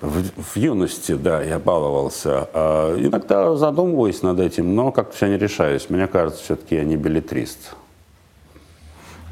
В, 0.02 0.22
в 0.22 0.58
юности, 0.58 1.14
да, 1.14 1.42
я 1.42 1.60
баловался. 1.60 2.50
А, 2.54 2.96
иногда 2.98 3.56
задумываюсь 3.56 4.22
над 4.22 4.40
этим, 4.40 4.76
но 4.76 4.92
как-то 4.92 5.16
все 5.16 5.28
не 5.28 5.38
решаюсь. 5.38 5.90
Мне 5.90 6.08
кажется, 6.08 6.44
все-таки 6.44 6.76
я 6.76 6.84
не 6.84 6.98
билетрист. 6.98 7.76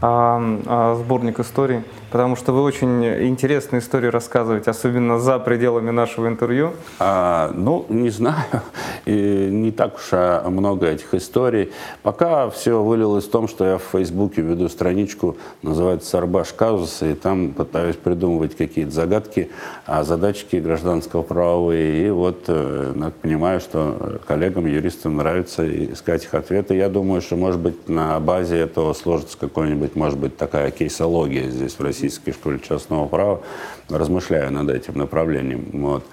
Сборник 0.02 1.40
историй? 1.40 1.84
потому 2.12 2.36
что 2.36 2.52
вы 2.52 2.62
очень 2.62 3.06
интересные 3.06 3.80
истории 3.80 4.08
рассказываете, 4.08 4.70
особенно 4.70 5.18
за 5.18 5.40
пределами 5.40 5.92
нашего 5.92 6.28
интервью. 6.28 6.74
А, 7.00 7.52
ну, 7.56 7.86
не 7.90 8.10
знаю, 8.10 8.44
и 9.06 9.48
не 9.50 9.72
так 9.72 9.96
уж 9.96 10.10
а 10.12 10.48
много 10.50 10.88
этих 10.88 11.14
историй. 11.14 11.72
Пока 12.04 12.50
все 12.50 12.84
вылилось 12.84 13.26
в 13.26 13.32
том, 13.32 13.48
что 13.48 13.66
я 13.66 13.78
в 13.78 13.84
Фейсбуке 13.94 14.42
веду 14.42 14.68
страничку, 14.68 15.38
называется 15.62 16.10
«Сарбаш 16.10 16.54
казусы», 16.54 17.14
и 17.14 17.16
там 17.16 17.54
пытаюсь 17.54 17.96
придумывать 17.96 18.58
какие-то 18.58 18.92
загадки, 18.92 19.50
а 19.86 20.04
задачки 20.04 20.58
гражданского 20.58 21.22
правовые. 21.22 22.08
И 22.08 22.10
вот 22.10 22.44
э, 22.48 23.12
понимаю, 23.22 23.62
что 23.62 24.20
коллегам, 24.28 24.66
юристам 24.66 25.16
нравится 25.16 25.66
искать 25.94 26.26
их 26.26 26.34
ответы. 26.34 26.76
Я 26.76 26.90
думаю, 26.90 27.22
что, 27.22 27.38
может 27.38 27.62
быть, 27.62 27.88
на 27.88 28.20
базе 28.20 28.58
этого 28.58 28.92
сложится 28.94 29.38
какой-нибудь, 29.38 29.91
может 29.96 30.18
быть, 30.20 30.38
такая 30.38 30.72
кейсология 30.72 31.50
здесь 31.50 31.74
в 31.74 31.82
Российской 31.82 32.32
школе 32.32 32.60
частного 32.60 33.08
права, 33.08 33.42
размышляю 33.90 34.52
над 34.52 34.70
этим 34.70 34.98
направлением. 34.98 35.66
Вот. 35.74 36.06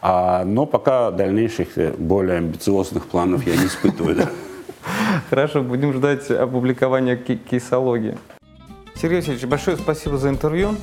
А, 0.00 0.44
но 0.44 0.66
пока 0.66 1.10
дальнейших, 1.10 1.96
более 1.98 2.38
амбициозных 2.38 3.06
планов 3.06 3.46
я 3.46 3.56
не 3.56 3.66
испытываю. 3.66 4.28
Хорошо, 5.30 5.62
будем 5.62 5.92
ждать 5.92 6.30
опубликования 6.30 7.16
кейсологии. 7.16 8.18
Сергей 8.94 9.18
Васильевич, 9.18 9.44
большое 9.46 9.76
спасибо 9.76 10.16
за 10.18 10.28
интервью. 10.28 10.76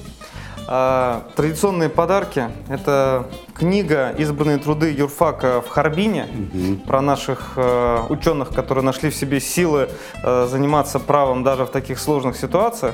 А, 0.72 1.24
традиционные 1.36 1.89
подарки– 1.89 2.43
это 2.70 3.26
книга 3.55 4.13
«Избранные 4.20 4.59
труды 4.59 4.91
юрфака 4.91 5.61
в 5.61 5.67
Харбине» 5.67 6.28
угу. 6.32 6.76
про 6.86 7.01
наших 7.01 7.53
э, 7.55 8.01
ученых, 8.09 8.49
которые 8.49 8.86
нашли 8.86 9.09
в 9.09 9.15
себе 9.15 9.39
силы 9.39 9.89
э, 10.22 10.47
заниматься 10.47 10.99
правом 10.99 11.43
даже 11.43 11.65
в 11.65 11.72
таких 11.72 11.97
сложных 11.97 12.38
ситуациях. 12.38 12.93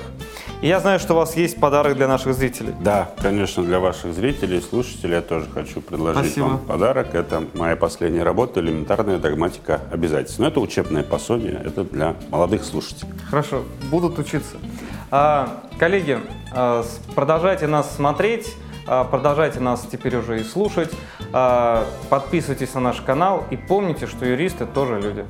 И 0.61 0.67
я 0.67 0.80
знаю, 0.80 1.01
что 1.01 1.15
у 1.15 1.17
вас 1.17 1.36
есть 1.36 1.59
подарок 1.59 1.97
для 1.97 2.07
наших 2.07 2.34
зрителей. 2.34 2.73
Да, 2.80 3.09
конечно, 3.21 3.61
для 3.61 3.82
ваших 3.82 4.13
зрителей, 4.13 4.61
слушателей 4.61 5.15
я 5.15 5.21
тоже 5.21 5.47
хочу 5.53 5.82
предложить 5.82 6.28
Спасибо. 6.28 6.45
вам 6.45 6.59
подарок. 6.59 7.13
Это 7.13 7.43
моя 7.55 7.76
последняя 7.76 8.23
работа 8.23 8.61
«Элементарная 8.61 9.17
догматика 9.17 9.82
обязательств». 9.91 10.39
Но 10.39 10.47
это 10.47 10.61
учебное 10.61 11.03
пособие, 11.03 11.61
это 11.65 11.84
для 11.84 12.15
молодых 12.30 12.63
слушателей. 12.63 13.11
Хорошо, 13.30 13.63
будут 13.91 14.17
учиться. 14.17 14.55
А, 15.12 15.64
коллеги, 15.78 16.20
а, 16.51 16.84
продолжайте 17.14 17.68
нас 17.68 17.95
смотреть, 17.95 18.56
а, 18.88 19.03
продолжайте 19.03 19.60
нас 19.60 19.88
теперь 19.89 20.16
уже 20.18 20.41
и 20.41 20.43
слушать. 20.43 20.91
Подписывайтесь 22.10 22.74
на 22.76 22.80
наш 22.80 23.01
канал 23.01 23.43
и 23.49 23.58
помните, 23.58 24.08
что 24.08 24.26
юристы 24.26 24.66
тоже 24.66 25.01
люди. 25.01 25.26